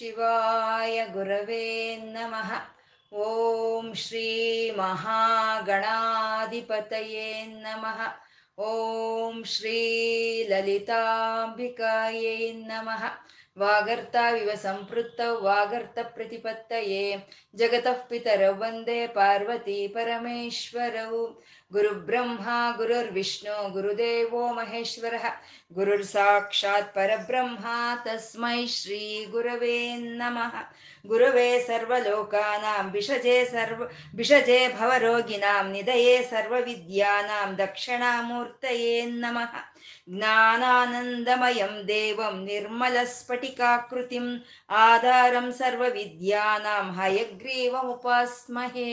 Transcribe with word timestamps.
ಶಿವಾಯ 0.00 1.06
ಗುರವೇ 1.12 1.96
ನಮಃ 2.12 2.50
ಓಂ 3.12 3.86
ಶ್ರೀ 3.94 4.28
ಮಹಾಗಣಾಧಿಪತಯೇ 4.70 5.26
ನಮಃ 7.60 7.98
ಓಂ 8.58 9.36
ಶ್ರೀ 9.44 9.80
ಲಲಿತಾಂಬಿಕಾಯೇ 10.48 12.32
ನಮಃ 12.66 13.04
ವಾಗರ್ತಾವಿವ 13.56 14.50
ಸಂಪೃತ್ತೌ 14.54 15.28
ವಾಗರ್ತ 15.40 15.98
ಪ್ರತಿಪತ್ತಯೇ 16.14 17.04
ಜಗತಃ 17.54 17.98
ಪಿತರೌ 18.08 18.54
गुरुब्रह्मा 21.72 22.58
गुरुर्विष्णु 22.76 23.68
गुरुदेवो 23.72 24.48
महेश्वरः 24.54 25.28
गुरुर्साक्षात् 25.76 26.94
परब्रह्मा 26.94 27.78
तस्मै 28.06 28.66
श्रीगुरवे 28.76 29.78
नमः 30.20 30.60
गुरवे 31.10 31.48
सर्वलोकानां 31.66 32.90
विषजे 32.92 33.44
सर्व 33.52 33.86
विषजे 34.16 34.58
भवरोगिणां 34.78 35.64
निधये 35.70 36.22
सर्वविद्यानां 36.30 37.54
दक्षिणामूर्तये 37.56 39.04
नमः 39.06 39.54
ज्ञानानन्दमयं 40.08 41.74
देवं 41.86 42.44
निर्मलस्फटिकाकृतिम् 42.44 44.30
आधारं 44.84 45.50
सर्वविद्यानां 45.58 46.84
हयग्रीवमुपास्महे 46.98 48.92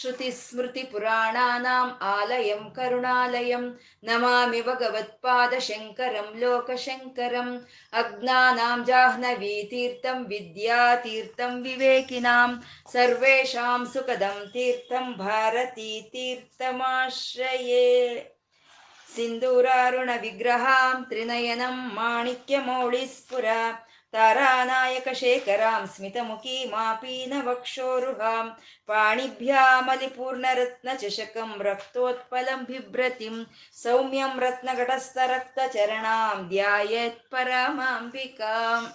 श्रुतिस्मृतिपुराणानाम् 0.00 1.92
आलयं 2.11 2.63
करुणालयं 2.77 3.65
नमामि 4.09 4.61
भगवत्पादशङ्करं 4.67 6.29
लोकशङ्करम् 6.43 7.51
अज्ञानां 8.01 8.77
जाह्नवीतीर्थं 8.91 10.23
विद्यातीर्थं 10.31 11.59
विवेकिनां 11.67 12.49
सर्वेषां 12.93 13.81
सुखदं 13.93 14.37
तीर्थं 14.53 15.05
भारतीतीर्थमाश्रये 15.25 17.85
सिन्दूरारुणविग्रहां 19.15 20.95
त्रिनयनं 21.09 21.75
माणिक्यमौळिस्फुरा 21.99 23.61
तारानायकशेखरां 24.13 25.87
स्मितमुखीमापीनवक्षोरुहां 25.87 28.49
पाणिभ्यामलिपूर्णरत्नचषकं 28.89 31.61
रक्तोत्पलं 31.61 32.63
बिभ्रतिं 32.63 33.43
सौम्यं 33.77 34.39
रत्नघटस्थरक्तचरणां 34.39 36.49
ಧ್ಯಾಯೇತ್ 36.49 37.29
ಪರಮಾಂಬಿಕಾಂ 37.29 38.87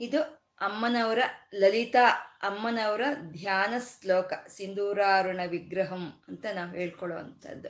ಇದು 0.00 0.18
ಅಮ್ಮನವರ 0.60 1.18
ಲಲಿತಾ 1.54 2.32
ಅಮ್ಮನವರ 2.42 3.02
ಧ್ಯಾನ 3.32 3.74
ಶ್ಲೋಕ 3.88 4.32
ಸಿಂಧೂರಾರುಣ 4.48 5.40
ವಿಗ್ರಹಂ 5.46 6.12
ಅಂತ 6.28 6.46
ನಾವು 6.54 6.74
ಹೇಳ್ಕೊಳ್ಳುವಂಥದ್ದು 6.74 7.68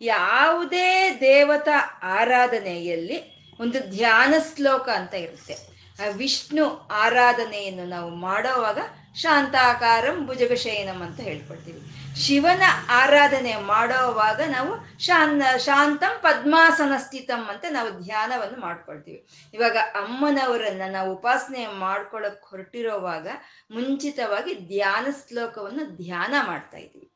ಯಾವುದೇ 0.00 1.18
ದೇವತಾ 1.20 2.06
ಆರಾಧನೆಯಲ್ಲಿ 2.10 3.41
ಒಂದು 3.63 3.79
ಧ್ಯಾನ 3.95 4.33
ಶ್ಲೋಕ 4.49 4.87
ಅಂತ 4.99 5.13
ಇರುತ್ತೆ. 5.13 5.55
ವಿಷ್ಣು 6.17 6.63
ಆರಾಧನೆಯನ್ನು 7.05 7.85
ನಾವು 7.95 8.11
ಮಾಡೋವಾಗ 8.27 8.79
ಶಾಂತಾಕಾರಂ 9.21 10.15
ಭುಜಗಶಯನಂ 10.27 10.99
ಅಂತ 11.01 11.19
ಹೇಳ್ಕೊಳ್ತೀವಿ 11.21 11.81
ಶಿವನ 12.23 12.63
ಆರಾಧನೆ 12.89 13.53
ಮಾಡೋವಾಗ 13.61 14.39
ನಾವು 14.47 14.71
ಶಾನ್, 14.99 15.41
ಶಾಂತಂ 15.59 16.13
ಪದ್ಮಾಸನ 16.21 16.93
ಸ್ಥಿತಂ 16.97 17.43
ಅಂತ 17.49 17.65
ನಾವು 17.71 17.89
ಧ್ಯಾನವನ್ನು 18.05 18.59
ಮಾಡ್ಕೊಳ್ತೀವಿ. 18.61 19.19
ಇವಾಗ 19.53 19.77
ಅಮ್ಮನವರನ್ನ 20.01 20.87
ನಾವು 20.91 21.09
ಉಪಾಸನೆ 21.13 21.63
ಮಾಡ್ಕೊಳಕ್ 21.85 22.45
ಹೊರಟಿರೋವಾಗ 22.49 23.27
ಮುಂಚಿತವಾಗಿ 23.71 24.53
ಧ್ಯಾನ 24.73 25.05
ಶ್ಲೋಕವನ್ನು 25.21 25.85
ಧ್ಯಾನ 26.03 26.33
ಮಾಡ್ತಾ 26.47 26.77
ಇದ್ದೀವಿ. 26.77 27.07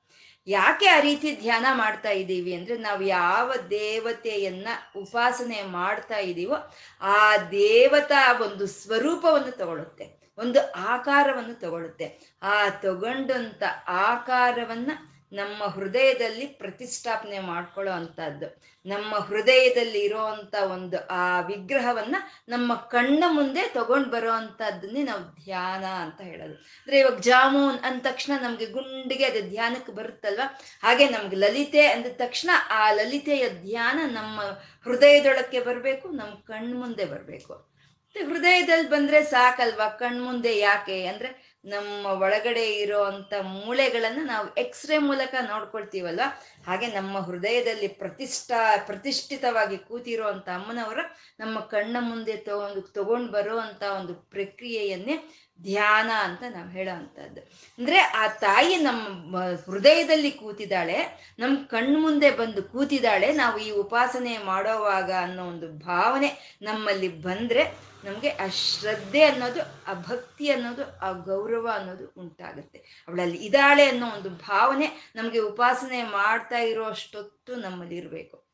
ಯಾಕೆ 0.48 0.88
ಆ 0.88 1.00
ರೀತಿ 1.00 1.30
ಧ್ಯಾನ 1.36 1.66
ಮಾಡ್ತಾ 1.74 2.12
ಇದ್ದೀವಿ 2.12 2.52
ಅಂದ್ರೆ 2.56 2.76
ನಾವು 2.78 3.02
ಯಾವ 3.04 3.48
ದೇವತೆಯನ್ನ 3.70 4.68
ಉಪಾಸನೆ 4.96 5.60
ಮಾಡ್ತಾ 5.72 6.20
ಇದ್ದೀವೋ 6.20 6.58
ಆ 7.02 7.20
ದೇವತಾ 7.52 8.22
ಒಂದು 8.42 8.68
ಸ್ವರೂಪವನ್ನು 8.68 9.52
ತಗೊಳುತ್ತೆ 9.52 10.06
ಒಂದು 10.38 10.60
ಆಕಾರವನ್ನು 10.88 11.56
ತಗೊಳುತ್ತೆ 11.56 12.08
ಆ 12.48 12.58
ತಗೊಂಡಂತ 12.70 13.64
ಆಕಾರವನ್ನ 14.02 14.92
ನಮ್ಮ 15.32 15.64
ಹೃದಯದಲ್ಲಿ 15.64 16.46
ಪ್ರತಿಷ್ಠಾಪನೆ 16.46 17.40
ಮಾಡ್ಕೊಳ್ಳೋ 17.40 17.94
ಅಂಥದ್ದು. 17.94 18.62
ನಮ್ಮ 18.86 19.16
ಹೃದಯದಲ್ಲಿ 19.16 20.00
ಇರೋವಂಥ 20.00 20.56
ಒಂದು 20.56 21.08
ಆ 21.08 21.42
ವಿಗ್ರಹವನ್ನ 21.42 22.16
ನಮ್ಮ 22.50 22.76
ಕಣ್ಣ 22.76 23.24
ಮುಂದೆ 23.28 23.62
ತಗೊಂಡು 23.74 24.10
ಬರೋ 24.10 24.32
ಅಂಥದ್ದನ್ನೇ 24.32 25.04
ನಾವು 25.04 25.44
ಧ್ಯಾನ 25.44 25.84
ಅಂತ 25.84 26.22
ಹೇಳೋದು. 26.22 26.54
ಅಂದ್ರೆ 26.54 27.00
ಇವಾಗ 27.00 27.20
ಜಾಮೂನ್ 27.20 27.80
ಅಂದ 27.80 28.02
ತಕ್ಷಣ 28.02 28.44
ನಮ್ಗೆ 28.44 28.66
ಗುಂಡಿಗೆ 28.66 29.26
ಅದು 29.26 29.50
ಧ್ಯಾನಕ್ಕೆ 29.50 29.92
ಬರುತ್ತಲ್ವ? 29.92 30.42
ಹಾಗೆ 30.84 31.10
ನಮ್ಗೆ 31.10 31.36
ಲಲಿತೆ 31.36 31.88
ಅಂದ 31.88 32.06
ತಕ್ಷಣ 32.10 32.50
ಆ 32.70 32.92
ಲಲಿತೆಯ 32.92 33.50
ಧ್ಯಾನ 33.50 34.00
ನಮ್ಮ 34.06 34.42
ಹೃದಯದೊಳಕ್ಕೆ 34.84 35.60
ಬರಬೇಕು, 35.60 36.08
ನಮ್ಮ 36.10 36.36
ಕಣ್ಣು 36.36 36.80
ಮುಂದೆ 36.80 37.06
ಬರಬೇಕು 37.06 37.78
ಹೃದಯದಲ್ಲಿ 38.26 38.90
ಬಂದ್ರೆ 38.90 39.24
ಸಾಕಲ್ವಾ? 39.24 39.90
ಕಣ್ಮುಂದೆ 39.90 40.58
ಯಾಕೆ? 40.60 41.06
ಅಂದ್ರೆ 41.06 41.47
ನಮ್ಮ 41.68 42.06
ಒಳಗಡೆ 42.26 42.66
ಇರೋ 42.82 43.00
ಅಂತ 43.04 43.34
ಮೂಳೆಗಳನ್ನು 43.42 44.24
ನಾವು 44.26 44.48
ಎಕ್ಸ್ರೇ 44.56 44.98
ಮೂಲಕ 44.98 45.36
ನೋಡ್ಕೊಳ್ತೀವಲ್ವ? 45.50 46.26
ಹಾಗೆ 46.66 46.88
ನಮ್ಮ 46.88 47.18
ಹೃದಯದಲ್ಲಿ 47.20 47.88
ಪ್ರತಿಷ್ಠಾ, 48.02 48.60
ಪ್ರತಿಷ್ಠಿತವಾಗಿ 48.86 49.78
ಕೂತಿರೋ 49.78 50.28
ಅಂತ 50.28 50.50
ಅಮ್ಮನವರ 50.50 51.00
ನಮ್ಮ 51.40 51.60
ಕಣ್ಣ 51.60 51.98
ಮುಂದೆ 52.00 52.38
ತಗೊಂಡು 52.38 52.82
ತಗೊಂಡು 52.82 53.32
ಬರೋ 53.32 53.58
ಅಂತ 53.58 53.84
ಒಂದು 54.00 54.14
ಪ್ರಕ್ರಿಯೆಯನ್ನೇ 54.14 55.18
ಧ್ಯಾನ 55.62 56.10
ಅಂತ 56.24 56.44
ನಾವು 56.50 56.70
ಹೇಳೋ 56.70 56.92
ಅಂಥದ್ದು 56.92 57.42
ಅಂದ್ರೆ 57.80 58.00
ಆ 58.00 58.28
ತಾಯಿ 58.28 58.76
ನಮ್ಮ 58.76 59.38
ಹೃದಯದಲ್ಲಿ 59.70 60.32
ಕೂತಿದ್ದಾಳೆ 60.32 60.98
ನಮ್ಮ 61.40 61.56
ಕಣ್ಣು 61.66 62.00
ಮುಂದೆ 62.00 62.30
ಬಂದು 62.32 62.64
ಕೂತಿದ್ದಾಳೆ, 62.64 63.30
ನಾವು 63.34 63.58
ಈ 63.58 63.70
ಉಪಾಸನೆ 63.72 64.34
ಮಾಡೋವಾಗ 64.44 65.12
ಅನ್ನೋ 65.22 65.44
ಒಂದು 65.44 65.68
ಭಾವನೆ 65.86 66.30
ನಮ್ಮಲ್ಲಿ 66.62 67.10
ಬಂದ್ರೆ 67.22 67.64
ನಮಗೆ 68.04 68.30
ಆ 68.30 68.48
ಶ್ರದ್ಧೆ 68.48 69.24
ಅನ್ನೋದು, 69.24 69.60
ಆ 69.88 69.94
ಭಕ್ತಿ 69.94 70.50
ಅನ್ನೋದು, 70.52 71.00
ಆ 71.00 71.12
ಗೌರವ 71.12 71.70
ಅನ್ನೋದು 71.74 72.14
ಉಂಟಾಗುತ್ತೆ. 72.18 73.06
ಅವಳಲ್ಲಿ 73.08 73.38
ಇದ್ದಾಳೆ 73.38 73.90
ಅನ್ನೋ 73.90 74.08
ಒಂದು 74.08 74.30
ಭಾವನೆ 74.30 75.14
ನಮಗೆ 75.16 75.40
ಉಪಾಸನೆ 75.40 76.04
ಮಾಡ್ತಾ 76.04 76.58
ಇರೋ 76.58 76.84
ಅಷ್ಟೊತ್ತು 76.86 77.56
ನಮ್ಮಲ್ಲಿ 77.56 77.96
ಇರಬೇಕು 77.96 78.48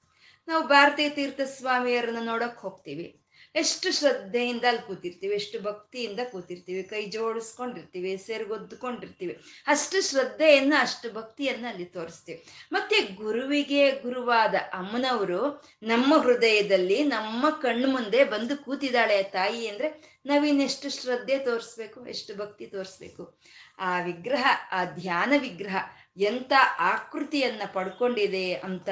ನಾವು 0.48 0.68
ಭಾರತೀಯ 0.68 1.10
ತೀರ್ಥ 1.10 1.42
ಸ್ವಾಮಿಯರನ್ನ 1.42 2.18
ನೋಡಕ್ 2.26 2.58
ಹೋಗ್ತೀವಿ. 2.58 3.23
ಎಷ್ಟು 3.56 3.92
ಶ್ರದ್ಧೆಯಿಂದ 3.92 4.66
ಅಲ್ಲಿ 4.68 4.88
ಕೂತಿರ್ತೀವಿ, 4.88 5.36
ಎಷ್ಟು 5.36 5.62
ಭಕ್ತಿಯಿಂದ 5.62 6.20
ಕೂತಿರ್ತೀವಿ, 6.32 6.84
ಕೈ 6.84 7.06
ಜೋಡಿಸ್ಕೊಂಡಿರ್ತೀವಿ 7.06 8.18
ಸೇರ್ಗೊದ್ದುಕೊಂಡಿರ್ತೀವಿ 8.18 9.42
ಅಷ್ಟು 9.68 10.10
ಶ್ರದ್ಧೆಯನ್ನು, 10.10 10.82
ಅಷ್ಟು 10.82 11.14
ಭಕ್ತಿಯನ್ನ 11.14 11.66
ಅಲ್ಲಿ 11.70 11.86
ತೋರಿಸ್ತೀವಿ. 11.86 12.46
ಮತ್ತೆ 12.72 13.00
ಗುರುವಿಗೆ 13.00 13.92
ಗುರುವಾದ 13.92 14.56
ಅಮ್ಮನವರು 14.56 15.66
ನಮ್ಮ 15.84 16.18
ಹೃದಯದಲ್ಲಿ, 16.18 17.04
ನಮ್ಮ 17.04 17.50
ಕಣ್ಣು 17.50 17.88
ಮುಂದೆ 17.88 18.24
ಬಂದು 18.24 18.58
ಕೂತಿದ್ದಾಳೆ 18.58 19.24
ತಾಯಿ 19.24 19.68
ಅಂದ್ರೆ 19.68 20.20
ನಾವಿನ್ನೆಷ್ಟು 20.26 20.90
ಶ್ರದ್ಧೆ 20.90 21.38
ತೋರಿಸ್ಬೇಕು, 21.38 22.08
ಎಷ್ಟು 22.08 22.36
ಭಕ್ತಿ 22.36 22.66
ತೋರಿಸ್ಬೇಕು. 22.66 23.40
ಆ 23.80 24.02
ವಿಗ್ರಹ, 24.02 24.48
ಆ 24.72 24.86
ಧ್ಯಾನ 24.86 25.34
ವಿಗ್ರಹ 25.38 25.76
ಎಂಥ 26.18 26.54
ಆಕೃತಿಯನ್ನ 26.80 27.62
ಪಡ್ಕೊಂಡಿದೆ 27.74 28.54
ಅಂತ 28.54 28.90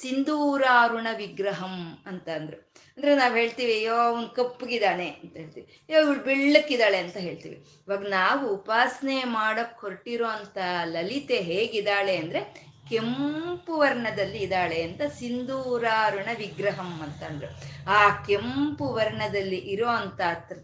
ಸಿಂಧೂರಾರುಣ 0.00 1.06
ವಿಗ್ರಹಂ 1.16 2.02
ಅಂತ 2.06 2.28
ಅಂದ್ರು. 2.28 2.72
ಅಂದ್ರೆ 2.96 3.14
ನಾವ್ 3.14 3.38
ಹೇಳ್ತೀವಿ, 3.38 3.72
ಅಯ್ಯೋ, 3.72 3.94
ಅವ್ನು 3.94 4.28
ಕಪ್ಪಗಿದ್ದಾನೆ 4.28 5.08
ಅಂತ 5.08 5.36
ಹೇಳ್ತೀವಿ. 5.36 5.82
ಅಯ್ಯೋ, 5.88 6.02
ಇವಳು 6.02 6.20
ಬೆಳ್ಳಕ್ಕಿದ್ದಾಳೆ 6.20 6.98
ಅಂತ 6.98 7.16
ಹೇಳ್ತೀವಿ. 7.16 7.54
ಇವಾಗ 7.56 8.06
ನಾವು 8.08 8.48
ಉಪಾಸನೆ 8.48 9.24
ಮಾಡಕ್ 9.24 9.80
ಹೊರಟಿರೋ 9.80 10.26
ಅಂತ 10.26 10.58
ಲಲಿತೆ 10.84 11.40
ಹೇಗಿದ್ದಾಳೆ 11.40 12.16
ಅಂದ್ರೆ, 12.16 12.68
ಕೆಂಪು 12.88 13.76
ವರ್ಣದಲ್ಲಿ 13.76 14.38
ಇದ್ದಾಳೆ 14.38 14.82
ಅಂತ 14.82 15.02
ಸಿಂಧೂರಾರುಣ 15.18 16.28
ವಿಗ್ರಹಂ 16.38 17.00
ಅಂತಂದ್ರು 17.02 17.48
ಆ 17.90 18.24
ಕೆಂಪು 18.24 18.84
ವರ್ಣದಲ್ಲಿ 18.84 19.56
ಇರೋ 19.56 19.86
ಅಂತ 19.86 20.20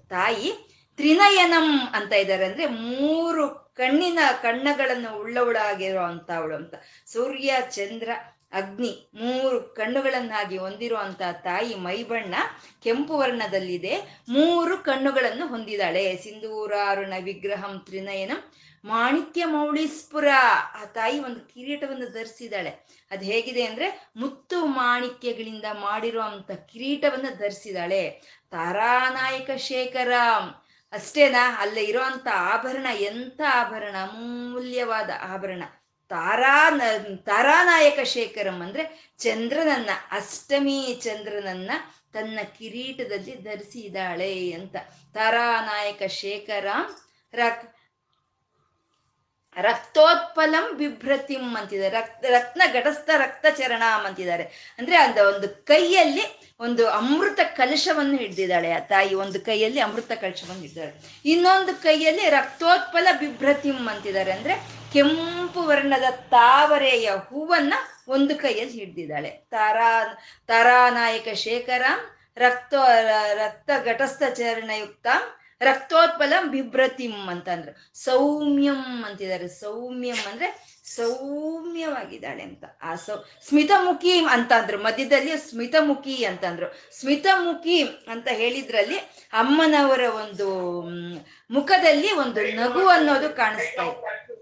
ತಾಯಿ 0.09 0.53
ತ್ರಿನಯನಂ 0.97 1.89
ಅಂತ 1.93 2.13
ಇದ್ದಾರೆ 2.13 2.45
ಅಂದ್ರೆ 2.45 2.67
ಮೂರು 2.67 3.75
ಕಣ್ಣಿನ 3.77 4.19
ಕಣ್ಣಗಳನ್ನು 4.43 5.21
ಉಳ್ಳವಳಾಗಿರೋ 5.21 6.03
ಅಂತವಳು 6.03 6.55
ಅಂತ. 6.55 6.75
ಸೂರ್ಯ, 7.07 7.57
ಚಂದ್ರ 7.71 8.11
ಅಗ್ನಿ 8.55 9.11
ಮೂರು 9.15 9.61
ಕಣ್ಣುಗಳನ್ನಾಗಿ 9.63 10.59
ಹೊಂದಿರುವಂತ 10.59 11.23
ತಾಯಿ 11.45 11.75
ಮೈಬಣ್ಣ 11.75 12.35
ಕೆಂಪು 12.83 13.19
ವರ್ಣದಲ್ಲಿದೆ. 13.19 14.25
ಮೂರು 14.29 14.79
ಕಣ್ಣುಗಳನ್ನು 14.79 15.47
ಹೊಂದಿದಾಳೆ. 15.47 16.17
ಸಿಂಧೂರಾರುಣ 16.17 17.13
ವಿಗ್ರಹಂ 17.25 17.83
ತ್ರಿನಯನಂ 17.87 18.53
ಮಾಣಿಕ್ಯ 18.85 19.45
ಮೌಳಿಸ್ಪುರ. 19.45 20.29
ಆ 20.75 20.85
ತಾಯಿ 20.85 21.21
ಒಂದು 21.21 21.41
ಕಿರೀಟವನ್ನು 21.41 22.13
ಧರಿಸಿದಾಳೆ. 22.13 22.71
ಅದು 23.11 23.25
ಹೇಗಿದೆ 23.25 23.63
ಅಂದ್ರೆ 23.65 24.11
ಮುತ್ತು 24.17 24.67
ಮಾಣಿಕ್ಯಗಳಿಂದ 24.67 25.65
ಮಾಡಿರುವಂತ 25.73 26.51
ಕಿರೀಟವನ್ನು 26.51 27.37
ಧರಿಸಿದಾಳೆ. 27.37 28.11
ತಾರಾನಾಯಕ 28.51 29.51
ಶೇಖರ. 29.57 30.13
ಅಷ್ಟೇನಾ, 30.93 31.61
ಅಲ್ಲೇ 31.61 31.83
ಇರುವಂತ 31.83 32.27
ಆಭರಣ, 32.33 32.87
ಎಂಥ 32.99 33.41
ಆಭರಣ? 33.49 33.97
ಅಮೂಲ್ಯವಾದ 34.03 35.11
ಆಭರಣ. 35.21 35.63
ತಾರಾ 36.15 36.57
ತಾರಾನಾಯಕ 37.27 38.01
ಶೇಖರಂ 38.05 38.59
ಅಂದ್ರೆ 38.63 38.83
ಚಂದ್ರನನ್ನ, 39.19 39.91
ಅಷ್ಟಮಿ 40.11 40.79
ಚಂದ್ರನನ್ನ 41.05 41.71
ತನ್ನ 42.13 42.39
ಕಿರೀಟದಲ್ಲಿ 42.59 43.35
ಧರಿಸಿದಾಳೆ 43.43 44.33
ಅಂತ. 44.53 44.77
ತಾರಾನಾಯಕ 45.15 46.03
ಶೇಖರಂ 46.21 46.83
ರಕ್, 47.35 47.65
ರಕ್ತೋತ್ಪಲಂ 49.57 50.67
ಬಿಭ್ರತಿಂ 50.79 51.57
ಅಂತಿದ್ದಾರೆ. 51.57 51.97
ರಕ್ತ 51.97 52.25
ರತ್ನ 52.31 52.63
ಘಟಸ್ಥ 52.73 53.11
ರಕ್ತ 53.17 53.47
ಚರಣಾಂ 53.59 54.03
ಅಂತಿದ್ದಾರೆ. 54.07 54.45
ಅಂದ್ರೆ 54.79 54.97
ಅಂದ 54.97 55.19
ಒಂದು 55.19 55.49
ಕೈಯಲ್ಲಿ 55.49 56.25
ಒಂದು 56.61 56.83
ಅಮೃತ 56.91 57.41
ಕಲಶವನ್ನು 57.57 58.17
ಹಿಡ್ದಿದ್ದಾಳೆ. 58.19 58.71
ಆ 58.73 58.79
ತಾಯಿ 58.93 59.15
ಒಂದು 59.25 59.41
ಕೈಯಲ್ಲಿ 59.41 59.81
ಅಮೃತ 59.81 60.13
ಕಲಶವನ್ನು 60.21 60.63
ಹಿಡ್ದಾಳೆ 60.63 60.93
ಇನ್ನೊಂದು 61.25 61.73
ಕೈಯಲ್ಲಿ 61.83 62.25
ರಕ್ತೋತ್ಪಲ 62.31 63.07
ಬಿಭ್ರತಿಂ 63.19 63.89
ಅಂತಿದ್ದಾರೆ. 63.89 64.33
ಅಂದ್ರೆ 64.33 64.55
ಕೆಂಪು 64.95 65.63
ವರ್ಣದ 65.63 66.05
ತಾವರೆಯ 66.11 67.11
ಹೂವನ್ನ 67.29 67.75
ಒಂದು 68.09 68.35
ಕೈಯಲ್ಲಿ 68.37 68.73
ಹಿಡ್ದಿದ್ದಾಳೆ. 68.73 69.31
ತಾರಾ, 69.31 70.05
ತಾರಾನಾಯಕ 70.47 71.29
ಶೇಖರ, 71.35 71.83
ರಕ್ತ 72.37 72.75
ರಕ್ತ 73.35 73.71
ಘಟಸ್ಥ 73.85 74.23
ಚರಣಯುಕ್ತ, 74.35 75.07
ರಕ್ತೋತ್ಪಲಂ 75.61 76.51
ಬಿಭ್ರತಿಂ 76.51 77.29
ಅಂತಂದ್ರು 77.29 77.95
ಸೌಮ್ಯಂ 78.05 79.05
ಅಂತಿದ್ದಾರೆ. 79.05 79.49
ಸೌಮ್ಯಂ 79.49 80.17
ಅಂದ್ರೆ 80.31 80.81
ಸೌಮ್ಯವಾಗಿದ್ದಾಳೆ 80.85 82.43
ಅಂತ. 82.43 82.65
ಆ 82.83 82.95
ಸೌ, 82.95 83.17
ಸ್ಮಿತಮುಖಿ 83.49 84.19
ಅಂತಂದ್ರು 84.19 84.79
ಮಧ್ಯದಲ್ಲಿ 84.79 85.37
ಸ್ಮಿತಮುಖಿ 85.37 86.25
ಅಂತಂದ್ರು. 86.25 86.67
ಸ್ಮಿತಮುಖಿ 87.01 87.83
ಅಂತ 87.83 88.29
ಹೇಳಿದ್ರಲ್ಲಿ 88.33 88.99
ಅಮ್ಮನವರ 89.33 90.01
ಒಂದು 90.01 90.81
ಮುಖದಲ್ಲಿ 91.51 92.13
ಒಂದು 92.13 92.41
ನಗು 92.57 92.87
ಅನ್ನೋದು 92.87 93.37
ಕಾಣಿಸ್ತಾ 93.37 93.83
ಇದೆ. 93.83 94.34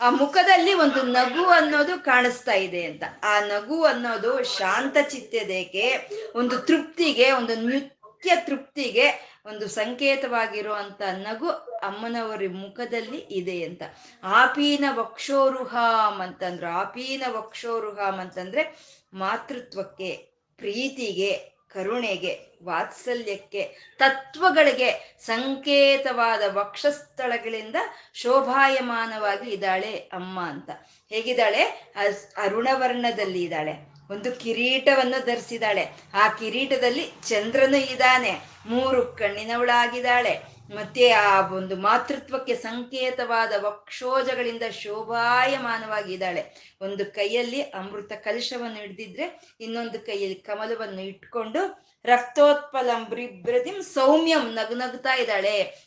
ಆ 0.00 0.10
ಮುಖದಲ್ಲಿ 0.10 0.74
ಒಂದು 0.74 1.02
ನಗು 1.02 1.44
ಅನ್ನೋದು 1.44 2.04
ಕಾಣಿಸ್ತಾ 2.04 2.52
ಇದೆ 2.52 2.84
ಅಂತ. 2.84 3.02
ಆ 3.22 3.40
ನಗು 3.40 3.84
ಅನ್ನೋದು 3.84 4.42
ಶಾಂತ 4.42 4.96
ಚಿತ್ತದೇಕೆ, 5.10 6.08
ಒಂದು 6.34 6.58
ತೃಪ್ತಿಗೆ, 6.58 7.32
ಒಂದು 7.32 7.54
ನಿತ್ಯ 7.54 8.32
ತೃಪ್ತಿಗೆ, 8.36 9.36
ಒಂದು 9.46 9.68
ಸಂಕೇತವಾಗಿರುವಂತ 9.68 11.02
ನಗು 11.02 11.48
ಅಮ್ಮನವರ 11.78 12.42
ಮುಖದಲ್ಲಿ 12.50 13.18
ಇದೆ 13.18 13.64
ಅಂತ. 13.64 13.82
ಆಪೀನ 14.22 14.84
ವಕ್ಷೋರುಹಾಮ್ 14.90 16.20
ಅಂತಂದ್ರು. 16.20 16.66
ಆಪೀನ 16.66 17.22
ವಕ್ಷೋರುಹಾಮ್ 17.28 18.20
ಅಂತಂದ್ರೆ 18.20 18.76
ಮಾತೃತ್ವಕ್ಕೆ, 19.12 20.28
ಪ್ರೀತಿಗೆ 20.56 21.55
ಕರುಣೆಗೆ, 21.74 22.40
ವಾತ್ಸಲ್ಯಕ್ಕೆ, 22.64 23.94
ತತ್ವಗಳಿಗೆ 23.98 25.16
ಸಂಕೇತವಾದ 25.20 26.56
ವಕ್ಷಸ್ಥಳಗಳಿಂದ 26.56 27.76
ಶೋಭಾಯಮಾನವಾಗಿ 28.14 29.50
ಇದ್ದಾಳೆ 29.50 29.96
ಅಮ್ಮ 29.96 30.40
ಅಂತ. 30.40 30.70
ಹೇಗಿದ್ದಾಳೆ? 31.10 31.92
ಅರುಣವರ್ಣದಲ್ಲಿ 32.36 33.42
ಇದ್ದಾಳೆ. 33.42 33.72
ಒಂದು 34.10 34.32
ಕಿರೀಟವನ್ನು 34.32 35.26
ಧರಿಸಿದಾಳೆ 35.26 35.88
ಆ 36.14 36.28
ಕಿರೀಟದಲ್ಲಿ 36.28 37.12
ಚಂದ್ರನು 37.28 37.76
ಇದ್ದಾನೆ. 37.76 38.40
ಮೂರು 38.66 39.06
ಕಣ್ಣಿನವಳಾಗಿದ್ದಾಳೆ. 39.06 40.55
ಮತ್ತೆ 40.70 41.10
ಆ 41.10 41.40
ಒಂದು 41.50 41.76
ಮಾತೃತ್ವಕ್ಕೆ 41.76 42.54
ಸಂಕೇತವಾದ 42.54 43.52
ವಕ್ಷೋಜಗಳಿಂದ 43.64 44.62
ಶೋಭಾಯಮಾನವಾಗಿದ್ದಾಳೆ 44.70 46.42
ಒಂದು 46.80 47.04
ಕೈಯಲ್ಲಿ 47.04 47.62
ಅಮೃತ 47.62 48.12
ಕಲಶವನ್ನು 48.12 48.76
ಹಿಡ್ದಿದ್ರೆ 48.76 49.56
ಇನ್ನೊಂದು 49.60 49.98
ಕೈಯಲ್ಲಿ 49.98 50.34
ಕಮಲವನ್ನು 50.34 51.02
ಇಟ್ಕೊಂಡು 51.02 51.62
ರಕ್ತೋತ್ಪಲಂ 52.04 53.04
ಬ್ರಿಬ್ರತಿಂ 53.04 53.82
ಸೌಮ್ಯಂ 53.82 54.44
ನಗು 54.54 54.74
ನಗ್ತಾ 54.74 55.14
ಇದ್ದಾಳೆ. 55.14 55.85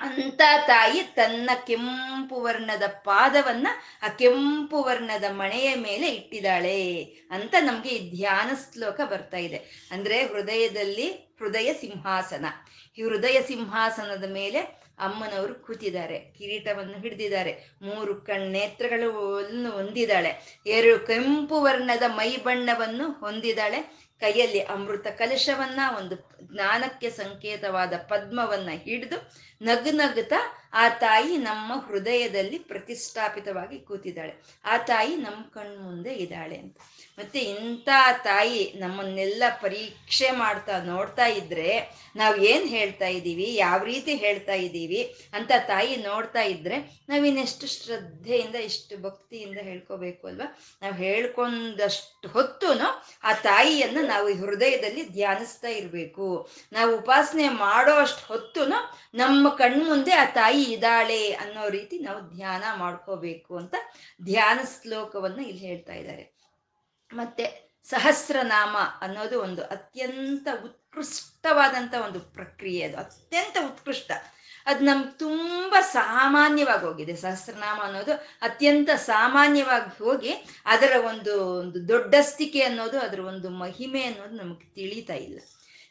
ಅಂತ 0.00 0.42
ತಾಯಿ 0.66 1.02
ತನ್ನ 1.02 1.50
ಕೆಂಪು 1.66 2.40
ವರ್ಣದ 2.40 2.82
ಪಾದವನ್ನ 2.86 3.68
ಆ 4.02 4.08
ಕೆಂಪು 4.08 4.82
ವರ್ಣದ 4.82 5.24
ಮಣೆಯ 5.30 5.74
ಮೇಲೆ 5.74 6.14
ಇಟ್ಟಿದ್ದಾಳೆ 6.14 7.02
ಅಂತ 7.30 7.54
ನಮ್ಗೆ 7.60 7.88
ಈ 7.88 8.16
ಧ್ಯಾನ 8.16 8.50
ಶ್ಲೋಕ 8.72 9.00
ಬರ್ತಾ 9.10 9.36
ಇದೆ. 9.36 9.88
ಅಂದ್ರೆ 9.90 10.26
ಹೃದಯದಲ್ಲಿ 10.26 11.10
ಹೃದಯ 11.10 11.72
ಸಿಂಹಾಸನ. 11.72 12.46
ಈ 12.98 13.02
ಹೃದಯ 13.02 13.42
ಸಿಂಹಾಸನದ 13.42 14.32
ಮೇಲೆ 14.32 14.60
ಅಮ್ಮನವರು 14.98 15.54
ಕೂತಿದ್ದಾರೆ. 15.54 16.18
ಕಿರೀಟವನ್ನು 16.18 16.98
ಹಿಡಿದಿದ್ದಾರೆ. 16.98 17.70
ಮೂರು 17.82 18.14
ಕಣ್ಣೇತ್ರಗಳನ್ನು 18.14 19.70
ಹೊಂದಿದ್ದಾಳೆ. 19.70 20.62
ಎರಡು 20.66 21.06
ಕೆಂಪು 21.06 21.62
ವರ್ಣದ 21.62 22.02
ಮೈ 22.06 22.36
ಬಣ್ಣವನ್ನು 22.36 23.12
ಹೊಂದಿದ್ದಾಳೆ. 23.12 24.07
ಕೈಯಲ್ಲಿ 24.20 24.60
ಅಮೃತ 24.60 25.06
ಕಲಶವನ್ನ, 25.06 25.80
ಒಂದು 25.98 26.16
ಜ್ಞಾನಕ್ಕೆ 26.54 27.10
ಸಂಕೇತವಾದ 27.10 27.92
ಪದ್ಮವನ್ನ 28.08 28.68
ಹಿಡಿದು 28.70 29.32
ನಗು 29.62 29.90
ನಗುತ್ತಾ 29.90 30.40
ಆ 30.72 30.88
ತಾಯಿ 30.88 31.36
ನಮ್ಮ 31.36 31.72
ಹೃದಯದಲ್ಲಿ 31.86 32.58
ಪ್ರತಿಷ್ಠಾಪಿತವಾಗಿ 32.58 33.78
ಕೂತಿದ್ದಾಳೆ. 33.80 34.34
ಆ 34.64 34.76
ತಾಯಿ 34.76 35.16
ನಮ್ಮ 35.16 35.42
ಕಣ್ಮುಂದೆ 35.42 36.12
ಇದ್ದಾಳೆ 36.14 36.56
ಅಂತ. 36.56 36.76
ಮತ್ತೆ 37.18 37.38
ಇಂಥ 37.38 37.88
ತಾಯಿ 38.24 38.72
ನಮ್ಮನ್ನೆಲ್ಲ 38.80 39.42
ಪರೀಕ್ಷೆ 39.60 40.30
ಮಾಡ್ತಾ 40.30 40.78
ನೋಡ್ತಾ 40.82 41.26
ಇದ್ರೆ 41.26 41.98
ನಾವು 42.16 42.36
ಏನ್ 42.36 42.68
ಹೇಳ್ತಾ 42.68 43.06
ಇದ್ದೀವಿ 43.06 43.54
ಯಾವ 43.54 43.84
ರೀತಿ 43.84 44.14
ಹೇಳ್ತಾ 44.14 44.52
ಇದ್ದೀವಿ 44.52 45.16
ಅಂತ 45.32 45.52
ತಾಯಿ 45.66 45.96
ನೋಡ್ತಾ 45.96 46.42
ಇದ್ರೆ 46.42 46.78
ನಾವಿನ್ನೆಷ್ಟು 47.08 47.66
ಶ್ರದ್ಧೆಯಿಂದ, 47.66 48.54
ಇಷ್ಟು 48.54 49.02
ಭಕ್ತಿಯಿಂದ 49.02 49.58
ಹೇಳ್ಕೋಬೇಕು 49.58 50.26
ಅಲ್ವಾ? 50.26 50.58
ನಾವು 50.82 50.94
ಹೇಳ್ಕೊಂಡಷ್ಟು 50.94 52.28
ಹೊತ್ತು 52.28 52.66
ಆ 53.24 53.32
ತಾಯಿಯನ್ನು 53.32 54.02
ನಾವು 54.06 54.34
ಹೃದಯದಲ್ಲಿ 54.34 55.08
ಧ್ಯಾನಿಸ್ತಾ 55.08 55.68
ಇರಬೇಕು. 55.68 56.50
ನಾವು 56.72 56.96
ಉಪಾಸನೆ 56.96 57.48
ಮಾಡೋ 57.48 57.92
ಅಷ್ಟು 57.92 58.26
ಹೊತ್ತು 58.26 58.64
ನಮ್ಮ 59.14 59.48
ಕಣ್ಮುಂದೆ 59.48 60.12
ಆ 60.12 60.24
ತಾಯಿ 60.24 60.62
ಇದ್ದಾಳೆ 60.62 61.32
ಅನ್ನೋ 61.32 61.68
ರೀತಿ 61.68 61.98
ನಾವು 61.98 62.20
ಧ್ಯಾನ 62.20 62.64
ಮಾಡ್ಕೋಬೇಕು 62.76 63.56
ಅಂತ 63.56 63.74
ಧ್ಯಾನ 64.24 64.58
ಶ್ಲೋಕವನ್ನ 64.82 65.40
ಇಲ್ಲಿ 65.40 65.66
ಹೇಳ್ತಾ 65.66 65.92
ಇದ್ದಾರೆ. 65.92 66.37
ಮತ್ತೆ 67.12 67.68
ಸಹಸ್ರನಾಮ 67.84 68.76
ಅನ್ನೋದು 69.00 69.40
ಒಂದು 69.40 69.62
ಅತ್ಯಂತ 69.62 70.48
ಉತ್ಕೃಷ್ಟವಾದಂಥ 70.64 71.94
ಒಂದು 71.94 72.20
ಪ್ರಕ್ರಿಯೆ 72.20 72.82
ಅದು, 72.82 72.96
ಅತ್ಯಂತ 72.96 73.56
ಉತ್ಕೃಷ್ಟ. 73.66 74.12
ಅದು 74.66 74.84
ನಮ್ಗೆ 74.84 75.18
ತುಂಬ 75.18 75.74
ಸಾಮಾನ್ಯವಾಗಿ 75.80 76.86
ಹೋಗಿದೆ. 76.86 77.16
ಸಹಸ್ರನಾಮ 77.16 77.80
ಅನ್ನೋದು 77.82 78.12
ಅತ್ಯಂತ 78.42 78.90
ಸಾಮಾನ್ಯವಾಗಿ 78.90 80.04
ಹೋಗಿ 80.04 80.46
ಅದರ 80.66 80.92
ಒಂದು 81.06 81.58
ಒಂದು 81.58 81.88
ದೊಡ್ಡಸ್ತಿಕೆ 81.88 82.62
ಅನ್ನೋದು, 82.62 83.00
ಅದರ 83.00 83.20
ಒಂದು 83.20 83.50
ಮಹಿಮೆ 83.50 84.02
ಅನ್ನೋದು 84.02 84.36
ನಮಗೆ 84.36 84.74
ತಿಳಿತಾ 84.74 85.14
ಇಲ್ಲ. 85.14 85.38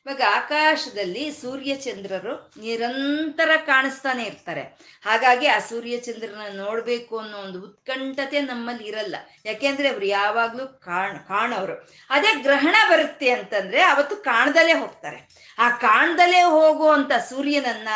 ಇವಾಗ 0.06 0.22
ಆಕಾಶದಲ್ಲಿ 0.36 1.32
ಸೂರ್ಯ 1.32 1.76
ಚಂದ್ರರು 1.76 2.52
ನಿರಂತರ 2.62 3.50
ಕಾಣಿಸ್ತಾನೆ 3.66 4.24
ಇರ್ತಾರೆ. 4.24 4.62
ಹಾಗಾಗಿ 5.06 5.48
ಆ 5.48 5.60
ಸೂರ್ಯ 5.60 5.98
ಚಂದ್ರನ 5.98 6.58
ನೋಡ್ಬೇಕು 6.58 7.20
ಅನ್ನೋ 7.20 7.38
ಒಂದು 7.38 7.62
ಉತ್ಕಂಠತೆ 7.62 8.42
ನಮ್ಮಲ್ಲಿ 8.42 8.84
ಇರಲ್ಲ. 8.84 9.16
ಯಾಕೆಂದ್ರೆ 9.46 9.88
ಅವ್ರು 9.88 10.06
ಯಾವಾಗ್ಲೂ 10.06 10.68
ಕಾಣ್, 10.68 11.20
ಕಾಣೋರು. 11.20 11.90
ಅದೇ 12.10 12.42
ಗ್ರಹಣ 12.42 12.76
ಬರುತ್ತೆ 12.90 13.30
ಅಂತಂದ್ರೆ 13.30 13.82
ಅವತ್ತು 13.82 14.16
ಕಾಣ್ದಲೇ 14.16 14.74
ಹೋಗ್ತಾರೆ. 14.74 15.28
ಆ 15.60 15.70
ಕಾಣ್ದಲೇ 15.70 16.42
ಹೋಗುವಂತ 16.42 17.12
ಸೂರ್ಯನನ್ನ, 17.30 17.88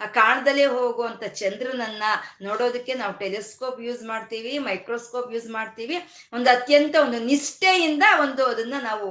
ಆ 0.00 0.06
ಕಾಣ್ದಲೇ 0.06 0.64
ಹೋಗುವಂತ 0.64 1.24
ಚಂದ್ರನನ್ನ 1.24 2.02
ನೋಡೋದಕ್ಕೆ 2.42 2.94
ನಾವು 2.94 3.12
ಟೆಲಿಸ್ಕೋಪ್ 3.12 3.80
ಯೂಸ್ 3.80 4.02
ಮಾಡ್ತೀವಿ, 4.02 4.58
ಮೈಕ್ರೋಸ್ಕೋಪ್ 4.58 5.34
ಯೂಸ್ 5.34 5.50
ಮಾಡ್ತೀವಿ. 5.50 5.96
ಒಂದು 6.32 6.50
ಅತ್ಯಂತ 6.50 6.96
ಒಂದು 6.96 7.18
ನಿಷ್ಠೆಯಿಂದ 7.18 8.02
ಒಂದು 8.20 8.46
ಅದನ್ನ 8.46 8.74
ನಾವು 8.82 9.08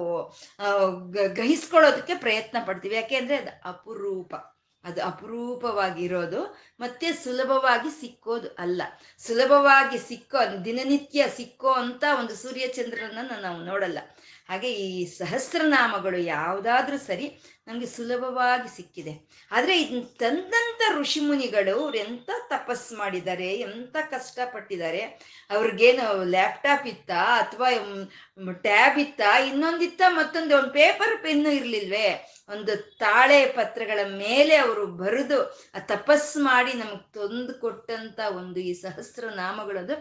ಗ್ರಹಿಸ್ಕೊಳ್ಳೋದಕ್ಕೆ 1.11 2.15
ಪ್ರಯತ್ನ 2.15 2.41
ಪಡ್ತೀವಿ. 2.65 2.95
ಯಾಕೆಂದ್ರೆ 2.95 3.37
ಅದು 3.37 3.69
ಅಪರೂಪ. 3.69 4.35
ಅದು 4.83 5.03
ಅಪರೂಪವಾಗಿರೋದು 5.03 6.57
ಮತ್ತೆ 6.79 7.11
ಸುಲಭವಾಗಿ 7.11 8.01
ಸಿಕ್ಕೋದು 8.01 8.55
ಅಲ್ಲ. 8.59 8.81
ಸುಲಭವಾಗಿ 9.17 9.97
ಸಿಕ್ಕೋ 9.97 10.65
ದಿನನಿತ್ಯ 10.65 11.25
ಸಿಕ್ಕೋ 11.35 11.71
ಅಂತ 11.71 12.03
ಒಂದು 12.19 12.35
ಸೂರ್ಯ 12.35 12.67
ಚಂದ್ರನನ್ನ 12.67 13.31
ನಾವು 13.41 13.63
ನೋಡಲ್ಲ. 13.63 13.99
ಹಾಗೆ 14.49 14.73
ಈ 14.73 15.05
ಸಹಸ್ರನಾಮಗಳು 15.05 16.17
ಯಾವುದಾದ್ರೂ 16.17 16.97
ಸರಿ 16.97 17.37
ನಮಗೆ 17.67 17.87
ಸುಲಭವಾಗಿ 17.95 18.69
ಸಿಕ್ಕಿದೆ. 18.77 19.13
ಆದರೆ 19.51 19.73
ಇದನ್ನ 19.81 20.01
ತಂದಂಥ 20.21 20.81
ಋಷಿಮುನಿಗಳು 20.99 21.75
ಅವ್ರು 21.83 21.97
ಎಂಥ 22.05 22.29
ತಪಸ್ 22.53 22.87
ಮಾಡಿದ್ದಾರೆ 23.01 23.49
ಎಂಥ 23.67 23.95
ಕಷ್ಟಪಟ್ಟಿದ್ದಾರೆ, 24.13 25.01
ಅವ್ರಿಗೇನು 25.55 26.05
ಲ್ಯಾಪ್ಟಾಪ್ 26.35 26.87
ಇತ್ತಾ 26.93 27.21
ಅಥವಾ 27.41 27.69
ಟ್ಯಾಬ್ 28.65 28.97
ಇತ್ತಾ 29.05 29.31
ಇನ್ನೊಂದಿತ್ತ 29.49 30.01
ಮತ್ತೊಂದು 30.19 30.53
ಒಂದು 30.59 30.73
ಪೇಪರ್ 30.79 31.15
ಪೆನ್ನು 31.25 31.51
ಇರಲಿಲ್ವೇ? 31.59 32.07
ಒಂದು 32.53 32.73
ತಾಳೆ 33.03 33.39
ಪತ್ರಗಳ 33.57 33.99
ಮೇಲೆ 34.23 34.55
ಅವರು 34.63 34.85
ಬರೆದು 35.01 35.37
ಆ 35.77 35.81
ತಪಸ್ 35.91 36.31
ಮಾಡಿ 36.47 36.73
ನಮಗೆ 36.81 37.05
ತಂದು 37.17 37.53
ಕೊಟ್ಟಂತ 37.61 38.19
ಒಂದು 38.39 38.59
ಈ 38.69 38.73
ಸಹಸ್ರ 38.81 39.29
ನಾಮಗಳದು 39.43 39.95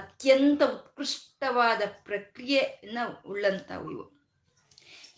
ಅತ್ಯಂತ 0.00 0.60
ಉತ್ಕೃಷ್ಟವಾದ 0.76 1.82
ಪ್ರಕ್ರಿಯೆಯನ್ನು 2.08 3.04
ಉಳ್ಳಂಥವು 3.32 3.88
ಇವು. 3.96 4.06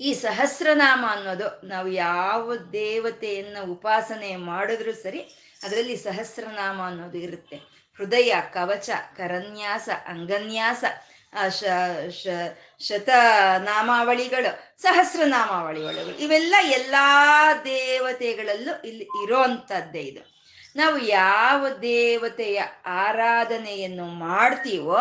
ಈ 0.00 0.14
ಸಹಸ್ರನಾಮ 0.14 1.04
ಅನ್ನೋದು 1.10 1.66
ನಾವು 1.66 1.88
ಯಾವ 1.88 2.56
ದೇವತೆಯನ್ನ 2.56 3.56
ಉಪಾಸನೆ 3.70 4.36
ಮಾಡಿದ್ರೂ 4.36 4.92
ಸರಿ, 4.92 5.50
ಅದರಲ್ಲಿ 5.64 5.96
ಸಹಸ್ರನಾಮ 5.96 6.82
ಅನ್ನೋದು 6.82 7.18
ಇರುತ್ತೆ. 7.18 7.80
ಹೃದಯ, 7.98 8.34
ಕವಚ, 8.52 8.90
ಕರನ್ಯಾಸ, 9.16 9.88
ಅಂಗನ್ಯಾಸ 10.06 10.84
ಶ 11.48 11.64
ಶ, 12.10 12.26
ಶತನಾಮಾವಳಿಗಳು, 12.80 14.82
ಸಹಸ್ರನಾಮಾವಳಿಗಳು. 14.82 16.18
ಇವೆಲ್ಲ 16.18 16.54
ಎಲ್ಲಾ 16.62 17.54
ದೇವತೆಗಳಲ್ಲೂ 17.64 18.82
ಇಲ್ಲಿ 18.82 19.06
ಇರೋಂಥದ್ದೇ 19.24 20.00
ಇದು. 20.00 20.40
ನಾವು 20.76 20.98
ಯಾವ 20.98 21.68
ದೇವತೆಯ 21.68 22.62
ಆರಾಧನೆಯನ್ನು 22.86 24.04
ಮಾಡ್ತೀವೋ 24.04 24.98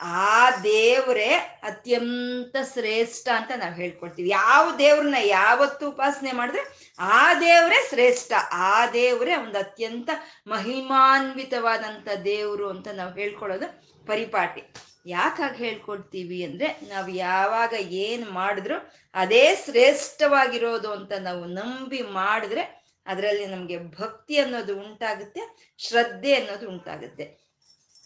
ಆ 0.00 0.50
ದೇವರೇ 0.50 1.30
ಅತ್ಯಂತ 1.62 2.56
ಶ್ರೇಷ್ಠ 2.72 3.28
ಅಂತ 3.28 3.52
ನಾವು 3.56 3.74
ಹೇಳ್ಕೊಡ್ತೀವಿ 3.74 4.28
ಯಾವ 4.28 4.64
ದೇವ್ರನ್ನ 4.78 5.20
ಯಾವತ್ತು 5.20 5.88
ಉಪಾಸನೆ 5.88 6.32
ಮಾಡಿದ್ರೆ 6.32 6.62
ಆ 6.98 7.34
ದೇವರೇ 7.40 7.80
ಶ್ರೇಷ್ಠ. 7.88 8.32
ಆ 8.52 8.86
ದೇವರೇ 8.92 9.34
ಒಂದು 9.36 9.58
ಅತ್ಯಂತ 9.58 10.10
ಮಹಿಮಾನ್ವಿತವಾದಂಥ 10.46 12.08
ದೇವರು 12.24 12.68
ಅಂತ 12.70 12.88
ನಾವು 12.94 13.12
ಹೇಳ್ಕೊಳ್ಳೋದು 13.14 13.68
ಪರಿಪಾಟಿ. 14.06 14.62
ಯಾಕಾಗಿ 15.06 15.58
ಹೇಳ್ಕೊಡ್ತೀವಿ 15.64 16.44
ಅಂದ್ರೆ 16.44 16.68
ನಾವು 16.88 17.10
ಯಾವಾಗ 17.10 17.74
ಏನು 18.06 18.30
ಮಾಡಿದ್ರು 18.30 18.76
ಅದೇ 19.14 19.44
ಶ್ರೇಷ್ಠವಾಗಿರೋದು 19.64 20.92
ಅಂತ 20.92 21.12
ನಾವು 21.12 21.44
ನಂಬಿ 21.44 22.02
ಮಾಡಿದ್ರೆ 22.02 22.64
ಅದರಲ್ಲಿ 23.06 23.46
ನಮಗೆ 23.46 23.76
ಭಕ್ತಿ 24.00 24.38
ಅನ್ನೋದು 24.38 24.80
ಉಂಟಾಗುತ್ತೆ, 24.80 25.42
ಶ್ರದ್ಧೆ 25.78 26.34
ಅನ್ನೋದು 26.34 26.68
ಉಂಟಾಗುತ್ತೆ. 26.68 27.24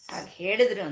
ಹಾಗೆ 0.09 0.31
ಹೇಳಿದ್ರು 0.43 0.83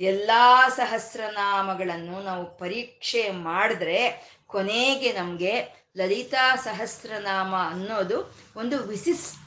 ಎಲ್ಲಾ 0.00 0.68
ಸಹಸ್ರನಾಮಗಳನ್ನು 0.68 2.22
ನಾವು 2.22 2.58
ಪರೀಕ್ಷೆ 2.58 3.30
ಮಾಡಿದ್ರೆ 3.30 4.00
ಕೊನೆಗೆ 4.46 5.12
ನಮಗೆ 5.12 5.52
ಲಲಿತಾ 5.96 6.56
ಸಹಸ್ರನಾಮ 6.56 7.54
ಅನ್ನೋದು 7.70 8.18
ಒಂದು 8.56 8.78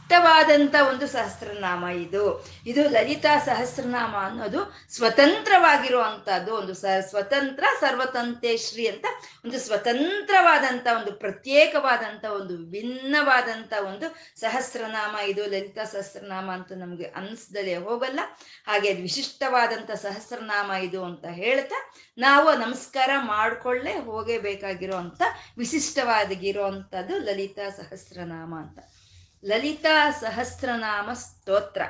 ವಿಶಿಷ್ಟವಾದಂಥ 0.09 0.75
ಒಂದು 0.89 1.07
ಸಹಸ್ರನಾಮ 1.07 1.83
ಇದು. 1.87 2.21
ಇದು 2.65 2.89
ಲಲಿತಾ 2.89 3.39
ಸಹಸ್ರನಾಮ 3.39 4.15
ಅನ್ನೋದು 4.15 4.59
ಸ್ವತಂತ್ರವಾಗಿರುವಂಥದ್ದು 4.89 6.51
ಒಂದು 6.55 6.73
ಸ, 6.73 6.85
ಸ್ವತಂತ್ರ 7.09 7.63
ಸರ್ವತಂತೇಶ್ರೀ 7.79 8.87
ಅಂತ 8.87 9.05
ಒಂದು 9.45 9.59
ಸ್ವತಂತ್ರವಾದಂಥ 9.59 10.87
ಒಂದು 10.95 11.11
ಪ್ರತ್ಯೇಕವಾದಂಥ 11.13 12.25
ಒಂದು 12.25 12.57
ವಿಭಿನ್ನವಾದಂಥ 12.57 13.73
ಒಂದು 13.87 14.07
ಸಹಸ್ರನಾಮ 14.39 15.15
ಇದು. 15.27 15.43
ಲಲಿತಾ 15.45 15.83
ಸಹಸ್ರನಾಮ 15.83 16.51
ಅಂತ 16.51 16.71
ನಮಗೆ 16.75 17.03
ಅನಿಸ್ದಲೇ 17.03 17.75
ಹೋಗಲ್ಲ. 17.75 18.19
ಹಾಗೆ 18.67 18.93
ಅದು 18.93 19.01
ವಿಶಿಷ್ಟವಾದಂಥ 19.01 19.91
ಸಹಸ್ರನಾಮ 19.91 20.71
ಇದು 20.71 21.03
ಅಂತ 21.03 21.25
ಹೇಳ್ತಾ 21.25 21.79
ನಾವು 22.17 22.57
ನಮಸ್ಕಾರ 22.57 23.09
ಮಾಡಿಕೊಳ್ಳೇ 23.19 23.95
ಹೋಗೇಬೇಕಾಗಿರೋ 23.99 24.97
ಅಂಥ 24.97 25.21
ವಿಶಿಷ್ಟವಾಗಿರುವಂಥದ್ದು 25.57 27.17
ಲಲಿತಾ 27.19 27.69
ಸಹಸ್ರನಾಮ 27.69 28.53
ಅಂತ. 28.55 28.79
ಲಲಿತಾ 29.45 30.11
ಸಹಸ್ರನಾಮ 30.11 31.13
ಸ್ತೋತ್ರ. 31.13 31.81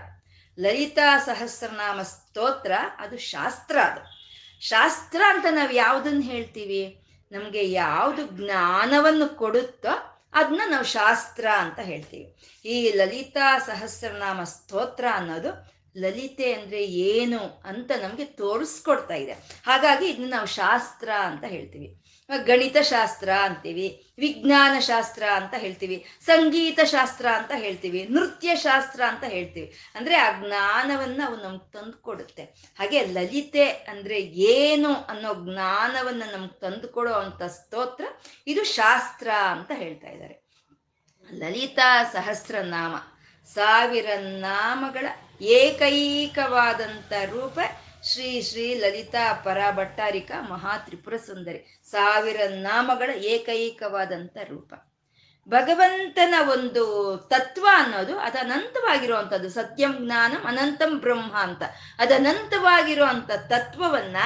ಲಲಿತಾ 0.60 1.20
ಸಹಸ್ರನಾಮ 1.20 2.02
ಸ್ತೋತ್ರ, 2.02 2.72
ಅದು 2.98 3.18
ಶಾಸ್ತ್ರ 3.18 3.78
ಅದು. 3.80 4.18
ಶಾಸ್ತ್ರ 4.62 5.22
ಅಂತ 5.28 5.46
ನಾವು 5.52 5.72
ಯಾವುದನ್ನು 5.72 6.22
ಹೇಳ್ತೀವಿ? 6.22 7.04
ನಮಗೆ 7.32 7.72
ಯಾವುದು 7.72 8.28
ಜ್ಞಾನವನ್ನು 8.28 9.38
ಕೊಡುತ್ತೋ 9.38 10.24
ಅದನ್ನ 10.34 10.62
ನಾವು 10.68 10.84
ಶಾಸ್ತ್ರ 10.84 11.48
ಅಂತ 11.58 11.80
ಹೇಳ್ತೀವಿ. 11.80 12.36
ಈ 12.66 12.92
ಲಲಿತಾ 12.92 13.60
ಸಹಸ್ರನಾಮ 13.60 14.44
ಸ್ತೋತ್ರ 14.44 15.06
ಅನ್ನೋದು 15.14 15.78
ಲಲಿತೆ 15.98 16.54
ಅಂದ್ರೆ 16.54 16.86
ಏನು 16.86 17.62
ಅಂತ 17.66 17.92
ನಮಗೆ 18.02 18.26
ತೋರಿಸ್ಕೊಡ್ತಾ 18.26 19.14
ಇದೆ. 19.14 19.34
ಹಾಗಾಗಿ 19.66 20.06
ಇದನ್ನ 20.06 20.30
ನಾವು 20.30 20.48
ಶಾಸ್ತ್ರ 20.48 21.10
ಅಂತ 21.12 21.44
ಹೇಳ್ತೀವಿ. 21.44 22.02
ಗಣಿತ 22.46 22.78
ಶಾಸ್ತ್ರ 22.78 23.30
ಅಂತೀವಿ 23.30 24.06
ವಿಜ್ಞಾನ 24.20 24.80
ಶಾಸ್ತ್ರ 24.80 25.24
ಅಂತ 25.24 25.54
ಹೇಳ್ತೀವಿ 25.58 26.06
ಸಂಗೀತ 26.26 26.80
ಶಾಸ್ತ್ರ 26.84 27.26
ಅಂತ 27.28 27.52
ಹೇಳ್ತೀವಿ 27.56 28.08
ನೃತ್ಯ 28.10 28.56
ಶಾಸ್ತ್ರ 28.56 29.02
ಅಂತ 29.08 29.24
ಹೇಳ್ತೀವಿ. 29.24 29.74
ಅಂದ್ರೆ 29.96 30.16
ಆ 30.16 30.32
ಜ್ಞಾನವನ್ನ 30.40 31.22
ಅವು 31.26 31.36
ನಮ್ಗೆ 31.36 31.72
ತಂದು 31.72 31.98
ಕೊಡುತ್ತೆ 31.98 32.44
ಹಾಗೆ 32.80 33.06
ಲಲಿತೆ 33.06 33.70
ಅಂದ್ರೆ 33.70 34.20
ಏನು 34.22 34.94
ಅನ್ನೋ 34.94 35.34
ಜ್ಞಾನವನ್ನ 35.34 36.24
ನಮ್ಗೆ 36.32 36.60
ತಂದು 36.60 36.88
ಕೊಡೋ 36.88 37.14
ಅಂತ 37.14 37.44
ಸ್ತೋತ್ರ 37.44 38.06
ಇದು 38.48 38.64
ಶಾಸ್ತ್ರ 38.64 39.30
ಅಂತ 39.32 39.72
ಹೇಳ್ತಾ 39.76 40.08
ಇದ್ದಾರೆ. 40.08 40.48
ಲಲಿತಾ 41.34 42.04
ಸಹಸ್ರನಾಮ, 42.04 42.96
ಸಾವಿರ 43.54 44.10
ನಾಮಗಳ 44.20 45.06
ಏಕೈಕವಾದಂಥ 45.42 47.14
ರೂಪ 47.32 47.60
ಶ್ರೀ 48.04 48.42
ಶ್ರೀ 48.42 48.76
ಲಲಿತಾ 48.76 49.42
ಪರಾಭಟ್ಟಾರಿಕ 49.46 50.32
ಮಹಾ 50.50 50.78
ತ್ರಿಪುರ 50.78 51.18
ಸುಂದರಿ. 51.18 51.82
ಸಾವಿರ 51.84 52.38
ನಾಮಗಳ 52.48 53.10
ಏಕೈಕವಾದಂಥ 53.10 54.38
ರೂಪ. 54.50 54.74
ಭಗವಂತನ 55.48 56.34
ಒಂದು 56.50 56.84
ತತ್ವ 57.30 57.66
ಅನ್ನೋದು 57.76 58.20
ಅದು 58.20 58.38
ಅನಂತವಾಗಿರುವಂಥದ್ದು. 58.38 59.50
ಸತ್ಯಂ 59.50 60.06
ಜ್ಞಾನಂ 60.06 60.44
ಅನಂತಂ 60.46 60.98
ಬ್ರಹ್ಮ 60.98 61.36
ಅಂತ. 61.38 61.64
ಅದು 62.00 62.14
ಅನಂತವಾಗಿರುವಂಥ 62.14 63.32
ತತ್ವವನ್ನ 63.32 64.18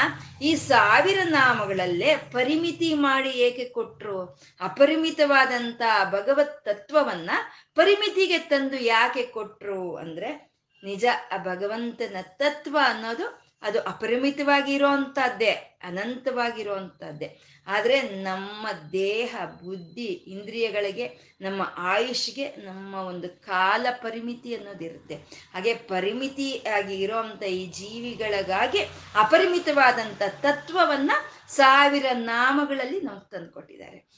ಈ 0.42 0.56
ಸಾವಿರ 0.56 1.20
ನಾಮಗಳಲ್ಲೇ 1.24 2.16
ಪರಿಮಿತಿ 2.32 2.94
ಮಾಡಿ 2.94 3.30
ಏಕೆ 3.30 3.66
ಕೊಟ್ಟರು 3.66 4.38
ಅಪರಿಮಿತವಾದಂಥ 4.62 5.82
ಭಗವತ್ 6.12 6.66
ತತ್ವವನ್ನ 6.66 7.30
ಪರಿಮಿತಿಗೆ 7.76 8.38
ತಂದು 8.38 8.78
ಯಾಕೆ 8.78 9.24
ಕೊಟ್ಟರು 9.24 9.96
ಅಂದ್ರೆ 9.96 10.52
ನಿಜ 10.84 11.06
ಆ 11.32 11.38
ಭಗವಂತನ 11.38 12.18
ತತ್ವ 12.22 12.78
ಅನ್ನೋದು 12.84 13.41
ಅದು 13.62 13.82
ಅಪರಿಮಿತವಾಗಿ 13.82 14.74
ಇರೋವಂಥದ್ದೇ 14.74 15.80
ಅನಂತವಾಗಿರುವಂಥದ್ದೇ 15.84 17.40
ಆದರೆ 17.68 18.02
ನಮ್ಮ 18.02 18.68
ದೇಹ, 18.92 19.36
ಬುದ್ಧಿ, 19.46 20.06
ಇಂದ್ರಿಯಗಳಿಗೆ, 20.06 21.36
ನಮ್ಮ 21.42 21.62
ಆಯುಷ್ಗೆ 21.78 22.56
ನಮ್ಮ 22.56 22.96
ಒಂದು 22.96 23.30
ಕಾಲ 23.30 23.88
ಪರಿಮಿತಿ 23.92 24.56
ಅನ್ನೋದಿರುತ್ತೆ 24.56 25.16
ಹಾಗೆ 25.54 25.74
ಪರಿಮಿತಿ 25.74 26.64
ಆಗಿ 26.76 27.02
ಇರೋವಂಥ 27.02 27.44
ಈ 27.44 27.68
ಜೀವಿಗಳಿಗಾಗಿ 27.68 28.80
ಅಪರಿಮಿತವಾದಂಥ 29.16 30.22
ತತ್ವವನ್ನು 30.22 31.52
ಸಾವಿರ 31.52 32.06
ನಾಮಗಳಲ್ಲಿ 32.14 33.02
ನಾವು 33.02 33.20
ತಂದುಕೊಟ್ಟಿದ್ದಾರೆ. 33.20 34.12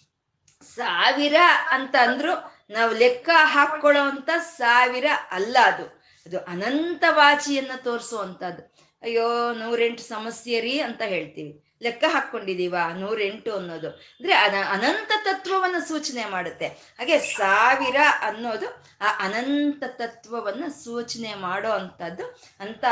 ಸಾವಿರ 0.75 1.35
ಅಂತ 1.71 1.95
ಅಂದ್ರು 2.01 2.63
ನಾವು 2.69 2.93
ಲೆಕ್ಕ 2.93 3.29
ಹಾಕೊಳ್ಳೋ 3.33 4.27
ಸಾವಿರ 4.37 5.05
ಅಲ್ಲ 5.31 5.57
ಅದು. 5.65 6.03
ಅದು 6.25 6.39
ಅನಂತವಾಚಿಯನ್ನ 6.39 7.71
ತೋರಿಸುವಂಥದ್ದು 7.75 8.72
ಅಯ್ಯೋ, 9.03 9.53
ನೂರೆಂಟು 9.53 10.01
ಸಮಸ್ಯೆ 10.01 10.59
ರೀ 10.59 10.79
ಅಂತ 10.79 11.01
ಹೇಳ್ತೀವಿ. 11.01 11.75
ಲೆಕ್ಕ 11.81 12.03
ಹಾಕ್ಕೊಂಡಿದೀವ 12.07 12.75
ನೂರೆಂಟು 12.99 13.55
ಅನ್ನೋದು. 13.55 13.89
ಅಂದ್ರೆ 13.89 14.33
ಅನ, 14.33 14.55
ಅನಂತ 14.69 15.11
ತತ್ವವನ್ನು 15.23 15.87
ಸೂಚನೆ 15.87 16.25
ಮಾಡುತ್ತೆ. 16.25 16.67
ಹಾಗೆ 16.67 17.19
ಸಾವಿರ 17.19 17.95
ಅನ್ನೋದು 18.21 18.67
ಆ 19.01 19.25
ಅನಂತ 19.25 19.83
ತತ್ವವನ್ನು 19.87 20.83
ಸೂಚನೆ 20.83 21.33
ಮಾಡೋ 21.33 21.69
ಅಂಥದ್ದು 21.69 22.41
ಅಂತ 22.59 22.85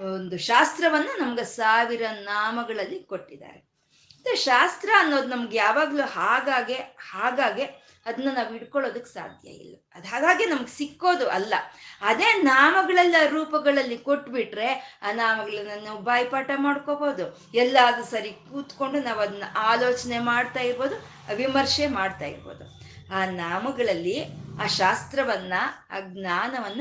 ಒಂದು 0.00 0.38
ಶಾಸ್ತ್ರವನ್ನು 0.38 1.18
ನಮ್ಗೆ 1.18 1.44
ಸಾವಿರ 1.44 2.02
ನಾಮಗಳಲ್ಲಿ 2.20 3.02
ಕೊಟ್ಟಿದ್ದಾರೆ. 3.02 3.74
ಮತ್ತೆ 4.18 4.36
ಶಾಸ್ತ್ರ 4.36 4.90
ಅನ್ನೋದು 4.98 5.28
ನಮ್ಗೆ 5.28 5.56
ಯಾವಾಗಲೂ 5.56 6.06
ಹಾಗಾಗೆ 6.06 6.76
ಹಾಗಾಗೆ 7.10 7.83
ಅದನ್ನ 8.06 8.28
ನಾವು 8.34 8.52
ಹಿಡ್ಕೊಳ್ಳೋದಕ್ಕೆ 8.52 9.14
ಸಾಧ್ಯ 9.14 9.50
ಇಲ್ಲ. 9.50 9.76
ಅದು 9.94 10.08
ಹಾಗಾಗಿ 10.08 10.44
ನಮ್ಗೆ 10.44 10.76
ಸಿಕ್ಕೋದು 10.76 11.28
ಅಲ್ಲ. 11.28 11.54
ಅದೇ 12.02 12.42
ನಾಮಗಳೆಲ್ಲ 12.42 13.16
ರೂಪಗಳಲ್ಲಿ 13.28 13.98
ಕೊಟ್ಬಿಟ್ರೆ 13.98 15.00
ಆ 15.02 15.12
ನಾಮಗಳನ್ನ 15.12 15.70
ನಾವು 15.84 15.98
ಬಾಯ್ಪಾಠ 15.98 16.50
ಮಾಡ್ಕೋಬೋದು. 16.56 17.50
ಎಲ್ಲಾದ್ರೂ 17.54 18.04
ಸರಿ 18.04 18.32
ಕೂತ್ಕೊಂಡು 18.32 19.00
ನಾವು 19.00 19.20
ಅದನ್ನ 19.20 19.42
ಆಲೋಚನೆ 19.58 20.18
ಮಾಡ್ತಾ 20.18 20.60
ಇರ್ಬೋದು, 20.60 21.08
ವಿಮರ್ಶೆ 21.34 21.86
ಮಾಡ್ತಾ 21.86 22.24
ಇರ್ಬೋದು. 22.24 22.80
ಆ 23.14 23.26
ನಾಮಗಳಲ್ಲಿ 23.26 24.24
ಆ 24.62 24.66
ಶಾಸ್ತ್ರವನ್ನ, 24.66 25.52
ಆ 25.90 26.00
ಜ್ಞಾನವನ್ನ 26.00 26.80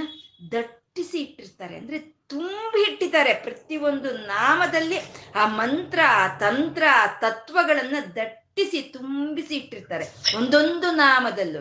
ದಟ್ಟಿಸಿ 0.52 1.18
ಇಟ್ಟಿರ್ತಾರೆ. 1.18 1.78
ಅಂದ್ರೆ 1.78 2.00
ತುಂಬಿ 2.00 2.82
ಇಟ್ಟಿದ್ದಾರೆ 2.90 3.34
ಪ್ರತಿಯೊಂದು 3.34 4.18
ನಾಮದಲ್ಲಿ 4.18 4.98
ಆ 5.36 5.46
ಮಂತ್ರ, 5.46 6.00
ಆ 6.08 6.38
ತಂತ್ರ, 6.38 6.84
ಆ 6.92 7.08
ತತ್ವಗಳನ್ನ 7.08 7.96
ದಟ್ಟಿಸಿ 8.58 8.82
ತುಂಬಿಸಿ 8.82 9.56
ಇಟ್ಟಿರ್ತಾರೆ. 9.56 10.06
ಒಂದೊಂದು 10.38 10.92
ನಾಮದಲ್ಲೂ 10.92 11.60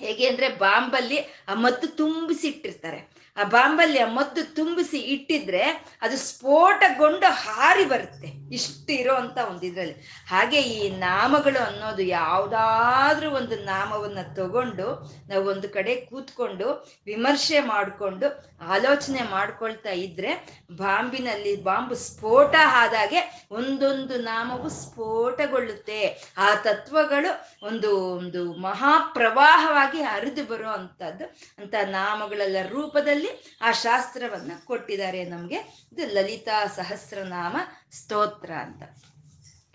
ಹೇಗೆ 0.00 0.28
ಅಂದ್ರೆ 0.28 0.48
ಬಾಂಬಲ್ಲಿ 0.48 1.18
ಆ 1.48 1.54
ಮದ್ದು 1.54 1.86
ತುಂಬಿಸಿ 1.96 2.48
ಇಟ್ಟಿರ್ತಾರೆ. 2.48 2.98
ಆ 3.36 3.44
ಬಾಂಬಲ್ಲಿ 3.44 3.98
ಆ 3.98 4.06
ಮದ್ದು 4.06 4.54
ತುಂಬಿಸಿ 4.54 4.98
ಇಟ್ಟಿದ್ರೆ 4.98 5.62
ಅದು 6.02 6.16
ಸ್ಫೋಟಗೊಂಡು 6.16 7.26
ಹಾರಿ 7.26 7.84
ಬರುತ್ತೆ. 7.84 8.54
ಇಷ್ಟು 8.54 8.92
ಇರೋ 8.92 9.14
ಅಂತ 9.14 9.38
ಒಂದು 9.38 9.66
ಇದ್ರಲ್ಲಿ. 9.66 9.96
ಹಾಗೆ 10.26 10.60
ಈ 10.62 10.88
ನಾಮಗಳು 10.88 11.64
ಅನ್ನೋದು 11.64 12.02
ಯಾವುದಾದ್ರೂ 12.02 13.30
ಒಂದು 13.30 13.56
ನಾಮವನ್ನ 13.64 14.18
ತಗೊಂಡು 14.34 14.88
ನಾವು 15.28 15.44
ಒಂದು 15.44 15.68
ಕಡೆ 15.68 15.96
ಕೂತ್ಕೊಂಡು 15.96 16.68
ವಿಮರ್ಶೆ 17.06 17.60
ಮಾಡಿಕೊಂಡು 17.60 18.47
ಆಲೋಚನೆ 18.60 19.22
ಮಾಡ್ಕೊಳ್ತಾ 19.22 19.90
ಇದ್ರೆ 19.90 20.60
ಬಾಂಬಿನಲ್ಲಿ 20.76 21.62
ಬಾಂಬು 21.62 21.94
ಸ್ಫೋಟ 21.94 22.54
ಆದಾಗೆ 22.66 23.46
ಒಂದೊಂದು 23.50 24.16
ನಾಮವು 24.16 24.68
ಸ್ಫೋಟಗೊಳ್ಳುತ್ತೆ. 24.68 26.32
ಆ 26.38 26.54
ತತ್ವಗಳು 26.54 27.66
ಒಂದು 27.66 28.06
ಒಂದು 28.06 28.52
ಮಹಾಪ್ರವಾಹವಾಗಿ 28.52 30.02
ಹರಿದು 30.02 30.44
ಬರೋ 30.44 30.68
ಅಂಥದ್ದು 30.68 31.24
ಅಂತ 31.58 31.74
ನಾಮಗಳೆಲ್ಲ 31.86 32.56
ರೂಪದಲ್ಲಿ 32.68 33.58
ಆ 33.60 33.72
ಶಾಸ್ತ್ರವನ್ನ 33.72 34.52
ಕೊಟ್ಟಿದ್ದಾರೆ 34.64 35.24
ನಮಗೆ. 35.24 35.56
ಇದು 35.92 36.06
ಲಲಿತಾ 36.06 36.66
ಸಹಸ್ರನಾಮ 36.66 37.56
ಸ್ತೋತ್ರ 37.90 38.52
ಅಂತ. 38.52 38.82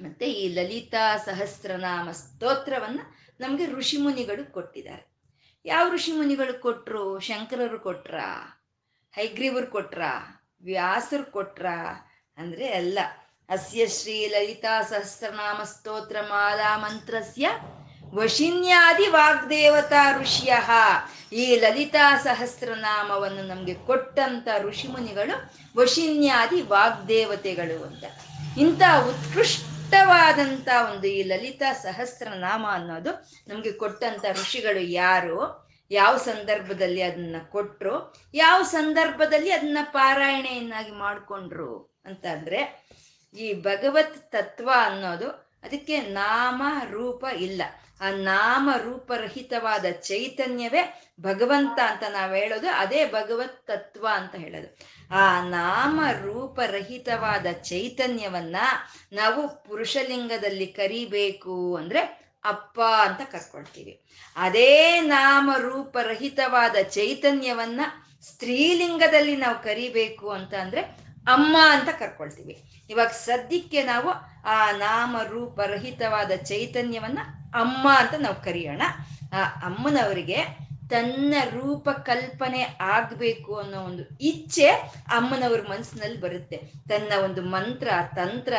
ಮತ್ತೆ 0.01 0.31
ಈ 0.31 0.47
ಲಲಿತಾ 0.47 1.17
ಸಹಸ್ರನಾಮ 1.17 2.11
ಸ್ತೋತ್ರವನ್ನ 2.11 2.99
ನಮಗೆ 3.39 3.65
ಋಷಿಮುನಿಗಳು 3.65 4.51
ಕೊಟ್ಟಿದ್ದಾರೆ. 4.51 5.13
ಯಾವ 5.65 5.89
ಋಷಿಮುನಿಗಳು 5.89 6.61
ಕೊಟ್ಟರು 6.61 7.19
ಶಂಕರರು 7.19 7.79
ಕೊಟ್ರ? 7.79 8.15
ಹೈಗ್ರೀವರು 9.13 9.67
ಕೊಟ್ರ, 9.67 10.01
ವ್ಯಾಸರು 10.63 11.31
ಕೊಟ್ರ 11.31 11.65
ಅಂದ್ರೆ 12.37 12.73
ಅಲ್ಲ 12.73 12.99
ಅಸ್ಯ 13.49 13.87
ಶ್ರೀ 13.87 14.27
ಲಲಿತಾ 14.27 14.81
ಸಹಸ್ರನಾಮ 14.81 15.63
ಸ್ತೋತ್ರ 15.63 16.15
ಮಾಲಾ 16.29 16.77
ಮಂತ್ರಸ್ಯ 16.77 17.49
ವಶಿನ್ಯಾದಿ 18.13 19.07
ವಾಗ್ದೇವತಾ 19.07 20.17
ಋಷಿಯ. 20.21 20.53
ಈ 21.33 21.55
ಲಲಿತಾ 21.55 22.17
ಸಹಸ್ರನಾಮವನ್ನು 22.17 23.41
ನಮಗೆ 23.41 23.73
ಕೊಟ್ಟಂತ 23.73 24.47
ಋಷಿಮುನಿಗಳು 24.61 25.53
ವಶಿನ್ಯಾದಿ 25.77 26.61
ವಾಗ್ದೇವತೆಗಳು 26.61 27.83
ಅಂತ. 27.83 28.03
ಇಂಥ 28.57 28.81
ಉತ್ಕೃಷ್ಟವಾದಂಥ 29.07 30.67
ಒಂದು 30.91 31.07
ಈ 31.07 31.23
ಲಲಿತಾ 31.23 31.73
ಸಹಸ್ರನಾಮ 31.73 32.65
ಅನ್ನೋದು 32.71 33.31
ನಮಗೆ 33.47 33.71
ಕೊಟ್ಟಂತ 33.71 34.25
ಋಷಿಗಳು 34.31 34.79
ಯಾರು? 34.79 35.62
ಯಾವ 35.91 36.17
ಸಂದರ್ಭದಲ್ಲಿ 36.17 37.01
ಅದನ್ನ 37.01 37.35
ಕೊಟ್ರು, 37.49 38.15
ಯಾವ 38.33 38.61
ಸಂದರ್ಭದಲ್ಲಿ 38.61 39.51
ಅದನ್ನ 39.51 39.77
ಪಾರಾಯಣೆಯನ್ನಾಗಿ 39.83 40.91
ಮಾಡಿಕೊಂಡ್ರು 40.91 42.01
ಅಂತ 42.05 42.25
ಅಂದ್ರೆ, 42.25 42.89
ಈ 43.33 43.53
ಭಗವತ್ 43.53 44.31
ತತ್ವ 44.31 44.69
ಅನ್ನೋದು 44.75 45.29
ಅದಕ್ಕೆ 45.63 46.01
ನಾಮ 46.01 46.63
ರೂಪ 46.89 47.25
ಇಲ್ಲ. 47.37 47.61
ಆ 48.01 48.09
ನಾಮ 48.09 48.69
ರೂಪರಹಿತವಾದ 48.77 49.85
ಚೈತನ್ಯವೇ 49.91 51.11
ಭಗವಂತ 51.21 51.79
ಅಂತ 51.91 52.03
ನಾವು 52.09 52.33
ಹೇಳೋದು, 52.33 52.67
ಅದೇ 52.69 53.05
ಭಗವತ್ 53.05 53.67
ತತ್ವ 53.67 54.07
ಅಂತ 54.13 54.35
ಹೇಳೋದು. 54.35 54.77
ಆ 55.15 55.49
ನಾಮ 55.49 55.99
ರೂಪರಹಿತವಾದ 56.21 57.45
ಚೈತನ್ಯವನ್ನ 57.51 58.55
ನಾವು 59.13 59.63
ಪುರುಷಲಿಂಗದಲ್ಲಿ 59.63 60.65
ಕರಿಬೇಕು 60.65 61.75
ಅಂದ್ರೆ 61.75 62.22
ಅಪ್ಪ 62.45 62.79
ಅಂತ 62.79 63.29
ಕರ್ಕೊಳ್ತೀವಿ 63.31 64.01
ಅದೇ 64.35 65.01
ನಾಮ 65.01 65.49
ರೂಪರಹಿತವಾದ 65.57 66.75
ಚೈತನ್ಯವನ್ನ 66.83 67.81
ಸ್ತ್ರೀಲಿಂಗದಲ್ಲಿ 68.21 69.35
ನಾವು 69.35 69.63
ಕರಿಬೇಕು 69.63 70.29
ಅಂತ 70.29 70.53
ಅಂದ್ರೆ 70.53 70.81
ಅಮ್ಮ 71.27 71.57
ಅಂತ 71.69 71.89
ಕರ್ಕೊಳ್ತೀವಿ. 71.89 72.85
ಇವಾಗ 72.89 73.07
ಸದ್ಯಕ್ಕೆ 73.07 73.83
ನಾವು 73.83 74.09
ಆ 74.45 74.71
ನಾಮ 74.71 75.17
ರೂಪರಹಿತವಾದ 75.29 76.31
ಚೈತನ್ಯವನ್ನ 76.31 77.19
ಅಮ್ಮ 77.55 77.89
ಅಂತ 77.93 78.13
ನಾವು 78.19 78.43
ಕರೆಯೋಣ. 78.43 78.81
ಆ 79.33 79.43
ಅಮ್ಮನವರಿಗೆ 79.43 80.63
ತನ್ನ 80.93 81.33
ರೂಪ 81.49 81.89
ಕಲ್ಪನೆ 81.89 82.61
ಆಗ್ಬೇಕು 82.81 83.55
ಅನ್ನೋ 83.55 83.79
ಒಂದು 83.81 84.03
ಇಚ್ಛೆ 84.21 84.69
ಅಮ್ಮನವ್ರ 85.17 85.61
ಮನಸ್ಸಿನಲ್ಲಿ 85.69 86.19
ಬರುತ್ತೆ. 86.19 86.57
ತನ್ನ 86.89 87.11
ಒಂದು 87.23 87.41
ಮಂತ್ರ, 87.41 87.89
ತಂತ್ರ 88.15 88.53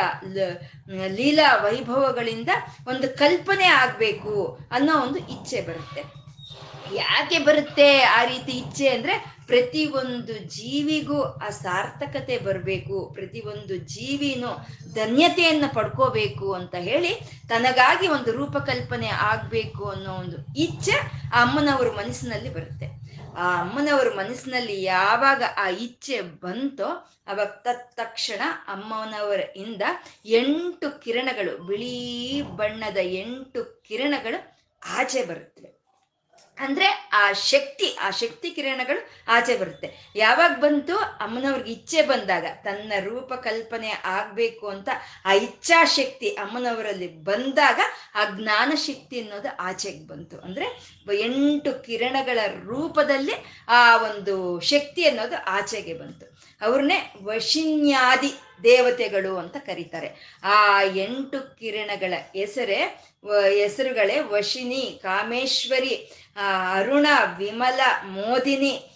ಲೀಲಾ 1.19 1.49
ವೈಭವಗಳಿಂದ 1.64 2.50
ಒಂದು 2.88 3.09
ಕಲ್ಪನೆ 3.19 3.67
ಆಗ್ಬೇಕು 3.83 4.35
ಅನ್ನೋ 4.71 4.95
ಒಂದು 5.07 5.19
ಇಚ್ಛೆ 5.35 5.61
ಬರುತ್ತೆ. 5.61 6.03
ಯಾಕೆ 6.95 7.38
ಬರುತ್ತೆ 7.38 7.88
ಆ 8.17 8.25
ರೀತಿ 8.25 8.53
ಇಚ್ಛೆ 8.53 8.88
ಅಂದ್ರೆ 8.88 9.14
ಪ್ರತಿ 9.46 9.86
ಒಂದು 9.86 10.32
ಜೀವಿಗೂ 10.32 11.22
ಆ 11.22 11.50
ಸಾರ್ಥಕತೆ 11.50 12.38
ಬರಬೇಕು 12.38 13.10
ಪ್ರತಿ 13.14 13.40
ಒಂದು 13.40 13.76
ಜೀವಿನೂ 13.76 14.50
ಧನ್ಯತೆಯನ್ನು 14.94 15.74
ಪಡ್ಕೋಬೇಕು 15.74 16.52
ಅಂತ 16.52 16.74
ಹೇಳಿ 16.74 17.14
ತನಗಾಗಿ 17.48 18.08
ಒಂದು 18.08 18.32
ರೂಪಕಲ್ಪನೆ 18.32 19.06
ಆಗಬೇಕು 19.06 19.84
ಅನ್ನೋ 19.84 20.12
ಒಂದು 20.12 20.36
ಇಚ್ಛೆ 20.56 20.92
ಆ 21.34 21.42
ಅಮ್ಮನವ್ರ 21.42 21.90
ಮನಸ್ಸಿನಲ್ಲಿ 21.90 22.54
ಬರುತ್ತೆ. 22.54 23.04
ಆ 23.36 23.60
ಅಮ್ಮನವ್ರ 23.60 24.14
ಮನಸ್ಸಿನಲ್ಲಿ 24.14 24.82
ಯಾವಾಗ 24.82 25.42
ಆ 25.56 25.68
ಇಚ್ಛೆ 25.68 26.20
ಬಂತೋ 26.20 26.88
ಅವಾಗ 27.26 27.48
ತಕ್ಷಣ 27.96 28.42
ಅಮ್ಮನವರ 28.68 29.40
ಇಂದ 29.56 29.82
ಎಂಟು 30.24 31.00
ಕಿರಣಗಳು 31.00 31.66
ಬಿಳಿ 31.66 32.42
ಬಣ್ಣದ 32.42 32.96
ಎಂಟು 33.02 33.82
ಕಿರಣಗಳು 33.88 34.38
ಆಚೆ 34.86 35.22
ಬರುತ್ತವೆ 35.24 35.74
ಅಂದ್ರೆ 36.58 37.11
ಆ 37.12 37.32
ಶಕ್ತಿ 37.32 37.96
ಆ 38.00 38.11
ಶಕ್ತಿ 38.11 38.50
ಕಿರಣಗಳು 38.50 39.08
ಆಚೆ 39.28 39.56
ಬರುತ್ತೆ. 39.56 40.12
ಯಾವಾಗ 40.16 40.50
ಬಂತು? 40.50 40.96
ಅಮ್ಮನವ್ರಿಗೆ 40.96 41.73
ಇಚ್ಛೆ 41.73 42.02
ಬಂದಾಗ. 42.02 42.46
ತನ್ನ 42.64 42.92
ರೂಪ 43.00 43.34
ಕಲ್ಪನೆ 43.34 43.90
ಆಗ್ಬೇಕು 44.04 44.68
ಅಂತ 44.68 44.88
ಆ 45.25 45.32
ಇಚ್ಛಾಶಕ್ತಿ 45.32 46.28
ಅಮ್ಮನವರಲ್ಲಿ 46.28 47.08
ಬಂದಾಗ 47.08 47.80
ಆ 48.14 48.25
ಜ್ಞಾನ 48.25 48.73
ಶಕ್ತಿ 48.75 49.20
ಅನ್ನೋದು 49.20 49.56
ಆಚೆಗೆ 49.56 50.06
ಬಂತು. 50.06 50.38
ಅಂದ್ರೆ 50.38 50.64
ಎಂಟು 51.12 51.84
ಕಿರಣಗಳ 51.84 52.38
ರೂಪದಲ್ಲಿ 52.64 53.32
ಆ 53.68 53.96
ಒಂದು 53.96 54.61
ಶಕ್ತಿ 54.61 55.06
ಅನ್ನೋದು 55.06 55.44
ಆಚೆಗೆ 55.44 55.94
ಬಂತು. 55.94 56.38
ಅವ್ರನ್ನೇ 56.61 57.12
ವಶಿನ್ಯಾದಿ 57.23 58.32
ದೇವತೆಗಳು 58.62 59.37
ಅಂತ 59.37 59.56
ಕರೀತಾರೆ. 59.56 60.40
ಆ 60.44 60.82
ಎಂಟು 60.82 61.58
ಕಿರಣಗಳ 61.58 62.14
ಹೆಸರೇ, 62.34 63.04
ಹೆಸರುಗಳೇ 63.58 64.20
ವಶಿನಿ, 64.20 65.00
ಕಾಮೇಶ್ವರಿ 65.02 66.23
ಅರುಣ, 66.37 67.07
ವಿಮಲ, 67.38 67.81
ಮೋದಿನಿ 68.05 68.90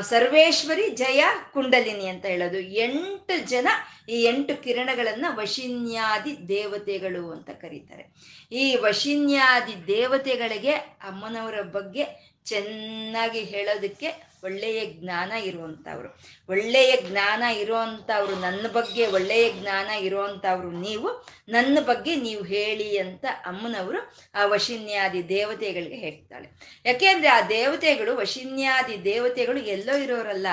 ಸರ್ವೇಶ್ವರಿ, 0.00 0.90
ಜಯ, 0.90 1.24
ಕುಂಡಲಿನಿ 1.52 2.06
ಅಂತ 2.06 2.24
ಹೇಳೋದು. 2.24 2.60
ಎಂಟು 2.60 3.46
ಜನ 3.46 3.68
ಈ 4.08 4.24
ಎಂಟು 4.24 4.62
ಕಿರಣಗಳನ್ನ 4.62 5.26
ವಶಿನ್ಯಾದಿ 5.30 6.48
ದೇವತೆಗಳು 6.48 7.32
ಅಂತ 7.32 7.50
ಕರೀತಾರೆ. 7.50 8.04
ಈ 8.52 8.76
ವಶಿನ್ಯಾದಿ 8.76 9.86
ದೇವತೆಗಳಿಗೆ 9.86 10.72
ಅಮ್ಮನವರ 10.72 11.60
ಬಗ್ಗೆ 11.60 12.34
ಚೆನ್ನಾಗಿ 12.44 13.40
ಹೇಳೋದಕ್ಕೆ 13.40 14.33
ಒಳ್ಳೆಯ 14.44 14.86
ಜ್ಞಾನ 14.86 15.32
ಇರುವಂಥವ್ರು. 15.32 16.08
ಒಳ್ಳೆಯ 16.48 16.96
ಜ್ಞಾನ 16.96 17.42
ಇರುವಂಥವ್ರು 17.42 18.36
ನನ್ನ 18.36 18.66
ಬಗ್ಗೆ 18.72 19.06
ಒಳ್ಳೆಯ 19.06 19.52
ಜ್ಞಾನ 19.52 19.86
ಇರುವಂಥವ್ರು 19.86 20.70
ನೀವು, 20.70 21.26
ನನ್ನ 21.48 21.78
ಬಗ್ಗೆ 21.80 22.14
ನೀವು 22.16 22.42
ಹೇಳಿ 22.42 22.98
ಅಂತ 22.98 23.24
ಅಮ್ಮನವರು 23.46 24.00
ಆ 24.34 24.46
ವಶಿನ್ಯಾದಿ 24.46 25.28
ದೇವತೆಗಳಿಗೆ 25.28 25.96
ಹೇಳ್ತಾಳೆ. 25.96 26.48
ಯಾಕೆಂದ್ರೆ 26.84 27.28
ಆ 27.28 27.40
ದೇವತೆಗಳು, 27.48 28.16
ವಶಿನ್ಯಾದಿ 28.16 29.04
ದೇವತೆಗಳು 29.04 29.58
ಎಲ್ಲೋ 29.58 29.96
ಇರೋರಲ್ಲ. 29.96 30.46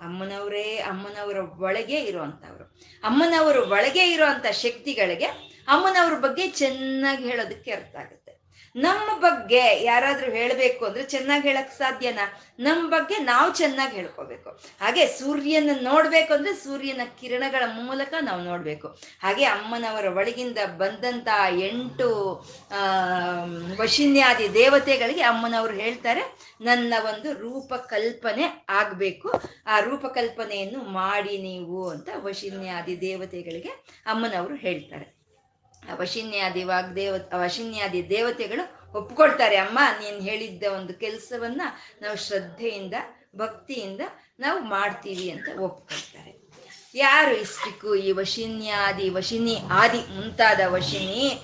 ಅಮ್ಮನವರೇ, 0.00 0.76
ಅಮ್ಮನವರ 0.76 1.36
ಒಳಗೆ 1.62 2.00
ಇರುವಂಥವ್ರು. 2.00 2.64
ಅಮ್ಮನವರು 3.04 3.70
ಒಳಗೆ 3.70 4.10
ಇರುವಂಥ 4.12 4.46
ಶಕ್ತಿಗಳಿಗೆ 4.46 5.26
ಅಮ್ಮನವ್ರ 5.68 6.14
ಬಗ್ಗೆ 6.18 6.48
ಚೆನ್ನಾಗಿ 6.48 7.24
ಹೇಳೋದಕ್ಕೆ 7.24 7.70
ಅರ್ಥ 7.70 7.96
ಆಗುತ್ತೆ. 7.96 8.17
ನಮ್ಮ 8.80 9.20
ಬಗ್ಗೆ 9.20 9.84
ಯಾರಾದ್ರೂ 9.84 10.32
ಹೇಳಬೇಕು 10.32 10.84
ಅಂದ್ರೆ 10.84 11.04
ಚೆನ್ನಾಗಿ 11.04 11.48
ಹೇಳಕ್ 11.48 11.72
ಸಾಧ್ಯನಾ? 11.72 12.42
ನಮ್ಮ 12.58 12.90
ಬಗ್ಗೆ 12.90 13.18
ನಾವು 13.18 13.54
ಚೆನ್ನಾಗಿ 13.54 13.96
ಹೇಳ್ಕೋಬೇಕು. 13.96 14.50
ಹಾಗೆ 14.80 15.06
ಸೂರ್ಯನ 15.06 15.70
ನೋಡ್ಬೇಕು 15.80 16.34
ಅಂದ್ರೆ 16.34 16.54
ಸೂರ್ಯನ 16.54 17.00
ಕಿರಣಗಳ 17.20 17.62
ಮೂಲಕ 17.82 18.14
ನಾವು 18.20 18.44
ನೋಡ್ಬೇಕು. 18.44 18.88
ಹಾಗೆ 19.22 19.44
ಅಮ್ಮನವರ 19.44 20.04
ಒಳಗಿಂದ 20.04 20.58
ಬಂದಂತ 20.66 21.28
ಎಂಟು, 21.50 22.34
ಆ, 22.70 22.80
ವಶಿನ್ಯಾದಿ 23.80 24.54
ದೇವತೆಗಳಿಗೆ 24.54 25.22
ಅಮ್ಮನವರು 25.22 25.74
ಹೇಳ್ತಾರೆ, 25.74 26.54
ನನ್ನ 26.60 26.94
ಒಂದು 27.14 27.32
ರೂಪಕಲ್ಪನೆ 27.32 28.66
ಆಗ್ಬೇಕು. 28.68 29.42
ಆ 29.66 29.80
ರೂಪಕಲ್ಪನೆಯನ್ನು 29.80 30.82
ಮಾಡಿ 30.82 31.38
ನೀವು, 31.38 31.88
ಅಂತ 31.88 32.08
ವಶಿನ್ಯಾದಿ 32.16 33.00
ದೇವತೆಗಳಿಗೆ 33.00 33.68
ಅಮ್ಮನವರು 34.06 34.54
ಹೇಳ್ತಾರೆ. 34.54 35.17
ವಶಿನ್ಯಾದಿ 35.96 36.64
ವಾಗ್ದೇವ 36.64 37.14
ವಶಿನ್ಯಾದಿ 37.34 38.10
ದೇವತೆಗಳು 38.10 38.64
ಒಪ್ಕೊಳ್ತಾರೆ, 38.98 39.56
ಅಮ್ಮ, 39.56 39.78
ನೀನು 40.00 40.20
ಹೇಳಿದ್ದ 40.20 40.64
ಒಂದು 40.76 40.94
ಕೆಲಸವನ್ನ 40.94 41.62
ನಾವು 42.02 42.16
ಶ್ರದ್ಧೆಯಿಂದ, 42.16 42.94
ಭಕ್ತಿಯಿಂದ 43.36 44.00
ನಾವು 44.40 44.60
ಮಾಡ್ತೀವಿ 44.60 45.30
ಅಂತ 45.30 45.48
ಒಪ್ಕೊಳ್ತಾರೆ. 45.58 46.32
ಯಾರು 46.94 47.36
ಇಷ್ಟಿಕು 47.36 47.94
ಈ 47.94 48.12
ವಶಿನ್ಯಾದಿ, 48.12 49.08
ವಶಿನಿ 49.08 49.56
ಆದಿ 49.70 50.00
ಮುಂತಾದ 50.14 50.60
ವಶಿನಿ 50.66 51.42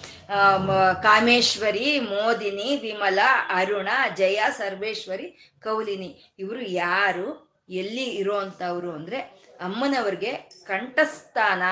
ಕಾಮೇಶ್ವರಿ, 1.02 2.00
ಮೋದಿನಿ, 2.00 2.76
ವಿಮಲ, 2.76 3.18
ಅರುಣ, 3.48 3.88
ಜಯ, 4.16 4.40
ಸರ್ವೇಶ್ವರಿ, 4.58 5.54
ಕೌಲಿನಿ, 5.62 6.34
ಇವರು 6.38 6.62
ಯಾರು, 6.62 7.28
ಎಲ್ಲಿ 7.68 8.04
ಇರೋಂಥವ್ರು 8.04 8.92
ಅಂದ್ರೆ 8.92 9.18
ಅಮ್ಮನವ್ರಿಗೆ 9.60 10.32
ಕಂಠಸ್ಥಾನ. 10.66 11.62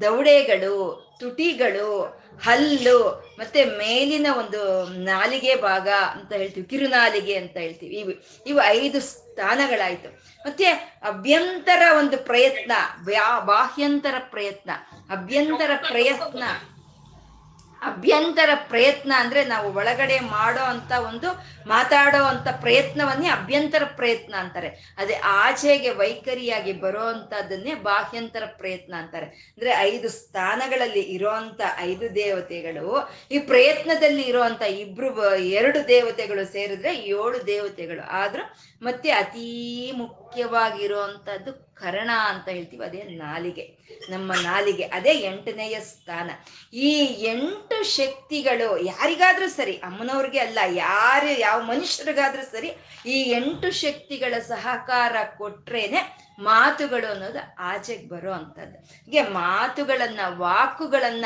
ದವಡೆಗಳು 0.00 1.06
ತುಟಿಗಳು, 1.20 2.20
ಹಲ್ಲು, 2.42 3.24
ಮತ್ತೆ 3.38 3.64
ಮೇಲಿನ 3.64 4.26
ಒಂದು 4.38 4.84
ನಾಲಿಗೆ 4.84 5.54
ಭಾಗ 5.56 5.88
ಅಂತ 6.10 6.32
ಹೇಳ್ತೀವಿ, 6.32 6.66
ಕಿರುನಾಲಿಗೆ 6.66 7.34
ಅಂತ 7.34 7.56
ಹೇಳ್ತೀವಿ. 7.56 7.96
ಇವು 7.96 8.10
ಇವು 8.46 8.62
ಐದು 8.62 9.00
ಸ್ಥಾನಗಳಾಯ್ತು. 9.00 10.08
ಮತ್ತೆ 10.46 10.64
ಅಭ್ಯಂತರ 11.02 11.82
ಒಂದು 11.98 12.18
ಪ್ರಯತ್ನ 12.18 12.72
ಬಾಹ್ಯಂತರ 13.44 14.14
ಪ್ರಯತ್ನ, 14.30 14.70
ಅಭ್ಯಂತರ 15.10 15.70
ಪ್ರಯತ್ನ. 15.88 16.42
ಅಭ್ಯಂತರ 17.82 18.50
ಪ್ರಯತ್ನ 18.54 19.12
ಅಂದ್ರೆ 19.16 19.44
ನಾವು 19.44 19.74
ಒಳಗಡೆ 19.74 20.20
ಮಾಡೋ 20.20 20.62
ಅಂತ 20.62 20.92
ಒಂದು 20.92 21.44
ಮಾತಾಡೋ 21.66 22.24
ಅಂತ 22.24 22.48
ಪ್ರಯತ್ನವನ್ನೇ 22.60 23.28
ಅಭ್ಯಂತರ 23.28 23.82
ಪ್ರಯತ್ನ 23.96 24.34
ಅಂತಾರೆ. 24.34 24.94
ಅದೇ 24.98 25.14
ಆಚೆಗೆ 25.14 25.90
ವೈಖರಿಯಾಗಿ 25.90 26.72
ಬರೋ 26.72 27.00
ಅಂತದನ್ನೇ 27.00 27.74
ಬಾಹ್ಯಂತರ 27.74 28.42
ಪ್ರಯತ್ನ 28.46 28.94
ಅಂತಾರೆ. 28.94 29.26
ಅಂದ್ರೆ 29.26 29.70
ಐದು 29.70 30.08
ಸ್ಥಾನಗಳಲ್ಲಿ 30.08 31.00
ಇರೋಂತ 31.00 31.60
ಐದು 31.78 32.14
ದೇವತೆಗಳು, 32.14 33.10
ಈ 33.30 33.38
ಪ್ರಯತ್ನದಲ್ಲಿ 33.38 34.22
ಇರೋಂತ 34.22 34.62
ಇಬ್ರು, 34.62 35.36
ಎರಡು 35.36 35.88
ದೇವತೆಗಳು 35.88 36.52
ಸೇರಿದ್ರೆ 36.52 36.96
ಏಳು 36.96 37.46
ದೇವತೆಗಳು. 37.46 38.10
ಆದ್ರೂ 38.10 38.69
ಮತ್ತೆ 38.82 39.10
ಅತೀ 39.10 39.92
ಮುಖ್ಯವಾಗಿರುವಂಥದ್ದು 39.92 41.70
ಕರಣ 41.74 42.10
ಅಂತ 42.28 42.48
ಹೇಳ್ತೀವಿ, 42.48 42.84
ಅದೇ 42.84 43.02
ನಾಲಿಗೆ. 43.02 43.64
ನಮ್ಮ 44.10 44.32
ನಾಲಿಗೆ, 44.32 44.82
ಅದೇ 44.82 45.10
ಎಂಟನೆಯ 45.10 45.80
ಸ್ಥಾನ. 45.80 46.30
ಈ 46.74 46.90
ಎಂಟು 47.24 47.82
ಶಕ್ತಿಗಳು 47.82 48.78
ಯಾರಿಗಾದ್ರೂ 48.78 49.48
ಸರಿ, 49.48 49.76
ಅಮ್ಮನವ್ರಿಗೆ 49.76 50.38
ಅಲ್ಲ, 50.38 50.58
ಯಾರು, 50.66 51.40
ಯಾವ 51.40 51.62
ಮನುಷ್ಯರಿಗಾದ್ರೂ 51.62 52.42
ಸರಿ, 52.42 52.72
ಈ 53.06 53.22
ಎಂಟು 53.22 53.70
ಶಕ್ತಿಗಳ 53.70 54.34
ಸಹಕಾರ 54.38 55.16
ಕೊಟ್ರೇನೆ 55.38 56.30
ಮಾತುಗಳು 56.38 57.12
ಅನ್ನೋದು 57.12 57.54
ಆಚೆಗೆ 57.58 58.08
ಬರೋ 58.08 58.32
ಅಂಥದ್ದು 58.32 58.78
ಹೀಗೆ 58.78 59.22
ಮಾತುಗಳನ್ನು, 59.22 60.38
ವಾಕುಗಳನ್ನ 60.38 61.24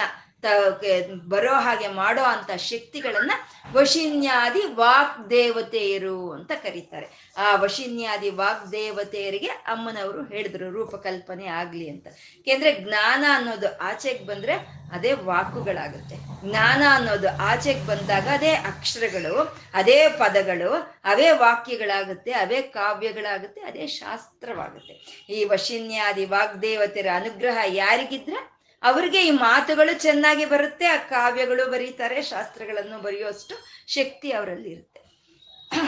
ಬರೋ 1.28 1.52
ಹಾಗೆ 1.52 1.88
ಮಾಡೋ 1.88 2.22
ಅಂತ 2.22 2.50
ಶಕ್ತಿಗಳನ್ನ 2.50 3.30
ವಶಿನ್ಯಾದಿ 3.72 4.61
ವಾಕ್ 4.61 5.30
ದೇವತೆಯರು 5.30 6.33
ಅಂತ 6.33 6.52
ಕರೀತಾರೆ. 6.62 7.35
ಆ 7.37 7.57
ವಶಿನ್ಯಾದಿ 7.57 8.30
ವಾಕ್ 8.30 8.72
ದೇವತೆಯರಿಗೆ 8.72 9.46
ಅಮ್ಮನವರು 9.46 10.24
ಹೇಳಿದ್ರು, 10.24 10.70
ರೂಪಕಲ್ಪನೆ 10.70 11.46
ಆಗ್ಲಿ 11.46 11.90
ಅಂತ. 11.90 12.07
ಯಾಕೆಂದ್ರೆ 12.37 12.80
ಜ್ಞಾನ 12.80 13.24
ಅನ್ನೋದು 13.35 13.78
ಆಚೆಗೆ 13.78 14.26
ಬಂದ್ರೆ 14.26 14.85
ಅದೇ 14.92 15.12
ವಾಕುಗಳಾಗುತ್ತೆ. 15.12 16.16
ಜ್ಞಾನ 16.48 16.83
ಅನ್ನೋದು 16.90 17.28
ಆಚೆಗೆ 17.37 17.87
ಬಂದಾಗ 17.87 18.28
ಅದೇ 18.33 18.52
ಅಕ್ಷರಗಳು, 18.52 19.61
ಅದೇ 19.74 20.09
ಪದಗಳು, 20.09 20.72
ಅವೇ 21.04 21.30
ವಾಕ್ಯಗಳಾಗುತ್ತೆ, 21.30 22.33
ಅವೇ 22.33 22.62
ಕಾವ್ಯಗಳಾಗುತ್ತೆ, 22.62 23.61
ಅದೇ 23.61 23.87
ಶಾಸ್ತ್ರವಾಗುತ್ತೆ. 23.87 25.24
ಈ 25.30 25.44
ವಶಿನ್ಯಾದಿ 25.44 26.24
ವಾಗ್ದೇವತೆಯರ 26.24 27.07
ಅನುಗ್ರಹ 27.14 27.59
ಯಾರಿಗಿದ್ರೆ? 27.66 28.53
ಅವ್ರಿಗೆ 28.84 29.26
ಈ 29.26 29.30
ಮಾತುಗಳು 29.30 30.02
ಚೆನ್ನಾಗಿ 30.02 30.44
ಬರುತ್ತೆ, 30.44 30.86
ಆ 30.86 30.96
ಕಾವ್ಯಗಳು 30.96 31.70
ಬರೀತಾರೆ, 31.70 32.22
ಶಾಸ್ತ್ರಗಳನ್ನು 32.22 32.98
ಬರೆಯುವಷ್ಟು 32.98 33.54
ಶಕ್ತಿ 33.88 34.32
ಅವರಲ್ಲಿ 34.32 34.70
ಇರುತ್ತೆ. 34.70 35.00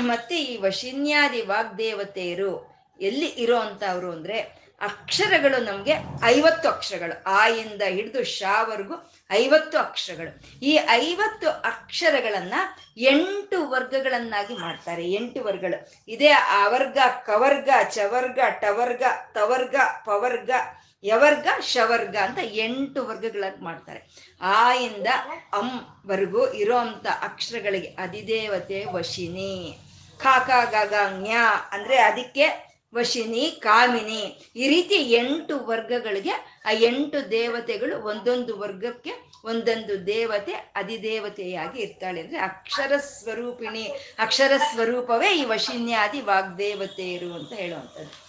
ಮತ್ತೆ 0.01 0.43
ಈ 0.43 0.61
ವಶಿನ್ಯಾದಿ 0.61 1.43
ವಾಗ್ದೇವತೆಯರು 1.43 2.77
ಎಲ್ಲಿ 3.01 3.27
ಇರೋ 3.27 3.57
ಅಂತವ್ರು 3.57 4.13
ಅಂದ್ರೆ, 4.13 4.67
ಅಕ್ಷರಗಳು 4.81 5.65
ನಮ್ಗೆ 5.65 5.93
ಐವತ್ತು 6.25 6.69
ಅಕ್ಷರಗಳು, 6.69 7.23
ಆ 7.27 7.47
ಇಂದ 7.47 7.83
ಹಿಡಿದು 7.83 8.25
ಶಾವರೆಗೂ 8.25 9.13
ಐವತ್ತು 9.33 9.79
ಅಕ್ಷರಗಳು. 9.79 10.61
ಈ 10.61 10.79
ಐವತ್ತು 10.91 11.49
ಅಕ್ಷರಗಳನ್ನ 11.49 12.55
ಎಂಟು 12.97 13.69
ವರ್ಗಗಳನ್ನಾಗಿ 13.69 14.55
ಮಾಡ್ತಾರೆ, 14.55 15.13
ಎಂಟು 15.13 15.45
ವರ್ಗಗಳು. 15.45 16.05
ಇದೇ 16.09 16.29
ಅವರ್ಗ 16.63 16.99
ಕವರ್ಗ, 17.27 17.71
ಚವರ್ಗ, 17.91 18.39
ಟವರ್ಗ, 18.61 19.03
ತವರ್ಗ, 19.33 19.77
ಪವರ್ಗ 20.05 20.51
ಯವರ್ಗ, 21.05 21.49
ಶವರ್ಗ 21.61 22.17
ಅಂತ 22.17 22.39
ಎಂಟು 22.43 23.07
ವರ್ಗಗಳಾಗಿ 23.07 23.65
ಮಾಡ್ತಾರೆ. 23.65 24.33
ಆ 24.41 24.75
ಇಂದ 24.75 25.07
ಅಂ 25.53 25.69
ಇರೋ 26.55 26.77
ಅಂತ 26.77 27.07
ಅಕ್ಷರಗಳಿಗೆ 27.07 27.89
ಅಧಿದೇವತೆ 27.89 28.85
ವಶಿನಿ. 28.85 29.79
ಖಾಕ 30.19 30.51
ಗಗ 30.71 30.95
ಜ್ಞ 31.23 31.29
ಅಂದ್ರೆ 31.71 31.97
ಅದಕ್ಕೆ 31.97 32.67
ವಶಿನಿ, 32.95 33.59
ಕಾಮಿನಿ. 33.61 34.53
ಈ 34.57 34.69
ರೀತಿ 34.69 34.95
ಎಂಟು 34.95 35.67
ವರ್ಗಗಳಿಗೆ 35.67 36.63
ಆ 36.67 36.71
ಎಂಟು 36.71 37.31
ದೇವತೆಗಳು 37.31 38.05
ಒಂದೊಂದು 38.05 38.59
ವರ್ಗಕ್ಕೆ 38.59 39.11
ಒಂದೊಂದು 39.45 40.07
ದೇವತೆ, 40.07 40.53
ಅಧಿದೇವತೆಯಾಗಿ 40.53 41.81
ಇರ್ತಾಳೆ 41.81 42.21
ಅಂದ್ರೆ 42.21 42.39
ಅಕ್ಷರ 42.39 42.97
ಸ್ವರೂಪಿಣಿ. 42.97 43.85
ಅಕ್ಷರ 44.19 44.53
ಸ್ವರೂಪವೇ 44.57 45.39
ಈ 45.39 45.45
ವಶಿನ್ಯಾದಿ 45.45 46.21
ವಾಗ್ದೇವತೆಯರು 46.21 47.35
ಅಂತ 47.35 47.53
ಹೇಳುವಂಥದ್ದು. 47.53 48.26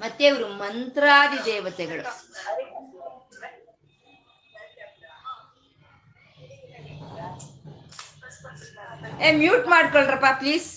ಮತ್ತೆ 0.00 0.24
ಇವರು 0.24 0.48
ಮಂತ್ರಾದಿ 0.62 1.38
ದೇವತೆಗಳು. 1.44 2.04
ಏ 9.26 9.30
ಮ್ಯೂಟ್ 9.42 9.66
ಮಾಡ್ಕೊಳ್ರಪ್ಪ 9.74 10.26
ಪ್ಲೀಸ್. 10.38 10.70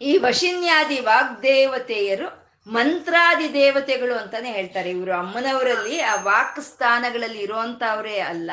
ಈ 0.00 0.16
ವಶಿನ್ಯಾದಿ 0.18 1.00
ವಾಗ್ದೇವತೆಯರು 1.00 2.43
ಮಂತ್ರಾದಿ 2.66 3.52
ದೇವತೆಗಳು 3.52 4.14
ಅಂತಾನೆ 4.14 4.52
ಹೇಳ್ತಾರೆ. 4.52 4.90
ಇವರು 4.90 5.12
ಅಮ್ಮನವರಲ್ಲಿ 5.12 6.00
ಆ 6.00 6.22
ವಾಕ್ 6.22 6.60
ಸ್ಥಾನಗಳಲ್ಲಿ 6.60 7.38
ಇರುವಂತವರೇ 7.38 8.18
ಅಲ್ಲ, 8.18 8.50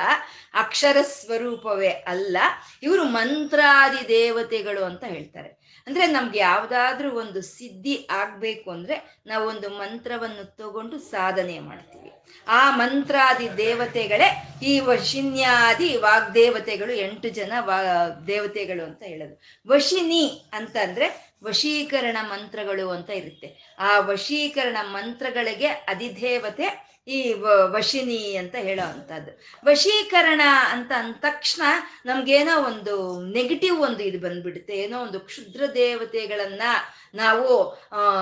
ಅಕ್ಷರ 0.54 0.98
ಸ್ವರೂಪವೇ 1.02 1.90
ಅಲ್ಲ. 1.90 2.38
ಇವರು 2.84 3.04
ಮಂತ್ರಾದಿ 3.04 4.08
ದೇವತೆಗಳು 4.08 4.84
ಅಂತ 4.84 5.04
ಹೇಳ್ತಾರೆ. 5.04 5.62
ಅಂದ್ರೆ 5.88 6.06
ನಮ್ಗೆ 6.06 6.40
ಯಾವ್ದಾದ್ರೂ 6.40 7.12
ಒಂದು 7.12 7.42
ಸಿದ್ಧಿ 7.42 8.08
ಆಗ್ಬೇಕು 8.12 8.72
ಅಂದ್ರೆ 8.72 9.22
ನಾವೊಂದು 9.26 9.70
ಮಂತ್ರವನ್ನು 9.70 10.56
ತಗೊಂಡು 10.56 11.00
ಸಾಧನೆ 11.00 11.60
ಮಾಡ್ತೀವಿ. 11.60 12.12
ಆ 12.48 12.76
ಮಂತ್ರಾದಿ 12.76 13.58
ದೇವತೆಗಳೇ, 13.58 14.48
ಈ 14.64 14.80
ವಶಿನ್ಯಾದಿ 14.80 15.98
ವಾಗ್ದೇವತೆಗಳು, 15.98 16.92
ಎಂಟು 16.92 17.30
ಜನ 17.30 17.52
ವಾ 17.60 17.84
ದೇವತೆಗಳು 18.28 18.84
ಅಂತ 18.84 19.04
ಹೇಳೋದು. 19.04 19.42
ವಶಿನಿ 19.68 20.50
ಅಂತಂದ್ರೆ 20.54 21.31
ವಶೀಕರಣ 21.44 22.18
ಮಂತ್ರಗಳು 22.22 22.90
ಅಂತ 22.90 23.10
ಇರುತ್ತೆ. 23.10 23.76
ಆ 23.80 24.00
ವಶೀಕರಣ 24.00 24.78
ಮಂತ್ರಗಳಿಗೆ 24.82 25.68
ಅಧಿದೇವತೆ 25.68 26.92
ಈ 27.08 27.34
ವಶಿನಿ 27.66 28.36
ಅಂತ 28.36 28.56
ಹೇಳೋ 28.56 28.86
ಅಂಥದ್ದು. 28.90 29.32
ವಶೀಕರಣ 29.66 30.42
ಅಂತ 30.70 30.92
ಅಂದ 30.96 31.16
ತಕ್ಷಣ 31.20 31.62
ನಮ್ಗೇನೋ 32.06 32.64
ಒಂದು 32.64 33.24
ನೆಗೆಟಿವ್ 33.32 33.82
ಒಂದು 33.82 34.04
ಇದು 34.04 34.20
ಬಂದ್ಬಿಡುತ್ತೆ. 34.20 34.74
ಏನೋ 34.74 35.02
ಒಂದು 35.02 35.20
ಕ್ಷುದ್ರ 35.20 35.66
ದೇವತೆಗಳನ್ನ 35.74 36.62
ನಾವು 37.14 37.48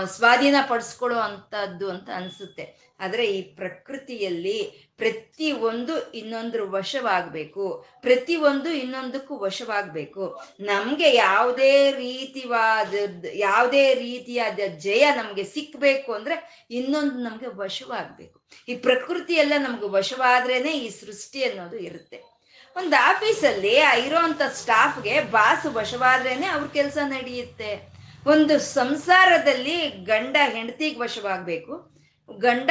ಸ್ವಾಧೀನ 0.07 0.55
ಪಡಿಸ್ಕೊಳ್ಳೋ 0.67 1.19
ಅಂಥದ್ದು 1.19 1.89
ಅಂತ 1.89 2.09
ಅನ್ಸುತ್ತೆ. 2.15 2.95
ಆದರೆ 2.99 3.25
ಈ 3.25 3.41
ಪ್ರಕೃತಿಯಲ್ಲಿ 3.41 4.88
ಪ್ರತಿ 4.99 5.51
ಒಂದು 5.51 6.11
ಇನ್ನೊಂದ್ರ 6.11 6.59
ವಶವಾಗಬೇಕು. 6.63 7.85
ಪ್ರತಿ 8.01 8.35
ಒಂದು 8.35 8.69
ಇನ್ನೊಂದಕ್ಕೂ 8.71 9.37
ವಶವಾಗಬೇಕು. 9.37 10.39
ನಮಗೆ 10.59 11.15
ಯಾವುದೇ 11.15 11.91
ರೀತಿವಾದ 11.91 12.93
ಯಾವುದೇ 13.33 13.93
ರೀತಿಯಾದ 13.93 14.59
ಜಯ 14.77 15.11
ನಮಗೆ 15.15 15.43
ಸಿಕ್ಕಬೇಕು 15.43 16.13
ಅಂದ್ರೆ 16.13 16.67
ಇನ್ನೊಂದು 16.71 17.15
ನಮಗೆ 17.15 17.47
ವಶವಾಗಬೇಕು. 17.47 18.41
ಈ 18.67 18.75
ಪ್ರಕೃತಿ 18.75 19.33
ಎಲ್ಲ 19.33 19.53
ನಮ್ಗೆ 19.57 19.89
ವಶವಾದ್ರೇನೆ 19.89 20.71
ಈ 20.71 20.89
ಸೃಷ್ಟಿ 20.89 21.43
ಅನ್ನೋದು 21.43 21.77
ಇರುತ್ತೆ. 21.77 22.39
ಒಂದು 22.75 22.95
ಆಫೀಸಲ್ಲಿ 23.05 23.75
ಇರೋಂಥ 24.05 24.41
ಸ್ಟಾಫ್ಗೆ 24.41 25.21
ಬಾಸ್ 25.21 25.65
ವಶವಾದ್ರೇನೆ 25.65 26.45
ಅವ್ರ 26.45 26.67
ಕೆಲಸ 26.67 26.97
ನಡೆಯುತ್ತೆ. 26.97 27.99
ಒಂದು 28.27 28.59
ಸಂಸಾರದಲ್ಲಿ 28.59 29.89
ಗಂಡ 29.89 30.37
ಹೆಂಡತಿಗೆ 30.49 30.99
ವಶವಾಗಬೇಕು. 30.99 31.98
ಗಂಡ 32.37 32.69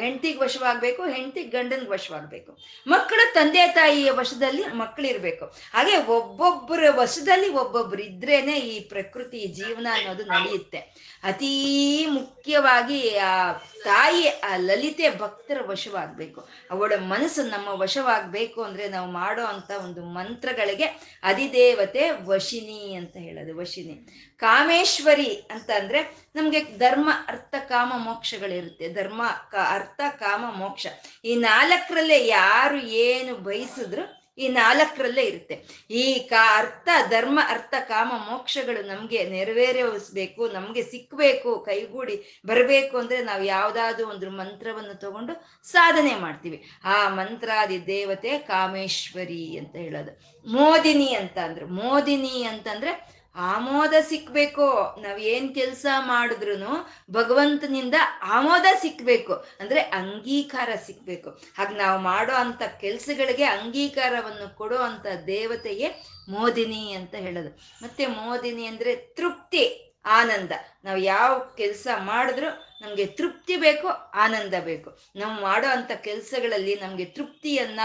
ಹೆಂಡತಿಗೆ 0.00 0.38
ವಶವಾಗಬೇಕು, 0.38 1.02
ಹೆಂಡತಿ 1.02 1.42
ಗಂಡನಿಗೆ 1.42 1.90
ವಶವಾಗಬೇಕು. 1.90 2.58
ಮಕ್ಕಳು 2.86 3.34
ತಂದೆ 3.34 3.66
ತಾಯಿಯ 3.66 4.10
ವಶದಲ್ಲಿ 4.10 4.64
ಮಕ್ಕಳಿರ್ಬೇಕು. 4.64 5.44
ಹಾಗೆ 5.44 5.96
ಒಬ್ಬೊಬ್ಬರ 5.96 6.84
ವಶದಲ್ಲಿ 6.90 7.48
ಒಬ್ಬೊಬ್ರು 7.48 8.02
ಇದ್ರೇನೆ 8.02 8.58
ಈ 8.58 8.80
ಪ್ರಕೃತಿ 8.80 9.46
ಜೀವನ 9.46 9.86
ಅನ್ನೋದು 9.92 10.24
ನಡೆಯುತ್ತೆ. 10.24 10.78
ಅತೀ 11.22 12.06
ಮುಖ್ಯವಾಗಿ 12.06 13.16
ಆ 13.16 13.52
ತಾಯಿ, 13.84 14.28
ಆ 14.28 14.56
ಲಲಿತೆ 14.56 15.18
ಭಕ್ತರ 15.18 15.56
ವಶವಾಗಬೇಕು. 15.66 16.48
ಅವಳ 16.70 16.92
ಮನಸ್ಸು 16.98 17.42
ನಮ್ಮ 17.42 17.68
ವಶವಾಗಬೇಕು 17.68 18.62
ಅಂದ್ರೆ 18.62 18.88
ನಾವು 18.88 19.10
ಮಾಡೋ 19.10 19.44
ಅಂಥ 19.44 19.70
ಒಂದು 19.84 20.04
ಮಂತ್ರಗಳಿಗೆ 20.04 20.84
ಅಧಿದೇವತೆ 21.22 22.10
ವಶಿನಿ 22.10 22.94
ಅಂತ 22.94 23.16
ಹೇಳೋದು, 23.16 23.56
ವಶಿನಿ. 23.56 24.27
ಕಾಮೇಶ್ವರಿ 24.38 25.48
ಅಂತ 25.50 25.70
ಅಂದ್ರೆ 25.70 26.28
ನಮ್ಗೆ 26.34 26.60
ಧರ್ಮ, 26.60 27.10
ಅರ್ಥ, 27.28 27.54
ಕಾಮ, 27.68 27.92
ಮೋಕ್ಷಗಳಿರುತ್ತೆ. 27.96 28.88
ಧರ್ಮ, 28.88 29.22
ಕ, 29.52 29.54
ಅರ್ಥ, 29.54 30.00
ಕಾಮ, 30.10 30.44
ಮೋಕ್ಷ. 30.56 30.86
ಈ 31.24 31.34
ನಾಲ್ಕರಲ್ಲೇ 31.34 32.26
ಯಾರು 32.26 32.76
ಏನು 32.76 33.36
ಬಯಸಿದ್ರು 33.36 34.18
ಈ 34.38 34.48
ನಾಲ್ಕರಲ್ಲೇ 34.48 35.22
ಇರುತ್ತೆ. 35.22 35.66
ಈ 35.90 36.18
ಕಾ, 36.18 36.58
ಅರ್ಥ, 36.58 36.88
ಧರ್ಮ, 37.08 37.40
ಅರ್ಥ, 37.48 37.74
ಕಾಮ, 37.80 38.12
ಮೋಕ್ಷಗಳು 38.30 38.86
ನಮಗೆ 38.86 39.30
ನೆರವೇರಿಸಬೇಕು, 39.30 40.48
ನಮಗೆ 40.48 40.82
ಸಿಕ್ಬೇಕು, 40.82 41.60
ಕೈಗೂಡಿ 41.60 42.42
ಬರಬೇಕು 42.46 42.98
ಅಂದ್ರೆ 42.98 43.22
ನಾವು 43.22 43.42
ಯಾವುದಾದ್ರೂ 43.42 44.08
ಒಂದು 44.08 44.30
ಮಂತ್ರವನ್ನು 44.30 44.94
ತಗೊಂಡು 44.94 45.66
ಸಾಧನೆ 45.66 46.14
ಮಾಡ್ತೀವಿ. 46.14 46.64
ಆ 46.84 47.08
ಮಂತ್ರಾದಿ 47.08 47.86
ದೇವತೆ 47.86 48.38
ಕಾಮೇಶ್ವರಿ 48.38 49.58
ಅಂತ 49.58 49.76
ಹೇಳೋದು. 49.76 50.38
ಮೋದಿನಿ 50.52 51.14
ಅಂತ 51.14 51.38
ಅಂದ್ರೆ, 51.38 51.64
ಮೋದಿನಿ 51.64 52.44
ಅಂತಂದ್ರೆ 52.44 53.17
ಆಮೋದ 53.38 53.94
ಸಿಕ್ಬೇಕು. 54.00 54.96
ನಾವ್ 55.00 55.20
ಏನ್ 55.20 55.54
ಕೆಲಸ 55.54 55.86
ಮಾಡಿದ್ರು 55.98 56.90
ಭಗವಂತನಿಂದ 57.10 57.94
ಆಮೋದ 58.22 58.66
ಸಿಕ್ಬೇಕು. 58.80 59.32
ಅಂದ್ರೆ 59.32 59.80
ಅಂಗೀಕಾರ 59.80 60.68
ಸಿಕ್ಬೇಕು. 60.86 61.30
ಹಾಗೆ 61.30 61.76
ನಾವು 61.76 62.00
ಮಾಡೋ 62.00 62.32
ಅಂತ 62.32 62.62
ಕೆಲ್ಸಗಳಿಗೆ 62.80 63.44
ಅಂಗೀಕಾರವನ್ನು 63.44 64.56
ಕೊಡೋ 64.56 64.76
ಅಂತ 64.76 65.06
ದೇವತೆಯೇ 65.26 66.04
ಮೋದಿನಿ 66.28 66.92
ಅಂತ 66.92 67.14
ಹೇಳೋದು. 67.14 67.58
ಮತ್ತೆ 67.82 68.06
ಮೋದಿನಿ 68.06 68.66
ಅಂದ್ರೆ 68.66 68.96
ತೃಪ್ತಿ, 68.96 69.94
ಆನಂದ. 70.06 70.50
ನಾವು 70.84 70.98
ಯಾವ 70.98 71.38
ಕೆಲಸ 71.56 71.86
ಮಾಡಿದ್ರು 71.96 72.67
ನಮಗೆ 72.80 73.06
ತೃಪ್ತಿ 73.06 73.56
ಬೇಕು, 73.56 73.88
ಆನಂದ 74.14 74.54
ಬೇಕು. 74.64 74.98
ನಾವು 75.16 75.40
ಮಾಡೋ 75.40 75.66
ಅಂಥ 75.66 75.90
ಕೆಲಸಗಳಲ್ಲಿ 75.90 76.74
ನಮಗೆ 76.74 77.04
ತೃಪ್ತಿಯನ್ನ, 77.04 77.80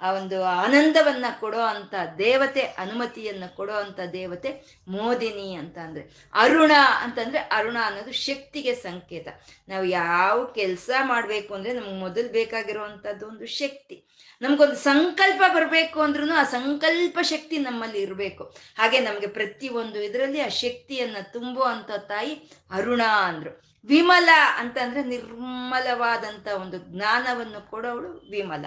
ಆ 0.00 0.12
ಒಂದು 0.12 0.44
ಆನಂದವನ್ನ 0.44 1.24
ಕೊಡೋ 1.40 1.60
ಅಂಥ 1.60 1.94
ದೇವತೆ, 2.18 2.60
ಅನುಮತಿಯನ್ನ 2.60 3.44
ಕೊಡೋ 3.56 3.72
ಅಂಥ 3.72 4.00
ದೇವತೆ 4.12 4.80
ಮೋದಿನಿ 4.88 5.54
ಅಂತ 5.54 5.78
ಅಂದ್ರೆ. 5.78 6.30
ಅರುಣ 6.34 6.72
ಅಂತಂದ್ರೆ 7.02 7.38
ಅರುಣ 7.38 7.76
ಅನ್ನೋದು 7.84 8.12
ಶಕ್ತಿಗೆ 8.12 8.74
ಸಂಕೇತ. 8.74 9.28
ನಾವು 9.68 9.84
ಯಾವ 9.84 10.44
ಕೆಲಸ 10.44 10.90
ಮಾಡಬೇಕು 11.02 11.54
ಅಂದ್ರೆ 11.54 11.72
ನಮ್ಗೆ 11.72 11.94
ಮೊದಲು 11.94 12.28
ಬೇಕಾಗಿರುವಂಥದ್ದು 12.28 13.28
ಒಂದು 13.28 13.46
ಶಕ್ತಿ. 13.46 14.04
ನಮ್ಗೊಂದು 14.42 14.76
ಸಂಕಲ್ಪ 14.76 15.42
ಬರಬೇಕು 15.48 16.00
ಅಂದ್ರೂ 16.00 16.32
ಆ 16.32 16.42
ಸಂಕಲ್ಪ 16.42 17.18
ಶಕ್ತಿ 17.22 17.58
ನಮ್ಮಲ್ಲಿ 17.58 18.00
ಇರಬೇಕು. 18.00 18.44
ಹಾಗೆ 18.78 19.00
ನಮಗೆ 19.00 19.26
ಪ್ರತಿಯೊಂದು 19.26 20.02
ಇದರಲ್ಲಿ 20.02 20.40
ಆ 20.40 20.48
ಶಕ್ತಿಯನ್ನ 20.48 21.16
ತುಂಬುವಂಥ 21.32 21.90
ತಾಯಿ 21.90 22.50
ಅರುಣ 22.70 23.02
ಅಂದ್ರು. 23.02 23.67
ವಿಮಲ 23.84 24.28
ಅಂತಂದ್ರೆ 24.56 25.04
ನಿರ್ಮಲವಾದಂತ 25.04 26.48
ಒಂದು 26.48 26.78
ಜ್ಞಾನವನ್ನು 26.78 27.70
ಕೊಡೋಳು 27.70 28.08
ವಿಮಲ. 28.30 28.64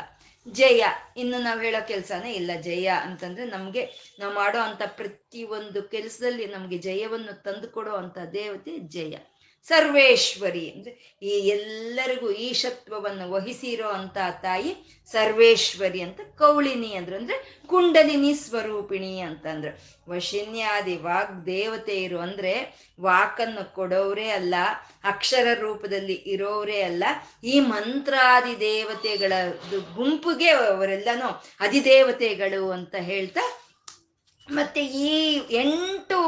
ಜಯ. 0.49 0.85
ಇನ್ನು 1.17 1.41
ನಾವು 1.41 1.59
ಹೇಳೋ 1.59 1.87
ಕೆಲಸನೇ 1.87 2.33
ಇಲ್ಲ. 2.33 2.51
ಜಯ 2.61 2.87
ಅಂತಂದ್ರೆ 2.87 3.45
ನಮಗೆ 3.45 4.15
ನಾವು 4.19 4.33
ಮಾಡೋ 4.33 4.59
ಅಂತ 4.59 4.81
ಪ್ರತಿಯೊಂದು 4.87 5.83
ಕೆಲಸದಲ್ಲಿ 5.83 6.45
ನಮಗೆ 6.45 6.77
ಜಯವನ್ನು 6.77 7.43
ತಂದು 7.43 7.67
ಕೊಡೋ 7.67 8.15
ದೇವತೆ 8.33 8.79
ಜಯ. 8.79 9.17
ಸರ್ವೇಶ್ವರಿ 9.67 10.69
ಅಂದ್ರೆ 10.69 10.91
ಈ 11.21 11.33
ಎಲ್ಲರಿಗೂ 11.47 12.31
ಈಶತ್ವವನ್ನು 12.31 13.31
ವಹಿಸಿರೋ 13.31 13.89
ಅಂತ 13.89 14.17
ತಾಯಿ 14.41 14.71
ಸರ್ವೇಶ್ವರಿ 15.11 16.01
ಅಂತ, 16.01 16.19
ಕೌಳಿನಿ 16.37 16.93
ಅಂದ್ರು, 16.93 17.15
ಅಂದ್ರೆ 17.15 17.37
ಕುಂಡಲಿನಿ 17.67 18.33
ಸ್ವರೂಪಿಣಿ 18.33 19.19
ಅಂತಂದ್ರು 19.19 19.71
ವಶಿನ್ಯಾದಿ 20.09 20.95
ವಾಗ್ 20.97 21.45
ದೇವತೆಯರು 21.45 22.19
ಅಂದ್ರೆ 22.19 22.53
ವಾಕನ್ನು 22.99 23.75
ಕೊಡೋರೇ 23.75 24.29
ಅಲ್ಲ, 24.29 24.55
ಅಕ್ಷರ 25.03 25.47
ರೂಪದಲ್ಲಿ 25.59 26.13
ಇರೋರೇ 26.13 26.81
ಅಲ್ಲ, 26.81 27.03
ಈ 27.43 27.59
ಮಂತ್ರಾದಿ 27.59 28.59
ದೇವತೆಗಳ 28.59 29.33
ಗುಂಪಿಗೆ 29.95 30.49
ಅವರೆಲ್ಲನೂ 30.49 31.29
ಅಧಿದೇವತೆಗಳು 31.59 32.71
ಅಂತ 32.71 32.95
ಹೇಳ್ತಾ 33.01 33.45
ಮತ್ತೆ 34.51 34.85
ಈ 34.85 35.39
ಎಂಟು 35.51 36.19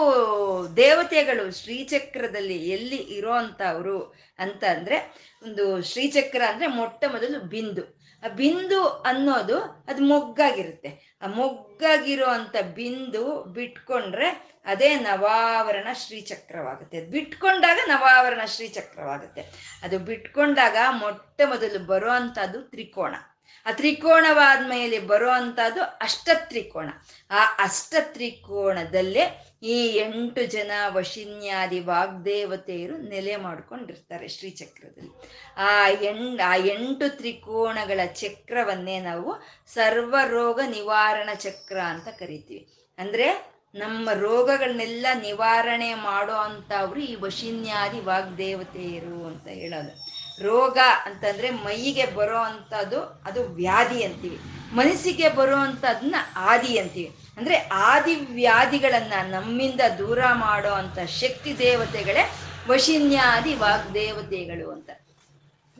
ದೇವತೆಗಳು 0.77 1.51
ಶ್ರೀಚಕ್ರದಲ್ಲಿ 1.51 2.69
ಎಲ್ಲಿ 2.69 2.95
ಇರೋ 2.95 3.31
ಅವರು 3.69 4.15
ಅಂತ 4.39 4.63
ಅಂದ್ರೆ 4.63 5.15
ಒಂದು 5.43 5.81
ಶ್ರೀಚಕ್ರ 5.81 6.41
ಅಂದ್ರೆ 6.49 6.67
ಮೊಟ್ಟ 6.67 7.05
ಮೊದಲು 7.05 7.39
ಬಿಂದು. 7.39 8.03
ಆ 8.23 8.27
ಬಿಂದು 8.27 8.87
ಅನ್ನೋದು 8.87 9.57
ಅದು 9.59 10.03
ಮೊಗ್ಗಾಗಿರುತ್ತೆ. 10.03 11.19
ಆ 11.21 11.27
ಮೊಗ್ಗಾಗಿರೋ 11.27 12.25
ಅಂತ 12.25 12.55
ಬಿಂದು 12.75 13.43
ಬಿಟ್ಕೊಂಡ್ರೆ 13.43 14.59
ಅದೇ 14.65 14.95
ನವಾವರಣ 14.95 15.87
ಶ್ರೀಚಕ್ರವಾಗುತ್ತೆ. 15.93 16.97
ಅದು 16.97 17.11
ಬಿಟ್ಕೊಂಡಾಗ 17.11 17.79
ನವಾವರಣ 17.87 18.41
ಶ್ರೀಚಕ್ರವಾಗುತ್ತೆ. 18.45 19.41
ಅದು 19.83 19.99
ಬಿಟ್ಕೊಂಡಾಗ 19.99 20.77
ಮೊಟ್ಟ 20.91 21.41
ಮೊದಲು 21.45 21.85
ಬರೋ 21.85 22.09
ತ್ರಿಕೋಣ. 22.61 23.15
ಆ 23.65 23.71
ತ್ರಿಕೋಣವಾದ 23.71 24.69
ಮೇಲೆ 24.69 24.99
ಬರೋ 24.99 25.29
ಅಷ್ಟ 26.01 26.29
ತ್ರಿಕೋಣ 26.33 26.89
ಆ 27.31 27.45
ಅಷ್ಟ 27.45 27.95
ತ್ರಿಕೋಣದಲ್ಲೇ 27.99 29.53
ಈ 29.63 29.87
ಎಂಟು 29.87 30.45
ಜನ 30.45 30.71
ವಶಿನ್ಯಾದಿ 30.87 31.79
ವಾಗ್ದೇವತೆಯರು 31.79 32.97
ನೆಲೆ 32.97 33.35
ಮಾಡ್ಕೊಂಡಿರ್ತಾರೆ 33.35 34.27
ಶ್ರೀಚಕ್ರದಲ್ಲಿ. 34.27 35.09
ಆ 35.57 35.87
ಎಣ್ 35.87 36.39
ಆ 36.39 36.55
ಎಂಟು 36.55 37.17
ತ್ರಿಕೋಣಗಳ 37.17 37.99
ಚಕ್ರವನ್ನೇ 38.05 38.99
ನಾವು 38.99 39.41
ಸರ್ವರೋಗ 39.67 40.59
ನಿವಾರಣ 40.67 41.29
ಚಕ್ರ 41.33 41.79
ಅಂತ 41.81 42.07
ಕರಿತೀವಿ. 42.07 42.67
ಅಂದ್ರೆ 42.97 43.53
ನಮ್ಮ 43.75 44.09
ರೋಗಗಳನ್ನೆಲ್ಲ 44.11 45.05
ನಿವಾರಣೆ 45.21 45.93
ಮಾಡೋ 45.93 46.33
ಅಂಥವ್ರು 46.33 46.99
ಈ 46.99 47.15
ವಶಿನ್ಯಾದಿ 47.15 47.99
ವಾಗ್ದೇವತೆಯರು 47.99 49.25
ಅಂತ 49.25 49.47
ಹೇಳೋದು. 49.47 50.12
ರೋಗ 50.41 50.77
ಅಂತಂದ್ರೆ 51.05 51.49
ಮೈಗೆ 51.49 52.05
ಬರೋ 52.05 52.37
ಅಂಥದ್ದು 52.37 53.01
ಅದು 53.25 53.43
ವ್ಯಾಧಿ 53.43 54.03
ಅಂತೀವಿ. 54.03 54.39
ಮನಸ್ಸಿಗೆ 54.73 55.29
ಬರೋ 55.29 55.55
ಆದಿ 56.35 56.77
ಅಂತೀವಿ. 56.77 57.15
ಅಂದ್ರೆ 57.37 57.55
ಆದಿ 57.55 58.15
ವ್ಯಾಧಿಗಳನ್ನ 58.15 59.13
ನಮ್ಮಿಂದ 59.27 59.81
ದೂರ 59.97 60.19
ಮಾಡೋ 60.33 60.69
ಅಂತ 60.69 60.99
ಶಕ್ತಿ 60.99 61.57
ದೇವತೆಗಳೇ 61.57 62.31
ವಶಿನ್ಯಾದಿ 62.67 63.55
ವಾಗ್ದೇವತೆಗಳು 63.55 64.71
ಅಂತ. 64.71 64.89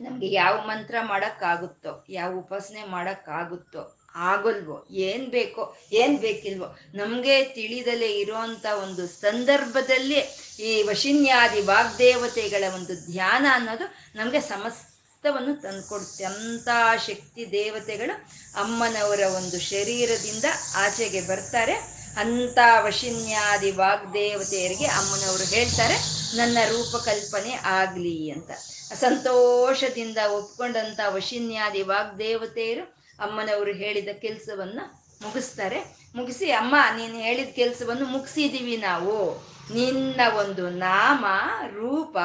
ನಮ್ಗೆ 0.00 0.32
ಯಾವ 0.32 0.56
ಮಂತ್ರ 0.66 0.94
ಮಾಡೋಕ್ಕಾಗುತ್ತೋ, 1.02 2.04
ಯಾವ 2.08 2.34
ಉಪಾಸನೆ 2.34 2.84
ಮಾಡೋಕ್ಕಾಗುತ್ತೋ, 2.84 3.96
ಆಗೋಲ್ವೋ, 4.14 4.86
ಏನ್ 4.90 5.26
ಬೇಕೋ, 5.26 5.76
ಏನ್ 5.92 6.20
ಬೇಕಿಲ್ವೋ, 6.20 6.78
ನಮ್ಗೆ 6.94 7.44
ತಿಳಿದಲೇ 7.44 8.06
ಇರೋಂಥ 8.06 8.66
ಒಂದು 8.82 9.06
ಸಂದರ್ಭದಲ್ಲಿ 9.06 10.20
ಈ 10.58 10.82
ವಶಿನ್ಯಾದಿ 10.82 11.60
ವಾಗ್ದೇವತೆಗಳ 11.60 12.64
ಒಂದು 12.74 13.12
ಧ್ಯಾನ 13.12 13.46
ಅನ್ನೋದು 13.52 13.84
ನಮಗೆ 14.14 14.40
ಸಮಸ್ತವನ್ನು 14.40 15.62
ತಂದುಕೊಡುತ್ತೆ. 15.62 16.24
ಅಂಥ 16.24 16.68
ಶಕ್ತಿ 17.06 17.52
ದೇವತೆಗಳು 17.52 18.28
ಅಮ್ಮನವರ 18.60 19.20
ಒಂದು 19.36 19.60
ಶರೀರದಿಂದ 19.60 20.44
ಆಚೆಗೆ 20.74 21.20
ಬರ್ತಾರೆ. 21.20 21.72
ಅಂಥ 22.16 22.58
ವಶಿನ್ಯಾದಿ 22.80 23.70
ವಾಗ್ದೇವತೆಯರಿಗೆ 23.70 24.86
ಅಮ್ಮನವರು 24.86 25.44
ಹೇಳ್ತಾರೆ, 25.44 25.94
ನನ್ನ 26.36 26.58
ರೂಪಕಲ್ಪನೆ 26.68 27.52
ಆಗಲಿ 27.52 28.30
ಅಂತ. 28.30 28.50
ಸಂತೋಷದಿಂದ 28.94 30.18
ಒಪ್ಕೊಂಡಂಥ 30.26 31.00
ವಶಿನ್ಯಾದಿ 31.08 31.82
ವಾಗ್ದೇವತೆಯರು 31.82 33.04
ಅಮ್ಮನವರು 33.20 33.72
ಹೇಳಿದ 33.72 34.08
ಕೆಲಸವನ್ನು 34.08 35.04
ಮುಗಿಸ್ತಾರೆ. 35.22 35.96
ಮುಗಿಸಿ, 36.14 36.50
ಅಮ್ಮ, 36.50 36.76
ನೀನು 36.96 37.14
ಹೇಳಿದ 37.14 37.48
ಕೆಲಸವನ್ನು 37.54 38.06
ಮುಗಿಸಿದೀವಿ 38.06 38.76
ನಾವು. 38.76 39.53
ನಿನ್ನ 39.70 40.20
ಒಂದು 40.36 40.70
ನಾಮ, 40.70 41.24
ರೂಪ, 41.66 42.16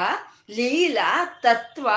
ಲೀಲಾ, 0.50 1.26
ತತ್ವ, 1.26 1.90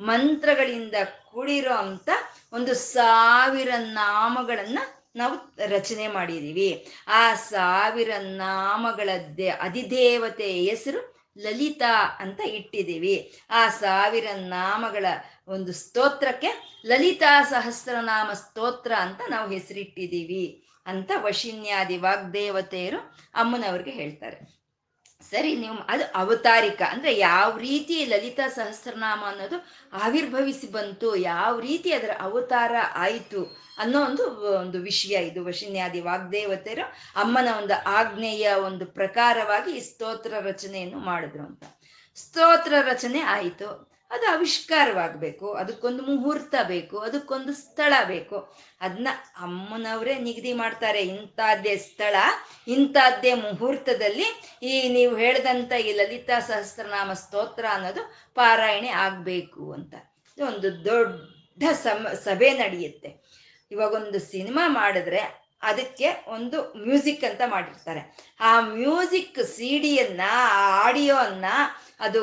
ಮಂತ್ರಗಳಿಂದ 0.00 0.94
ಕೂಡಿರೋ 1.04 1.74
ಅಂತ 1.74 2.10
ಒಂದು 2.52 2.74
ಸಾವಿರ 2.74 3.70
ನಾಮಗಳನ್ನ 3.78 4.78
ನಾವು 5.16 5.54
ರಚನೆ 5.66 6.08
ಮಾಡಿದೀವಿ. 6.08 6.88
ಆ 7.08 7.34
ಸಾವಿರ 7.34 8.10
ನಾಮಗಳದ್ದೇ 8.20 9.48
ಅಧಿದೇವತೆ 9.48 10.52
ಹೆಸರು 10.52 11.20
ಲಲಿತಾ 11.38 12.16
ಅಂತ 12.18 12.40
ಇಟ್ಟಿದ್ದೀವಿ 12.40 13.38
ಆ 13.50 13.68
ಸಾವಿರ 13.68 14.26
ನಾಮಗಳ 14.36 15.06
ಒಂದು 15.48 15.72
ಸ್ತೋತ್ರಕ್ಕೆ 15.72 16.82
ಲಲಿತಾ 16.86 17.42
ಸಹಸ್ರನಾಮ 17.42 18.32
ಸ್ತೋತ್ರ 18.32 18.92
ಅಂತ 18.94 19.20
ನಾವು 19.28 19.50
ಹೆಸರಿಟ್ಟಿದ್ದೀವಿ 19.50 20.64
ಅಂತ 20.86 21.10
ವಶಿನ್ಯಾದಿ 21.16 21.96
ವಾಗ್ದೇವತೆಯರು 21.96 23.18
ಅಮ್ಮನವ್ರಿಗೆ 23.34 23.90
ಹೇಳ್ತಾರೆ. 23.90 24.59
ಸರಿ, 25.30 25.54
ನೀವು 25.56 25.76
ಅದು 25.88 26.04
ಅವತಾರಿಕ. 26.14 26.82
ಅಂದ್ರೆ 26.90 27.18
ಯಾವ 27.18 27.56
ರೀತಿ 27.56 28.04
ಲಲಿತಾ 28.04 28.48
ಸಹಸ್ರನಾಮ 28.48 29.24
ಅನ್ನೋದು 29.26 29.66
ಆವಿರ್ಭವಿಸಿ 29.92 30.72
ಬಂತು, 30.72 31.16
ಯಾವ 31.16 31.60
ರೀತಿ 31.60 31.92
ಅದರ 31.92 32.10
ಅವತಾರ 32.20 32.72
ಆಯಿತು 32.94 33.56
ಅನ್ನೋ 33.78 34.04
ಒಂದು 34.04 34.24
ಒಂದು 34.60 34.78
ವಿಷಯ 34.78 35.14
ಇದು. 35.26 35.44
ವಶಿನ್ಯಾದಿ 35.44 36.00
ವಾಗ್ದೇವತೆಯರು 36.00 36.92
ಅಮ್ಮನ 37.16 37.48
ಒಂದು 37.58 37.74
ಆಜ್ಞೆಯ 37.86 38.52
ಒಂದು 38.52 38.86
ಪ್ರಕಾರವಾಗಿ 38.86 39.80
ಸ್ತೋತ್ರ 39.80 40.32
ರಚನೆಯನ್ನು 40.40 40.98
ಮಾಡಿದ್ರು 40.98 41.40
ಅಂತ. 41.40 41.64
ಸ್ತೋತ್ರ 42.14 42.74
ರಚನೆ 42.82 43.20
ಆಯಿತು. 43.20 43.89
ಅದು 44.10 44.26
ಆವಿಷ್ಕಾರವಾಗಬೇಕು, 44.32 45.52
ಅದಕ್ಕೊಂದು 45.52 46.02
ಮುಹೂರ್ತ 46.02 46.54
ಬೇಕು, 46.62 46.98
ಅದಕ್ಕೊಂದು 46.98 47.52
ಸ್ಥಳ 47.54 47.92
ಬೇಕು. 48.06 48.56
ಅದನ್ನ 48.80 49.08
ಅಮ್ಮನವರೇ 49.38 50.18
ನಿಗದಿ 50.18 50.52
ಮಾಡ್ತಾರೆ, 50.52 51.00
ಇಂಥದ್ದೇ 51.00 51.76
ಸ್ಥಳ, 51.76 52.14
ಇಂಥದ್ದೇ 52.68 53.34
ಮುಹೂರ್ತದಲ್ಲಿ 53.34 54.26
ಈ 54.62 54.88
ನೀವು 54.88 55.16
ಹೇಳ್ದಂಥ 55.16 55.72
ಈ 55.72 55.92
ಲಲಿತಾ 55.92 56.40
ಸಹಸ್ರನಾಮ 56.40 57.12
ಸ್ತೋತ್ರ 57.12 57.64
ಅನ್ನೋದು 57.70 58.04
ಪಾರಾಯಣೆ 58.34 58.88
ಆಗಬೇಕು 58.88 59.72
ಅಂತ. 59.72 59.94
ಒಂದು 60.38 60.84
ದೊಡ್ಡ 60.84 61.62
ಸಮ, 61.82 62.08
ಸಭೆ 62.08 62.50
ನಡೆಯುತ್ತೆ. 62.52 63.10
ಇವಾಗೊಂದು 63.70 64.18
ಸಿನಿಮಾ 64.18 64.68
ಮಾಡಿದ್ರೆ 64.68 65.50
ಅದಕ್ಕೆ 65.62 66.08
ಒಂದು 66.28 66.58
ಮ್ಯೂಸಿಕ್ 66.86 67.24
ಅಂತ 67.24 67.42
ಮಾಡಿರ್ತಾರೆ. 67.46 68.02
ಆ 68.40 68.60
ಮ್ಯೂಸಿಕ್, 68.60 69.44
ಸಿ 69.44 69.78
ಡಿಯನ್ನು 69.78 70.28
ಆ 70.32 70.86
ಆಡಿಯೋನ್ನ 70.86 71.44
ಅದು 72.00 72.22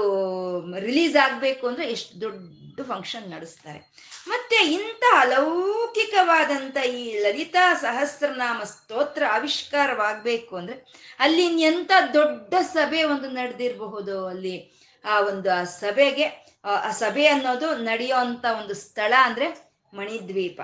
ರಿಲೀಸ್ 0.79 1.15
ಆಗಬೇಕು 1.15 1.67
ಅಂದ್ರೆ 1.67 1.91
ಎಷ್ಟು 1.91 2.21
ದೊಡ್ಡ 2.21 2.79
ಫಂಕ್ಷನ್ 2.81 3.31
ನಡೆಸ್ತಾರೆ. 3.31 3.79
ಮತ್ತೆ 4.27 4.55
ಇಂಥ 4.55 5.03
ಅಲೌಕಿಕವಾದಂಥ 5.17 6.77
ಈ 6.77 7.19
ಲಲಿತಾ 7.19 7.73
ಸಹಸ್ರನಾಮ 7.73 8.63
ಸ್ತೋತ್ರ 8.63 9.23
ಆವಿಷ್ಕಾರವಾಗಬೇಕು 9.31 10.55
ಅಂದ್ರೆ 10.55 10.85
ಅಲ್ಲಿ 11.19 11.61
ಎಂಥ 11.61 11.91
ದೊಡ್ಡ 12.13 12.53
ಸಭೆ 12.61 13.03
ಒಂದು 13.03 13.29
ನಡೆದಿರಬಹುದು. 13.29 14.27
ಅಲ್ಲಿ 14.27 14.71
ಆ 15.05 15.19
ಒಂದು 15.21 15.51
ಆ 15.51 15.63
ಸಭೆಗೆ, 15.63 16.57
ಆ 16.65 16.91
ಸಭೆ 16.91 17.27
ಅನ್ನೋದು 17.27 17.75
ನಡೆಯೋ 17.75 18.15
ಒಂದು 18.57 18.73
ಸ್ಥಳ 18.73 19.13
ಅಂದ್ರೆ 19.21 19.71
ಮಣಿದ್ವೀಪ. 19.93 20.61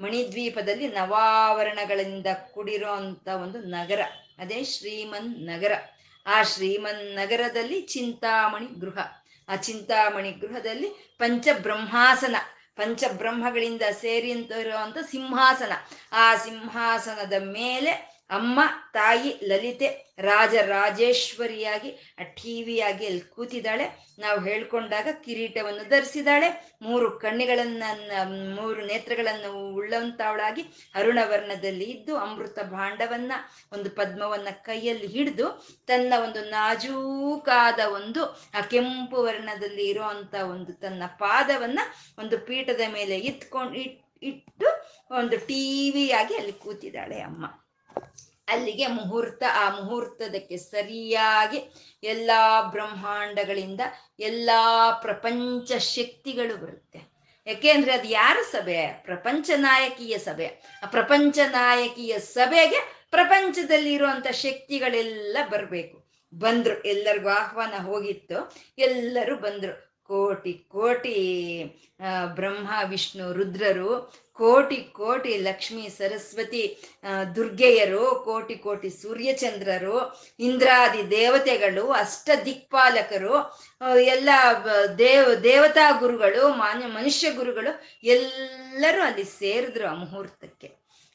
ಮಣಿದ್ವೀಪದಲ್ಲಿ 0.00 0.88
ನವಾವರಣಗಳಿಂದ 0.88 2.26
ಕೂಡಿರೋ 2.54 2.92
ಒಂದು 3.42 3.58
ನಗರ. 3.58 4.00
ಅದೇ 4.38 4.64
ಶ್ರೀಮನ್ 4.64 5.46
ನಗರ. 5.46 5.72
ಆ 6.28 6.42
ಶ್ರೀಮನ್ 6.42 7.16
ನಗರದಲ್ಲಿ 7.16 7.80
ಚಿಂತಾಮಣಿ 7.80 8.80
ಗೃಹ. 8.80 8.98
ಆ 9.48 9.56
ಚಿಂತಾಮಣಿ 9.56 10.30
ಗೃಹದಲ್ಲಿ 10.30 11.14
ಪಂಚಬ್ರಹ್ಮಾಸನ, 11.18 12.36
ಪಂಚಬ್ರಹ್ಮಗಳಿಂದ 12.76 13.82
ಸೇರಿ 13.90 14.30
ಇರುವಂತ 14.30 14.98
ಸಿಂಹಾಸನ. 15.10 15.72
ಆ 16.12 16.36
ಸಿಂಹಾಸನದ 16.36 17.32
ಮೇಲೆ 17.32 18.17
ಅಮ್ಮ, 18.30 18.60
ತಾಯಿ, 18.92 19.40
ಲಲಿತೆ, 19.42 20.14
ರಾಜ 20.18 20.54
ರಾಜರಾಜೇಶ್ವರಿಯಾಗಿ 20.54 21.90
ಟಿವಿಯಾಗಿ 22.22 23.06
ಅಲ್ಲಿ 23.06 23.20
ಕೂತಿದ್ದಾಳೆ. 23.20 23.84
ನಾವು 24.18 24.40
ಹೇಳ್ಕೊಂಡಾಗ 24.40 25.08
ಕಿರೀಟವನ್ನು 25.24 25.88
ಧರಿಸಿದಾಳೆ 25.88 26.78
ಮೂರು 26.82 27.10
ಕಣ್ಣಿಗಳನ್ನ 27.10 27.82
ಮೂರು 28.60 28.86
ನೇತ್ರಗಳನ್ನು 28.86 29.74
ಉಳ್ಳಂತವಳಾಗಿ 29.74 30.62
ಅರುಣವರ್ಣದಲ್ಲಿ 30.94 31.84
ಇದ್ದು, 31.84 32.16
ಅಮೃತ 32.16 32.58
ಭಾಂಡವನ್ನ 32.58 33.32
ಒಂದು 33.72 33.90
ಪದ್ಮವನ್ನ 33.90 34.48
ಕೈಯಲ್ಲಿ 34.50 35.06
ಹಿಡಿದು, 35.06 35.66
ತನ್ನ 35.86 36.12
ಒಂದು 36.24 36.44
ನಾಜೂಕಾದ 36.44 37.80
ಒಂದು, 37.80 38.24
ಆ 38.54 38.60
ಕೆಂಪು 38.60 39.22
ವರ್ಣದಲ್ಲಿ 39.22 39.86
ಇರುವಂತ 39.88 40.34
ಒಂದು 40.34 40.72
ತನ್ನ 40.72 41.02
ಪಾದವನ್ನ 41.18 41.78
ಒಂದು 42.18 42.38
ಪೀಠದ 42.38 42.80
ಮೇಲೆ 42.92 43.18
ಇಟ್ಕೊಂಡು 43.18 43.74
ಇಟ್, 43.74 44.02
ಇಟ್ಟು 44.22 44.68
ಒಂದು 45.10 45.36
ಟಿವಿಯಾಗಿ 45.36 46.34
ಅಲ್ಲಿ 46.34 46.52
ಕೂತಿದ್ದಾಳೆ 46.52 47.20
ಅಮ್ಮ. 47.20 47.46
ಅಲ್ಲಿಗೆ 48.48 48.86
ಮುಹೂರ್ತ, 48.86 49.42
ಆ 49.54 49.80
ಮುಹೂರ್ತದಕ್ಕೆ 49.80 50.56
ಸರಿಯಾಗಿ 50.56 51.60
ಎಲ್ಲ 52.02 52.30
ಬ್ರಹ್ಮಾಂಡಗಳಿಂದ 52.70 53.80
ಎಲ್ಲ 54.20 54.50
ಪ್ರಪಂಚ 55.00 55.72
ಶಕ್ತಿಗಳು 55.72 56.56
ಬರುತ್ತೆ. 56.56 57.00
ಯಾಕೆಂದ್ರೆ 57.46 57.92
ಅದು 57.92 58.08
ಯಾರ 58.08 58.36
ಸಭೆ? 58.52 59.02
ಪ್ರಪಂಚ 59.04 59.50
ನಾಯಕಿಯ 59.56 60.18
ಸಭೆ. 60.18 60.46
ಆ 60.82 60.86
ಪ್ರಪಂಚ 60.86 61.38
ನಾಯಕಿಯ 61.50 62.18
ಸಭೆಗೆ 62.18 63.06
ಪ್ರಪಂಚದಲ್ಲಿ 63.10 63.92
ಇರುವಂತ 63.92 64.26
ಶಕ್ತಿಗಳೆಲ್ಲ 64.26 65.36
ಬರಬೇಕು. 65.50 66.04
ಬಂದ್ರು, 66.34 66.82
ಎಲ್ಲರಿಗೂ 66.82 67.28
ಆಹ್ವಾನ 67.28 67.74
ಹೋಗಿತ್ತು. 67.82 68.52
ಎಲ್ಲರೂ 68.78 69.36
ಬಂದ್ರು. 69.36 69.88
ಕೋಟಿ 70.04 70.52
ಕೋಟಿ 70.52 71.16
ಬ್ರಹ್ಮ, 72.34 72.70
ವಿಷ್ಣು, 72.84 73.32
ರುದ್ರರು 73.32 74.12
ಕೋಟಿ 74.40 74.78
ಕೋಟಿ 75.00 75.32
ಲಕ್ಷ್ಮಿ 75.48 75.84
ಸರಸ್ವತಿ 75.98 76.62
ದುರ್ಗೆಯರು, 77.36 78.04
ಕೋಟಿ 78.28 78.56
ಕೋಟಿ 78.66 78.90
ಸೂರ್ಯಚಂದ್ರರು, 79.02 79.98
ಇಂದ್ರಾದಿ 80.48 81.02
ದೇವತೆಗಳು 81.10 81.84
ಅಷ್ಟ 82.02 82.28
ದಿಕ್ಪಾಲಕರು 82.48 83.36
ಎಲ್ಲ 84.14 84.28
ದೇವ್, 85.04 85.30
ದೇವತಾ 85.50 85.86
ಗುರುಗಳು, 86.02 86.42
ಮಾನ್ಯ 86.62 86.88
ಮನುಷ್ಯ 86.98 87.30
ಗುರುಗಳು 87.38 87.72
ಎಲ್ಲರೂ 88.16 89.02
ಅಲ್ಲಿ 89.08 89.26
ಸೇರಿದ್ರು 89.38 89.86
ಆ 89.92 89.94
ಮುಹೂರ್ತಕ್ಕೆ. 90.02 90.70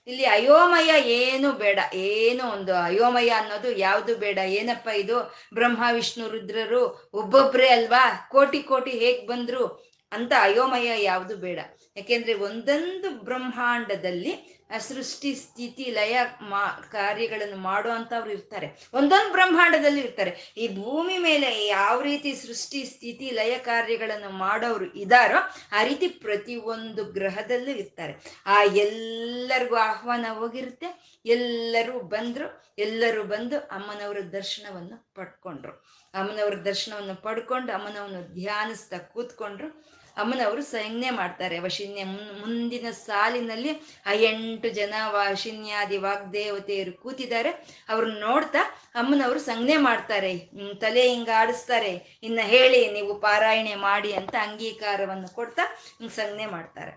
ಇಲ್ಲಿ 0.08 0.26
ಅಯೋಮಯ 0.38 0.92
ಏನು 1.20 1.50
ಬೇಡ, 1.62 1.80
ಏನು 2.10 2.44
ಒಂದು 2.56 2.74
ಅಯೋಮಯ 2.88 3.30
ಅನ್ನೋದು 3.42 3.70
ಯಾವುದು 3.78 4.14
ಬೇಡ, 4.24 4.40
ಏನಪ್ಪ 4.60 4.88
ಇದು? 5.04 5.18
ಬ್ರಹ್ಮ, 5.54 5.84
ವಿಷ್ಣು, 5.98 6.26
ರುದ್ರರು 6.34 6.82
ಒಬ್ಬೊಬ್ಬರೇ 7.22 7.70
ಅಲ್ವಾ? 7.78 8.04
ಕೋಟಿ 8.32 8.60
ಕೋಟಿ 8.72 8.94
ಹೇಗ್ 9.04 9.24
ಬಂದ್ರು 9.32 9.66
ಅಂತ 10.12 10.34
ಅಯೋಮಯ 10.48 10.90
ಯಾವುದು 11.04 11.36
ಬೇಡ. 11.46 11.60
ಯಾಕೆಂದ್ರೆ 11.98 12.34
ಒಂದೊಂದು 12.34 13.10
ಬ್ರಹ್ಮಾಂಡದಲ್ಲಿ 13.24 14.64
ಸೃಷ್ಟಿ, 14.80 15.36
ಸ್ಥಿತಿ, 15.36 15.84
ಲಯ 15.84 16.20
ಮಾ, 16.42 16.68
ಕಾರ್ಯಗಳನ್ನು 16.92 17.58
ಮಾಡುವಂಥವ್ರು 17.58 18.32
ಇರ್ತಾರೆ. 18.32 18.68
ಒಂದೊಂದು 18.94 19.32
ಬ್ರಹ್ಮಾಂಡದಲ್ಲಿ 19.32 20.02
ಇರ್ತಾರೆ. 20.02 20.54
ಈ 20.58 20.68
ಭೂಮಿ 20.68 21.18
ಮೇಲೆ 21.18 21.66
ಯಾವ 21.66 22.02
ರೀತಿ 22.02 22.34
ಸೃಷ್ಟಿ, 22.34 22.86
ಸ್ಥಿತಿ, 22.86 23.30
ಲಯ 23.30 23.58
ಕಾರ್ಯಗಳನ್ನು 23.58 24.30
ಮಾಡೋರು 24.30 24.86
ಇದಾರೋ 24.94 25.38
ಆ 25.72 25.84
ರೀತಿ 25.84 26.08
ಪ್ರತಿ 26.08 26.56
ಒಂದು 26.56 27.06
ಗ್ರಹದಲ್ಲೂ 27.06 27.72
ಇರ್ತಾರೆ. 27.72 28.16
ಆ 28.46 28.64
ಎಲ್ಲರಿಗೂ 28.64 29.76
ಆಹ್ವಾನ 29.76 30.26
ಹೋಗಿರುತ್ತೆ. 30.32 31.20
ಎಲ್ಲರೂ 31.26 32.00
ಬಂದ್ರು, 32.00 32.74
ಎಲ್ಲರೂ 32.78 33.24
ಬಂದು 33.24 33.60
ಅಮ್ಮನವರ 33.60 34.18
ದರ್ಶನವನ್ನು 34.32 35.14
ಪಡ್ಕೊಂಡ್ರು. 35.16 35.72
ಅಮ್ಮನವ್ರ 36.14 36.56
ದರ್ಶನವನ್ನು 36.56 37.16
ಪಡ್ಕೊಂಡು 37.16 37.72
ಅಮ್ಮನವನ್ನು 37.74 38.34
ಧ್ಯಾನಿಸ್ತಾ 38.34 38.98
ಕೂತ್ಕೊಂಡ್ರು. 38.98 40.03
ಅಮ್ಮನವರು 40.18 40.64
ಸಂಜ್ಞೆ 40.64 41.10
ಮಾಡ್ತಾರೆ, 41.10 41.60
ವಶಿನ್ಯ 41.60 42.04
ಮುಂದಿನ 42.04 42.88
ಸಾಲಿನಲ್ಲಿ 42.92 43.72
ಆ 44.06 44.14
ಎಂಟು 44.14 44.70
ಜನ 44.70 44.94
ವಶಿನ್ಯಾದಿ 45.16 45.98
ವಾಗ್ದೇವತೆಯರು 45.98 46.94
ಕೂತಿದ್ದಾರೆ. 46.94 47.52
ಅವ್ರನ್ನ 47.90 48.20
ನೋಡ್ತಾ 48.20 48.62
ಅಮ್ಮನವರು 48.96 49.40
ಸಂಜ್ಞೆ 49.40 49.78
ಮಾಡ್ತಾರೆ 49.78 50.34
ತಲೆ 50.82 51.04
ಹಿಂಗ 51.10 51.30
ಆಡಿಸ್ತಾರೆ, 51.36 52.20
ಇನ್ನ 52.24 52.40
ಹೇಳಿ 52.44 52.92
ನೀವು 52.92 53.16
ಪಾರಾಯಣೆ 53.20 53.76
ಮಾಡಿ 53.76 54.14
ಅಂತ 54.14 54.36
ಅಂಗೀಕಾರವನ್ನು 54.42 55.32
ಕೊಡ್ತಾ 55.36 55.66
ಹಿಂಗ್ 56.00 56.14
ಸಂಜ್ಞೆ 56.14 56.46
ಮಾಡ್ತಾರೆ. 56.46 56.94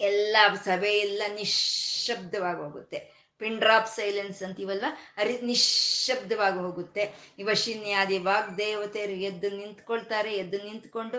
ಎಲ್ಲ 0.00 0.36
ಸಭೆ 0.64 0.94
ಎಲ್ಲ 0.98 1.22
ನಿಶ್ಶಬ್ದವಾಗಿ 1.34 2.60
ಹೋಗುತ್ತೆ. 2.60 2.98
ಪಿಂಡ್ರಾಪ್ 3.38 3.88
ಸೈಲೆನ್ಸ್ 3.88 4.42
ಅಂತೀವಲ್ವ, 4.42 4.84
ಅರಿ 5.16 5.34
ನಿಶ್ಶಬ್ದವಾಗಿ 5.42 6.58
ಹೋಗುತ್ತೆ. 6.58 7.02
ವಶಿನ್ಯಾದಿ 7.44 8.18
ವಾಗ್ದೇವತೆಯರು 8.18 9.16
ಎದ್ದು 9.30 9.48
ನಿಂತ್ಕೊಳ್ತಾರೆ, 9.50 10.30
ಎದ್ದು 10.34 10.58
ನಿಂತ್ಕೊಂಡು 10.64 11.18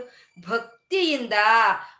ಭಕ್ತಿಯಿಂದ, 0.87 1.37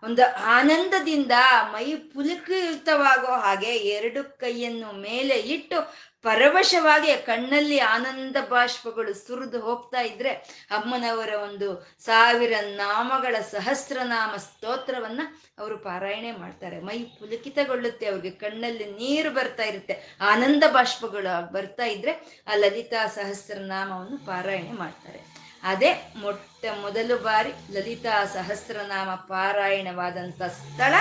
ಒಂದು 0.06 0.24
ಆನಂದದಿಂದ 0.58 1.36
ಮೈ 1.74 1.88
ಪುಲಕಿತವಾಗೋ 2.14 3.34
ಹಾಗೆ 3.46 3.72
ಎರಡು 3.96 4.22
ಕೈಯನ್ನು 4.42 4.92
ಮೇಲೆ 5.08 5.36
ಇಟ್ಟು 5.56 5.78
ಪರವಶವಾಗಿ 6.24 7.10
ಕಣ್ಣಲ್ಲಿ 7.26 7.80
ಆನಂದ 7.96 8.38
ಬಾಷ್ಪಗಳು 8.50 9.14
ಸುರಿದು 9.14 9.60
ಹೋಗ್ತಾ 9.66 10.02
ಇದ್ರೆ 10.02 10.32
ಅಮ್ಮನವರ 10.78 11.34
ಒಂದು 11.44 11.68
ಸಾವಿರ 12.06 12.54
ನಾಮಗಳ 12.78 13.36
ಸಹಸ್ರನಾಮ 13.52 14.32
ಸ್ತೋತ್ರವನ್ನ 14.48 15.22
ಅವರು 15.60 15.78
ಪಾರಾಯಣೆ 15.78 16.32
ಮಾಡ್ತಾರೆ. 16.32 16.80
ಮೈ 16.82 16.98
ಪುಲಕಿತಗೊಳ್ಳುತ್ತೆ, 17.20 18.08
ಅವ್ರಿಗೆ 18.08 18.32
ಕಣ್ಣಲ್ಲಿ 18.46 18.88
ನೀರು 19.02 19.32
ಬರ್ತಾ 19.32 19.64
ಇರುತ್ತೆ, 19.64 19.98
ಆನಂದ 20.32 20.64
ಬಾಷ್ಪಗಳು 20.78 21.34
ಬರ್ತಾ 21.54 21.88
ಇದ್ರೆ 21.96 22.16
ಆ 22.48 22.56
ಲಲಿತಾ 22.64 23.04
ಸಹಸ್ರನಾಮವನ್ನು 23.18 24.20
ಪಾರಾಯಣೆ 24.32 24.76
ಮಾಡ್ತಾರೆ. 24.84 25.22
ಅದೇ 25.68 25.92
ಮೊಟ್ಟ 26.16 26.66
ಮೊದಲು 26.82 27.18
ಬಾರಿ 27.18 27.52
ಲಲಿತಾ 27.74 28.26
ಸಹಸ್ರನಾಮ 28.26 29.10
ಪಾರಾಯಣವಾದಂಥ 29.28 30.42
ಸ್ಥಳ 30.60 30.94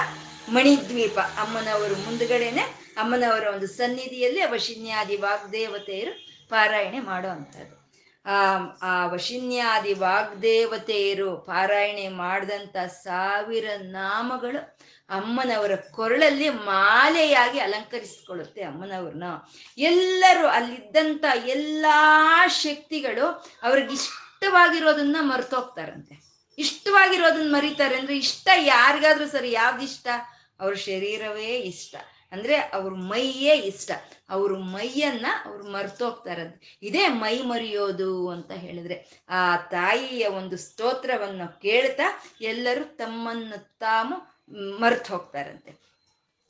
ಮಣಿದ್ವೀಪ. 0.52 1.18
ಅಮ್ಮನವರು 1.40 1.94
ಮುಂದುಗಡೆನೆ 1.96 2.64
ಅಮ್ಮನವರ 2.96 3.44
ಒಂದು 3.55 3.66
ಸನ್ನಿಧಿಯಲ್ಲಿ 3.76 4.42
ವಶಿನ್ಯಾದಿ 4.46 5.16
ವಾಗ್ದೇವತೆಯರು 5.16 6.12
ಪಾರಾಯಣೆ 6.48 7.00
ಮಾಡೋ 7.00 7.29
ಅಂಥದ್ದು 7.29 7.74
ಆ 8.26 8.37
ಆ 8.83 9.07
ವಶಿನ್ಯಾದಿ 9.07 9.92
ವಾಗ್ದೇವತೆಯರು 9.94 11.37
ಪಾರಾಯಣೆ 11.46 12.09
ಮಾಡಿದಂಥ 12.22 12.76
ಸಾವಿರ 13.02 13.66
ನಾಮಗಳು 13.92 14.61
ಅಮ್ಮನವರ 15.11 15.74
ಕೊರಳಲ್ಲಿ 15.90 16.48
ಮಾಲೆಯಾಗಿ 16.68 17.59
ಅಲಂಕರಿಸಿಕೊಳ್ಳುತ್ತೆ 17.59 18.62
ಅಮ್ಮನವ್ರನ್ನ. 18.62 19.26
ಎಲ್ಲರೂ 19.79 20.46
ಅಲ್ಲಿದ್ದಂಥ 20.48 21.24
ಎಲ್ಲ 21.46 21.87
ಶಕ್ತಿಗಳು 22.64 23.26
ಅವ್ರಿಗೆ 23.62 23.96
ಇಷ್ಟವಾಗಿರೋದನ್ನ 24.46 25.16
ಮರ್ತೋಗ್ತಾರಂತೆ. 25.20 26.14
ಇಷ್ಟವಾಗಿರೋದನ್ನ 26.59 27.56
ಮರಿತಾರೆ 27.56 27.96
ಅಂದ್ರೆ 27.96 28.16
ಇಷ್ಟ 28.16 28.48
ಯಾರಿಗಾದ್ರೂ 28.56 29.26
ಸರಿ, 29.26 29.52
ಯಾವ್ದು 29.52 29.82
ಇಷ್ಟ? 29.82 30.09
ಅವ್ರ 30.61 30.74
ಶರೀರವೇ 30.74 31.56
ಇಷ್ಟ. 31.56 31.96
ಅಂದ್ರೆ 32.32 32.56
ಅವ್ರ 32.56 32.92
ಮೈಯೇ 32.94 33.54
ಇಷ್ಟ. 33.54 33.90
ಅವ್ರ 34.30 34.52
ಮೈಯನ್ನ 34.52 35.26
ಅವ್ರು 35.44 35.64
ಮರ್ತೋಗ್ತಾರಂತೆ. 35.64 36.78
ಇದೇ 36.82 37.09
ಮೈ 37.09 37.42
ಮರೆಯೋದು 37.42 38.28
ಅಂತ 38.28 38.52
ಹೇಳಿದ್ರೆ 38.52 39.24
ಆ 39.28 39.56
ತಾಯಿಯ 39.56 40.26
ಒಂದು 40.26 40.56
ಸ್ತೋತ್ರವನ್ನು 40.56 41.61
ಕೇಳ್ತಾ 41.61 42.22
ಎಲ್ಲರೂ 42.40 42.85
ತಮ್ಮನ್ನು 42.85 43.78
ತಾವು 43.78 44.14
ಮರ್ತು 44.80 45.12
ಹೋಗ್ತಾರಂತೆ 45.12 45.72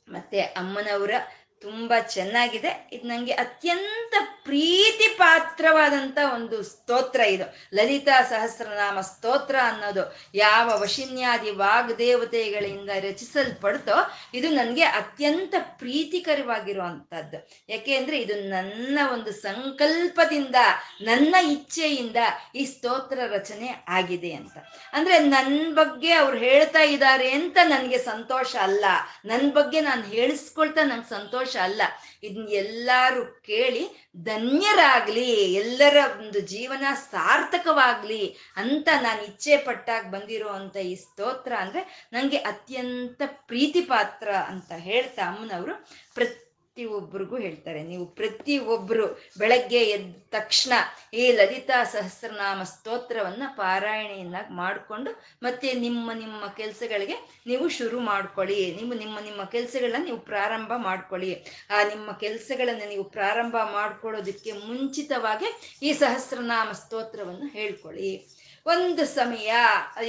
ಮತ್ತೆ 0.09 0.39
ಅಮ್ಮನವರ 0.39 1.11
ತುಂಬಾ 1.61 1.99
ಚೆನ್ನಾಗಿದೆ. 1.99 2.89
ಇದು 2.91 3.07
ನಂಗೆ 3.07 3.31
ಅತ್ಯಂತ 3.31 4.13
ಪ್ರೀತಿ 4.43 5.07
ಪಾತ್ರವಾದಂತ 5.07 6.17
ಒಂದು 6.33 6.63
ಸ್ತೋತ್ರ 6.63 7.19
ಇದು. 7.19 7.75
ಲಲಿತಾ 7.75 8.21
ಸಹಸ್ರನಾಮ 8.21 9.01
ಸ್ತೋತ್ರ 9.01 9.55
ಅನ್ನೋದು 9.63 10.15
ಯಾವ 10.33 10.81
ವಶಿನ್ಯಾದಿ 10.81 11.51
ವಾಗ್ದೇವತೆಗಳಿಂದ 11.51 12.89
ರಚಿಸಲ್ಪಡ್ತೋ 12.89 14.11
ಇದು 14.33 14.49
ನನಗೆ 14.49 14.83
ಅತ್ಯಂತ 14.83 15.55
ಪ್ರೀತಿಕರವಾಗಿರುವಂಥದ್ದು 15.61 17.49
ಯಾಕೆ 17.69 17.95
ಅಂದ್ರೆ 17.95 18.19
ಇದು 18.21 18.49
ನನ್ನ 18.49 18.99
ಒಂದು 19.13 19.31
ಸಂಕಲ್ಪದಿಂದ, 19.31 20.55
ನನ್ನ 21.01 21.35
ಇಚ್ಛೆಯಿಂದ 21.51 22.15
ಈ 22.55 22.65
ಸ್ತೋತ್ರ 22.65 23.19
ರಚನೆ 23.31 23.85
ಆಗಿದೆ 23.87 24.31
ಅಂತ. 24.33 24.57
ಅಂದ್ರೆ 24.93 25.19
ನನ್ನ 25.19 25.73
ಬಗ್ಗೆ 25.73 26.13
ಅವ್ರು 26.13 26.37
ಹೇಳ್ತಾ 26.37 26.79
ಇದ್ದಾರೆ 26.79 27.31
ಅಂತ 27.31 27.57
ನನಗೆ 27.63 27.97
ಸಂತೋಷ 27.97 28.55
ಅಲ್ಲ. 28.55 28.85
ನನ್ನ 29.25 29.51
ಬಗ್ಗೆ 29.51 29.81
ನಾನು 29.81 30.03
ಹೇಳಿಸ್ಕೊಳ್ತಾ 30.03 30.83
ನಂಗೆ 30.83 31.09
ಸಂತೋಷ 31.09 31.46
ಅಲ್ಲ. 31.55 31.81
ಇದನ್ನ 32.23 32.47
ಎಲ್ಲಾರು 32.49 33.25
ಕೇಳಿ 33.25 34.11
ಧನ್ಯರಾಗ್ಲಿ, 34.23 35.53
ಎಲ್ಲರ 35.53 35.97
ಒಂದು 36.19 36.39
ಜೀವನ 36.39 36.85
ಸಾರ್ಥಕವಾಗ್ಲಿ 37.11 38.37
ಅಂತ 38.55 38.89
ನಾನು 39.01 39.23
ಇಚ್ಛೆ 39.23 39.57
ಪಟ್ಟಾಗ 39.57 40.05
ಬಂದಿರೋ 40.05 40.79
ಈ 40.79 40.95
ಸ್ತೋತ್ರ 40.95 41.53
ಅಂದ್ರೆ 41.55 42.09
ನಂಗೆ 42.13 42.37
ಅತ್ಯಂತ 42.37 43.21
ಪ್ರೀತಿ 43.25 43.81
ಪಾತ್ರ 43.81 44.31
ಅಂತ 44.31 44.71
ಹೇಳ್ತಾ 44.71 45.21
ಅಮ್ಮನವರು. 45.21 45.87
ಪ್ರತಿ 46.13 46.46
ಒಬ್ಬರಿಗೂ 46.85 47.37
ಹೇಳ್ತಾರೆ. 47.37 47.83
ನೀವು 47.83 48.05
ಪ್ರತಿ 48.05 48.57
ಒಬ್ಬರು 48.57 49.21
ಬೆಳಗ್ಗೆ 49.37 49.83
ಎದ್ದ 49.83 50.15
ತಕ್ಷಣ 50.31 50.73
ಈ 51.13 51.31
ಲಲಿತಾ 51.31 51.83
ಸಹಸ್ರನಾಮ 51.83 52.63
ಸ್ತೋತ್ರವನ್ನ 52.63 53.43
ಪಾರಾಯಣೆಯನ್ನಾಗಿ 53.47 54.53
ಮಾಡಿಕೊಂಡು 54.53 55.11
ಮತ್ತೆ 55.43 55.73
ನಿಮ್ಮ 55.73 56.11
ನಿಮ್ಮ 56.13 56.47
ಕೆಲಸಗಳಿಗೆ 56.47 57.41
ನೀವು 57.47 57.69
ಶುರು 57.69 57.99
ಮಾಡ್ಕೊಳ್ಳಿ. 57.99 58.75
ನೀವು 58.81 58.93
ನಿಮ್ಮ 58.93 59.19
ನಿಮ್ಮ 59.19 59.43
ಕೆಲಸಗಳನ್ನ 59.43 60.05
ನೀವು 60.05 60.17
ಪ್ರಾರಂಭ 60.17 60.71
ಮಾಡ್ಕೊಳ್ಳಿ. 60.77 61.45
ಆ 61.69 61.83
ನಿಮ್ಮ 61.83 62.11
ಕೆಲಸಗಳನ್ನು 62.11 62.89
ನೀವು 62.89 63.03
ಪ್ರಾರಂಭ 63.03 63.55
ಮಾಡ್ಕೊಳ್ಳೋದಕ್ಕೆ 63.73 64.51
ಮುಂಚಿತವಾಗಿ 64.51 65.77
ಈ 65.81 65.93
ಸಹಸ್ರನಾಮ 65.93 66.71
ಸ್ತೋತ್ರವನ್ನು 66.71 67.47
ಹೇಳ್ಕೊಳ್ಳಿ. 67.47 68.27
ಒಂದು 68.67 69.05
ಸಮಯ. 69.05 69.51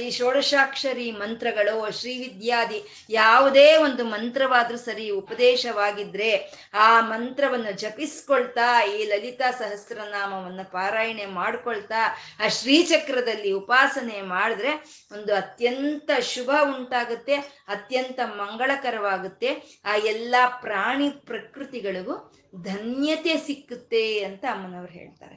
ಈ 0.01 0.11
ಷೋಡಶಾಕ್ಷರಿ 0.11 1.11
ಮಂತ್ರಗಳು 1.11 1.91
ಶ್ರೀವಿದ್ಯಾದಿ 1.99 3.07
ಯಾವುದೇ 3.09 3.75
ಒಂದು 3.77 4.03
ಮಂತ್ರವಾದರೂ 4.05 4.77
ಸರಿ 4.77 5.09
ಉಪದೇಶವಾಗಿದ್ರೆ 5.09 6.31
ಆ 6.73 7.01
ಮಂತ್ರವನ್ನು 7.01 7.71
ಜಪಿಸ್ಕೊಳ್ತಾ, 7.79 8.67
ಈ 8.85 9.05
ಲಲಿತಾ 9.05 9.51
ಸಹಸ್ರನಾಮವನ್ನು 9.51 10.71
ಪಾರಾಯಣೆ 10.71 11.25
ಮಾಡ್ಕೊಳ್ತಾ, 11.25 12.01
ಆ 12.45 12.47
ಶ್ರೀಚಕ್ರದಲ್ಲಿ 12.47 13.51
ಉಪಾಸನೆ 13.51 14.21
ಮಾಡಿದ್ರೆ 14.21 14.73
ಒಂದು 15.11 15.35
ಅತ್ಯಂತ 15.35 16.11
ಶುಭ 16.21 16.49
ಉಂಟಾಗುತ್ತೆ, 16.75 17.35
ಅತ್ಯಂತ 17.67 18.19
ಮಂಗಳಕರವಾಗುತ್ತೆ. 18.25 19.81
ಆ 19.85 19.95
ಎಲ್ಲ 19.95 20.35
ಪ್ರಾಣಿ 20.61 21.09
ಪ್ರಕೃತಿಗಳಿಗೂ 21.09 22.17
ಧನ್ಯತೆ 22.63 23.37
ಸಿಕ್ಕುತ್ತೆ 23.37 24.23
ಅಂತ 24.23 24.45
ಅಮ್ಮನವ್ರು 24.51 24.93
ಹೇಳ್ತಾರೆ. 24.93 25.35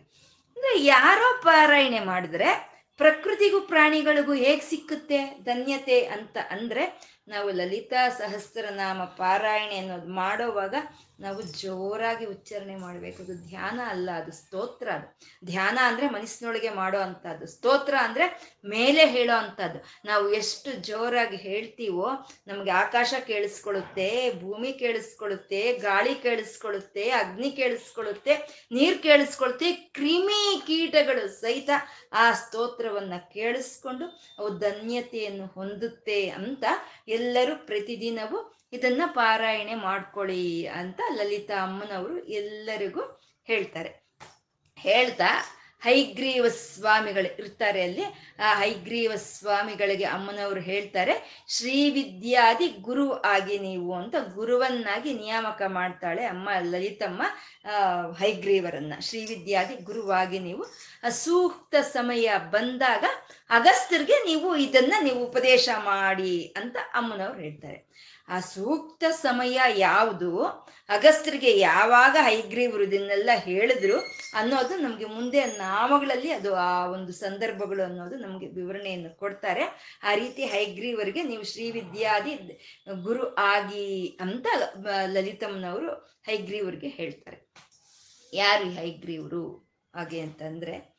ಅಂದ್ರೆ 0.57 0.85
ಯಾರೋ 0.85 1.29
ಪಾರಾಯಣೆ 1.43 2.01
ಮಾಡಿದ್ರೆ 2.01 2.72
ಪ್ರಕೃತಿಗೂ 3.03 3.59
ಪ್ರಾಣಿಗಳಿಗೂ 3.67 4.35
ಹೇಗೆ 4.35 4.65
ಸಿಕ್ಕುತ್ತೆ 4.67 5.19
ಧನ್ಯತೆ 5.45 5.99
ಅಂತ 6.07 6.37
ಅಂದರೆ 6.51 6.85
ನಾವು 7.29 7.49
ಲಲಿತಾ 7.51 8.03
ಸಹಸ್ರನಾಮ 8.19 9.01
ಪಾರಾಯಣೆ 9.17 9.77
ಅನ್ನೋದು 9.79 10.11
ಮಾಡೋವಾಗ 10.15 10.75
ನಾವು 11.23 11.41
ಜೋರಾಗಿ 11.63 12.27
ಉಚ್ಚಾರಣೆ 12.27 12.77
ಮಾಡಬೇಕು. 12.77 13.19
ಅದು 13.23 13.35
ಧ್ಯಾನ 13.49 13.79
ಅಲ್ಲ, 13.89 14.09
ಅದು 14.11 14.33
ಸ್ತೋತ್ರ 14.33 14.89
ಅದು. 14.91 15.07
ಧ್ಯಾನ 15.45 15.79
ಅಂದರೆ 15.83 16.07
ಮನಸ್ಸಿನೊಳಗೆ 16.09 16.71
ಮಾಡೋ 16.71 16.99
ಅಂಥದ್ದು. 16.99 17.47
ಸ್ತೋತ್ರ 17.47 17.95
ಅಂದರೆ 18.01 18.27
ಮೇಲೆ 18.65 19.05
ಹೇಳೋ 19.07 19.35
ಅಂಥದ್ದು. 19.35 19.79
ನಾವು 20.05 20.25
ಎಷ್ಟು 20.33 20.73
ಜೋರಾಗಿ 20.89 21.37
ಹೇಳ್ತೀವೋ, 21.37 22.09
ನಮಗೆ 22.47 22.71
ಆಕಾಶ 22.71 23.15
ಕೇಳಿಸ್ಕೊಳುತ್ತೆ 23.27 24.09
ಭೂಮಿ 24.41 24.73
ಕೇಳಿಸ್ಕೊಳುತ್ತೆ 24.73 25.61
ಗಾಳಿ 25.79 26.15
ಕೇಳಿಸ್ಕೊಳುತ್ತೆ 26.15 27.05
ಅಗ್ನಿ 27.11 27.51
ಕೇಳಿಸ್ಕೊಳ್ಳುತ್ತೆ, 27.51 28.35
ನೀರು 28.73 28.99
ಕೇಳಿಸ್ಕೊಳುತ್ತೆ 29.03 29.73
ಕ್ರಿಮಿ 29.73 30.43
ಕೀಟಗಳು 30.67 31.25
ಸಹಿತ 31.41 31.71
ಆ 32.13 32.33
ಸ್ತೋತ್ರವನ್ನ 32.33 33.15
ಕೇಳಿಸ್ಕೊಂಡು 33.33 34.07
ಅವು 34.39 34.51
ಧನ್ಯತೆಯನ್ನು 34.59 35.47
ಹೊಂದುತ್ತೆ 35.47 36.19
ಅಂತ 36.39 36.65
ಎಲ್ಲರೂ 37.09 37.55
ಪ್ರತಿದಿನವೂ 37.67 38.39
ಇದನ್ನ 38.73 39.03
ಪಾರಾಯಣೆ 39.15 39.75
ಮಾಡ್ಕೊಳ್ಳಿ 39.87 40.45
ಅಂತ 40.81 41.01
ಲಲಿತಾ 41.15 41.57
ಅಮ್ಮನವರು 41.63 42.15
ಎಲ್ಲರಿಗೂ 42.41 43.03
ಹೇಳ್ತಾರೆ. 43.49 43.91
ಹೇಳ್ತಾ, 44.79 45.29
ಹೈಗ್ರೀವ 45.83 46.49
ಸ್ವಾಮಿಗಳು 46.49 47.29
ಇರ್ತಾರೆ 47.41 47.81
ಅಲ್ಲಿ. 47.83 48.05
ಆ 48.47 48.49
ಹೈಗ್ರೀವ 48.59 49.13
ಸ್ವಾಮಿಗಳಿಗೆ 49.17 50.05
ಅಮ್ಮನವರು 50.17 50.61
ಹೇಳ್ತಾರೆ, 50.61 51.15
ಶ್ರೀ 51.55 51.79
ವಿದ್ಯಾದಿ 51.91 52.69
ಗುರು 52.81 53.07
ಆಗಿ 53.35 53.57
ನೀವು 53.59 53.91
ಅಂತ 53.95 54.15
ಗುರುವನ್ನಾಗಿ 54.35 55.13
ನಿಯಾಮಕ 55.15 55.63
ಮಾಡ್ತಾಳೆ 55.69 56.25
ಅಮ್ಮ 56.25 56.49
ಲಲಿತಮ್ಮ 56.73 57.23
ಹೈಗ್ರೀವರನ್ನ. 58.21 58.95
ಶ್ರೀ 59.01 59.23
ವಿದ್ಯಾದಿ 59.25 59.77
ಗುರುವಾಗಿ 59.83 60.39
ನೀವು 60.39 60.65
ಸೂಕ್ತ 61.11 61.75
ಸಮಯ 61.97 62.31
ಬಂದಾಗ 62.51 63.05
ಅಗಸ್ತ್ಯರಿಗೆ 63.51 64.19
ನೀವು 64.27 64.49
ಇದನ್ನ 64.67 64.95
ನೀವು 65.03 65.21
ಉಪದೇಶ 65.25 65.69
ಮಾಡಿ 65.85 66.35
ಅಂತ 66.57 66.77
ಅಮ್ಮನವ್ರು 66.95 67.41
ಹೇಳ್ತಾರೆ. 67.41 67.81
ಆ 68.29 68.41
ಸೂಕ್ತ 68.41 69.05
ಸಮಯ 69.11 69.61
ಯಾವುದು? 69.77 70.47
ಅಗಸ್ತ್ರಿಗೆ 70.89 71.59
ಯಾವಾಗ 71.59 72.17
ಹೈಗ್ರೀವರು 72.21 72.83
ಇದನ್ನೆಲ್ಲ 72.83 73.31
ಹೇಳಿದ್ರು 73.37 73.99
ಅನ್ನೋದು 74.35 74.77
ನಮಗೆ 74.77 75.05
ಮುಂದೆ 75.05 75.45
ನಾಮಗಳಲ್ಲಿ 75.45 76.31
ಅದು 76.31 76.55
ಆ 76.55 76.87
ಒಂದು 76.87 77.13
ಸಂದರ್ಭಗಳು 77.13 77.83
ಅನ್ನೋದು 77.83 78.17
ನಮಗೆ 78.17 78.47
ವಿವರಣೆಯನ್ನು 78.47 79.17
ಕೊಡ್ತಾರೆ. 79.17 79.65
ಆ 80.03 80.15
ರೀತಿ 80.15 80.45
ಹೈಗ್ರೀವರಿಗೆ 80.45 81.23
ನೀವು 81.23 81.45
ಶ್ರೀವಿದ್ಯಾದಿ 81.45 82.61
ಗುರು 83.03 83.35
ಆಗಿ 83.35 84.19
ಅಂತ 84.21 84.47
ಲಲಿತಮ್ಮನವರು 85.07 85.93
ಹೈಗ್ರೀವರಿಗೆ 86.27 86.89
ಹೇಳ್ತಾರೆ. 86.89 87.53
ಯಾರು 88.33 88.65
ಹೈಗ್ರೀವರು 88.65 89.73
ಹಾಗೆ 89.95 90.21
ಅಂತಂದ್ರೆ? 90.21 90.92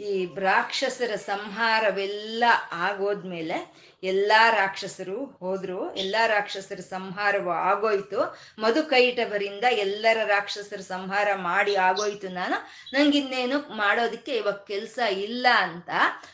ಈ 0.00 0.26
ರಾಕ್ಷಸರ 0.38 1.14
ಸಂಹಾರವೆಲ್ಲ 1.14 2.44
ಆಗೋದ್ಮೇಲೆ 2.72 3.90
ಎಲ್ಲ 4.02 4.32
ರಾಕ್ಷಸರು 4.50 5.24
ಹೋದ್ರು, 5.24 5.94
ಎಲ್ಲ 5.94 6.16
ರಾಕ್ಷಸರ 6.26 6.80
ಸಂಹಾರವು 6.80 7.50
ಆಗೋಯ್ತು. 7.50 8.38
ಮಧುಕೈಟವರಿಂದ 8.58 9.64
ಎಲ್ಲರ 9.64 10.18
ರಾಕ್ಷಸರ 10.24 10.80
ಸಂಹಾರ 10.80 11.28
ಮಾಡಿ 11.34 11.76
ಆಗೋಯ್ತು 11.76 12.28
ನಾನು. 12.28 12.56
ನಂಗಿನ್ನೇನು 12.94 13.58
ಮಾಡೋದಕ್ಕೆ 13.58 14.36
ಇವಾಗ 14.36 14.54
ಕೆಲಸ 14.54 14.98
ಇಲ್ಲ 15.12 15.46
ಅಂತ 15.56 15.90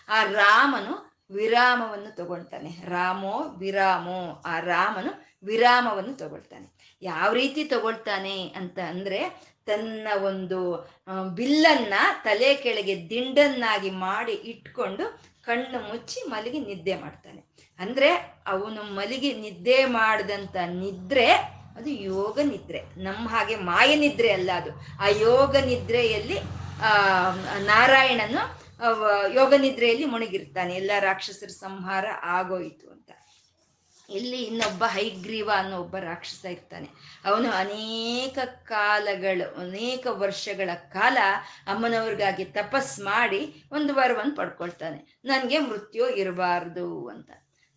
ಆ 0.08 0.24
ರಾಮನು 0.24 1.24
ವಿರಾಮವನ್ನು 1.30 2.16
ತಗೊಳ್ತಾನೆ. 2.16 2.70
ರಾಮೋ 2.88 3.38
ವಿರಾಮೋ, 3.58 4.42
ಆ 4.46 4.60
ರಾಮನು 4.60 5.36
ವಿರಾಮವನ್ನು 5.44 6.14
ತಗೊಳ್ತಾನೆ. 6.14 6.98
ಯಾವ 7.02 7.32
ರೀತಿ 7.32 7.64
ತಗೊಳ್ತಾನೆ 7.64 8.48
ಅಂತ 8.48 8.78
ಅಂದ್ರೆ 8.78 9.55
ತನ್ನ 9.66 10.08
ಒಂದು 10.24 10.90
ಬಿಲ್ಲನ್ನ 11.34 11.94
ತಲೆ 12.24 12.54
ಕೆಳಗೆ 12.54 13.10
ದಿಂಡನ್ನಾಗಿ 13.10 13.90
ಮಾಡಿ 13.90 14.32
ಇಟ್ಕೊಂಡು 14.32 15.18
ಕಣ್ಣು 15.44 15.92
ಮುಚ್ಚಿ 15.92 16.20
ಮಲಗಿ 16.28 16.60
ನಿದ್ದೆ 16.60 16.96
ಮಾಡ್ತಾನೆ. 16.96 17.44
ಅಂದ್ರೆ 17.78 18.08
ಅವನು 18.46 18.82
ಮಲಗಿ 18.82 19.34
ನಿದ್ದೆ 19.34 19.84
ಮಾಡಿದಂತ 19.84 20.56
ನಿದ್ರೆ 20.66 21.32
ಅದು 21.76 21.90
ಯೋಗ 21.90 22.40
ನಿದ್ರೆ. 22.40 22.82
ನಮ್ಮ 22.96 23.28
ಹಾಗೆ 23.28 23.56
ಮಾಯ 23.56 23.94
ನಿದ್ರೆ 23.96 24.32
ಅಲ್ಲ 24.32 24.50
ಅದು. 24.54 24.70
ಆ 25.00 25.08
ಯೋಗ 25.08 25.56
ನಿದ್ರೆಯಲ್ಲಿ, 25.56 26.38
ಆ, 26.82 27.30
ನಾರಾಯಣನು 27.58 28.66
ಯೋಗ 29.34 29.54
ನಿದ್ರೆಯಲ್ಲಿ 29.54 30.04
ಮುಣಗಿರ್ತಾನೆ 30.04 30.74
ಎಲ್ಲ 30.74 30.90
ರಾಕ್ಷಸರ 30.98 31.46
ಸಂಹಾರ 31.46 32.06
ಆಗೋಯಿತು. 32.22 32.95
ಇಲ್ಲಿ 34.10 34.42
ಇನ್ನೊಬ್ಬ 34.42 34.84
ಹೈಗ್ರೀವ 34.84 35.50
ಅನ್ನೋ 35.56 35.80
ಒಬ್ಬ 35.80 35.96
ರಾಕ್ಷಸ 35.96 36.44
ಇರ್ತಾನೆ. 36.44 36.88
ಅವನು 37.24 37.50
ಅನೇಕ 37.50 38.38
ಕಾಲಗಳು, 38.62 39.60
ಅನೇಕ 39.60 40.06
ವರ್ಷಗಳ 40.10 40.70
ಕಾಲ 40.74 41.18
ಅಮ್ಮನವ್ರಿಗಾಗಿ 41.66 42.44
ತಪಸ್ 42.44 43.00
ಮಾಡಿ 43.00 43.64
ಒಂದು 43.72 43.94
ವರವನ್ನು 43.94 44.36
ಪಡ್ಕೊಳ್ತಾನೆ. 44.36 45.20
ನನಗೆ 45.24 45.58
ಮೃತ್ಯು 45.58 46.08
ಇರಬಾರ್ದು 46.08 47.08
ಅಂತ. 47.08 47.30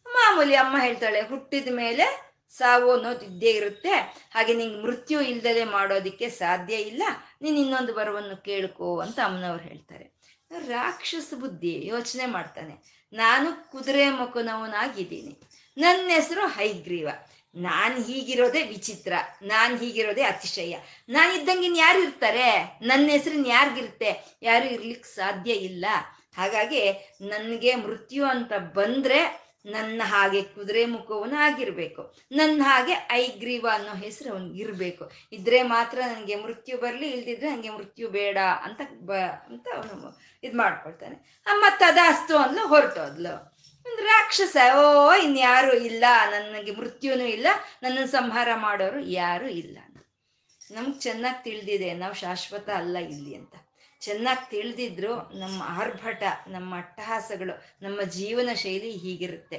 ಮಾಮೂಲಿ 0.05 0.55
ಅಮ್ಮ 0.55 0.81
ಹೇಳ್ತಾಳೆ, 0.81 1.21
ಹುಟ್ಟಿದ 1.21 1.67
ಮೇಲೆ 1.71 2.29
ಸಾವು 2.57 2.91
ಅನ್ನೋದು 2.91 3.25
ಇದ್ದೇ 3.25 3.51
ಇರುತ್ತೆ. 3.51 3.93
ಹಾಗೆ 4.33 4.53
ನಿಂಗೆ 4.53 4.83
ಮೃತ್ಯು 4.83 5.21
ಇಲ್ದಲೆ 5.21 5.63
ಮಾಡೋದಕ್ಕೆ 5.63 6.29
ಸಾಧ್ಯ 6.29 6.75
ಇಲ್ಲ. 6.75 7.03
ನೀನು 7.41 7.57
ಇನ್ನೊಂದು 7.57 7.95
ವರವನ್ನು 7.95 8.43
ಕೇಳ್ಕೋ 8.43 8.99
ಅಂತ 8.99 9.19
ಅಮ್ಮನವ್ರು 9.25 9.63
ಹೇಳ್ತಾರೆ. 9.63 10.19
ರಾಕ್ಷಸ 10.67 11.33
ಬುದ್ಧಿ 11.39 11.87
ಯೋಚನೆ 11.87 12.25
ಮಾಡ್ತಾನೆ. 12.25 12.99
ನಾನು 13.13 13.71
ಕುದುರೆ 13.71 14.09
ಮುಖನವನಾಗಿದ್ದೀನಿ. 14.09 15.39
ನನ್ನ 15.77 16.09
ಹೆಸರು 16.09 16.47
ಹೈಗ್ರೀವ. 16.47 17.09
ನಾನು 17.55 18.03
ಹೀಗಿರೋದೇ 18.03 18.63
ವಿಚಿತ್ರ, 18.63 19.13
ನಾನು 19.41 19.77
ಹೀಗಿರೋದೇ 19.77 20.21
ಅತಿಶಯ. 20.21 20.77
ನಾನಿದ್ದಂಗೆ 21.09 21.61
ಇದ್ದಂಗೆ 21.61 21.79
ಯಾರು 21.79 21.99
ಇರ್ತಾರೆ? 21.99 22.79
ನನ್ನ 22.81 23.09
ಹೆಸರಿನ 23.09 23.45
ಯಾರಿಗಿರುತ್ತೆ? 23.45 24.37
ಯಾರು 24.41 24.65
ಇರ್ಲಿಕ್ಕೆ 24.65 25.15
ಸಾಧ್ಯ 25.15 25.51
ಇಲ್ಲ. 25.51 25.85
ಹಾಗಾಗಿ 26.37 26.91
ನನಗೆ 27.21 27.75
ಮೃತ್ಯು 27.75 28.25
ಅಂತ 28.25 28.53
ಬಂದ್ರೆ 28.53 29.49
ನನ್ನ 29.65 30.01
ಹಾಗೆ 30.05 30.41
ಕುದುರೆ 30.41 30.85
ಮುಖವನ್ನು 30.85 31.35
ಆಗಿರ್ಬೇಕು. 31.35 32.15
ನನ್ನ 32.31 32.61
ಹಾಗೆ 32.65 33.07
ಐಗ್ರೀವ 33.11 33.67
ಅನ್ನೋ 33.73 33.95
ಹೆಸರು 33.95 34.31
ಅವನ್ 34.31 34.55
ಇರಬೇಕು. 34.55 35.11
ಇದ್ರೆ 35.31 35.61
ಮಾತ್ರ 35.61 35.99
ನನಗೆ 35.99 36.35
ಮೃತ್ಯು 36.35 36.77
ಬರಲಿ, 36.77 37.09
ಇಲ್ದಿದ್ರೆ 37.09 37.49
ನನಗೆ 37.49 37.69
ಮೃತ್ಯು 37.69 38.09
ಬೇಡ 38.09 38.37
ಅಂತ 38.37 38.81
ಬ, 38.99 39.11
ಅಂತ 39.49 39.67
ಅವನು 39.75 40.19
ಇದು 40.43 40.57
ಮಾಡ್ಕೊಳ್ತಾನೆ. 40.57 41.43
ಅಮ್ಮ 41.45 41.65
ತದಾಸ್ತು 41.79 42.37
ಅಂದ್ಲು 42.37 42.67
ಹೊರಟೋದ್ಲು. 42.67 43.58
ರಾಕ್ಷಸ, 43.85 44.57
ಓ, 44.75 45.13
ಇನ್ಯಾರು 45.13 45.73
ಇಲ್ಲ, 45.73 46.03
ನನಗೆ 46.29 46.71
ಮೃತ್ಯುನೂ 46.71 47.23
ಇಲ್ಲ 47.23 47.47
ನನ್ನ 47.83 48.05
ಸಂಹಾರ 48.05 48.47
ಮಾಡೋರು 48.55 48.99
ಯಾರು 48.99 49.47
ಇಲ್ಲ. 49.47 49.77
ನಮ್ಗೆ 50.71 50.99
ಚೆನ್ನಾಗಿ 50.99 51.43
ತಿಳಿದಿದೆ, 51.43 51.93
ನಾವು 51.93 52.13
ಶಾಶ್ವತ 52.13 52.69
ಅಲ್ಲ 52.69 52.97
ಇಲ್ಲಿ 52.97 53.35
ಅಂತ. 53.35 53.53
ಚೆನ್ನಾಗಿ 54.01 54.51
ತಿಳಿದಿದ್ರು 54.51 55.13
ನಮ್ಮ 55.39 55.63
ಆರ್ಭಟ, 55.65 56.23
ನಮ್ಮ 56.47 56.77
ಅಟ್ಟಹಾಸಗಳು, 56.77 57.53
ನಮ್ಮ 57.81 58.01
ಜೀವನ 58.01 58.49
ಶೈಲಿ 58.53 58.91
ಹೀಗಿರುತ್ತೆ. 58.91 59.57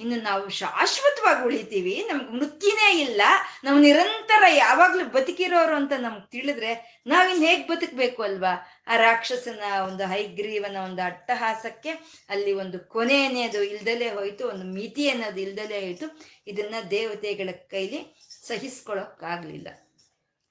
ಇನ್ನು 0.00 0.16
ನಾವು 0.22 0.48
ಶಾಶ್ವತವಾಗಿ 0.48 1.44
ಉಳಿತೀವಿ, 1.44 2.06
ನಮ್ಗೆ 2.12 2.32
ಮೃತ್ಯುನೇ 2.38 3.00
ಇಲ್ಲ, 3.00 3.22
ನಾವು 3.64 3.78
ನಿರಂತರ 3.78 4.44
ಯಾವಾಗಲೂ 4.48 5.04
ಬದುಕಿರೋರು 5.04 5.76
ಅಂತ 5.76 5.92
ನಮ್ಗೆ 5.98 6.30
ತಿಳಿದ್ರೆ 6.30 7.02
ನಾವಿನ್ 7.06 7.44
ಹೇಗೆ 7.46 7.66
ಬದುಕಬೇಕು 7.66 8.22
ಅಲ್ವಾ? 8.22 8.84
ಆ 8.88 8.96
ರಾಕ್ಷಸನ 8.96 9.62
ಒಂದು 9.88 10.06
ಹೈಗ್ರೀವನ 10.06 10.76
ಒಂದು 10.84 11.02
ಅಟ್ಟಹಾಸಕ್ಕೆ 11.02 11.90
ಅಲ್ಲಿ 12.28 12.52
ಒಂದು 12.52 12.78
ಕೊನೆ 12.80 13.26
ಅನ್ನೋದು 13.26 13.62
ಇಲ್ದಲೇ 13.62 14.08
ಹೋಯ್ತು, 14.08 14.48
ಒಂದು 14.48 14.64
ಮಿತಿ 14.64 15.10
ಅನ್ನೋದು 15.10 15.40
ಇಲ್ದಲೇ 15.40 15.80
ಹೋಯ್ತು. 15.80 16.08
ಇದನ್ನ 16.46 16.74
ದೇವತೆಗಳ 16.90 17.50
ಕೈಲಿ 17.50 18.16
ಸಹಿಸ್ಕೊಳಕ್ಕಾಗ್ಲಿಲ್ಲ. 18.46 19.68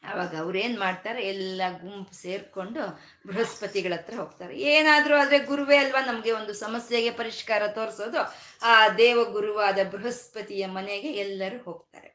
ಅವಾಗ 0.03 0.35
ಅವ್ರೇನ್ 0.39 0.79
ಮಾಡ್ತಾರೆ? 0.79 1.21
ಎಲ್ಲ 1.21 1.61
ಗುಂಪು 1.81 2.13
ಸೇರ್ಕೊಂಡು 2.13 2.81
ಬೃಹಸ್ಪತಿಗಳ 3.27 3.93
ಹತ್ರ 3.93 4.15
ಹೋಗ್ತಾರೆ. 4.17 4.55
ಏನಾದ್ರೂ 4.57 5.15
ಆದ್ರೆ 5.15 5.39
ಗುರುವೇ 5.39 5.77
ಅಲ್ವಾ 5.77 6.01
ನಮ್ಗೆ 6.05 6.31
ಒಂದು 6.31 6.53
ಸಮಸ್ಯೆಗೆ 6.53 7.11
ಪರಿಷ್ಕಾರ 7.11 7.67
ತೋರಿಸೋದು? 7.67 8.21
ಆ 8.63 8.87
ದೇವ 8.87 9.23
ಗುರುವಾದ 9.23 9.79
ಬೃಹಸ್ಪತಿಯ 9.91 10.67
ಮನೆಗೆ 10.67 11.11
ಎಲ್ಲರೂ 11.11 11.63
ಹೋಗ್ತಾರೆ. 11.63 12.09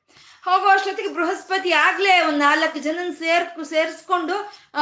ಹೋಗೋ 0.45 0.69
ಅಷ್ಟೊತ್ತಿಗೆ 0.69 1.15
ಬೃಹಸ್ಪತಿ 1.15 1.73
ಆಗ್ಲೇ 1.73 2.21
ಒಂದು 2.21 2.39
ನಾಲ್ಕು 2.39 2.79
ಜನ 2.79 2.99
ಸೇರ್ಕು 3.19 3.65
ಸೇರಿಸ್ಕೊಂಡು 3.65 4.35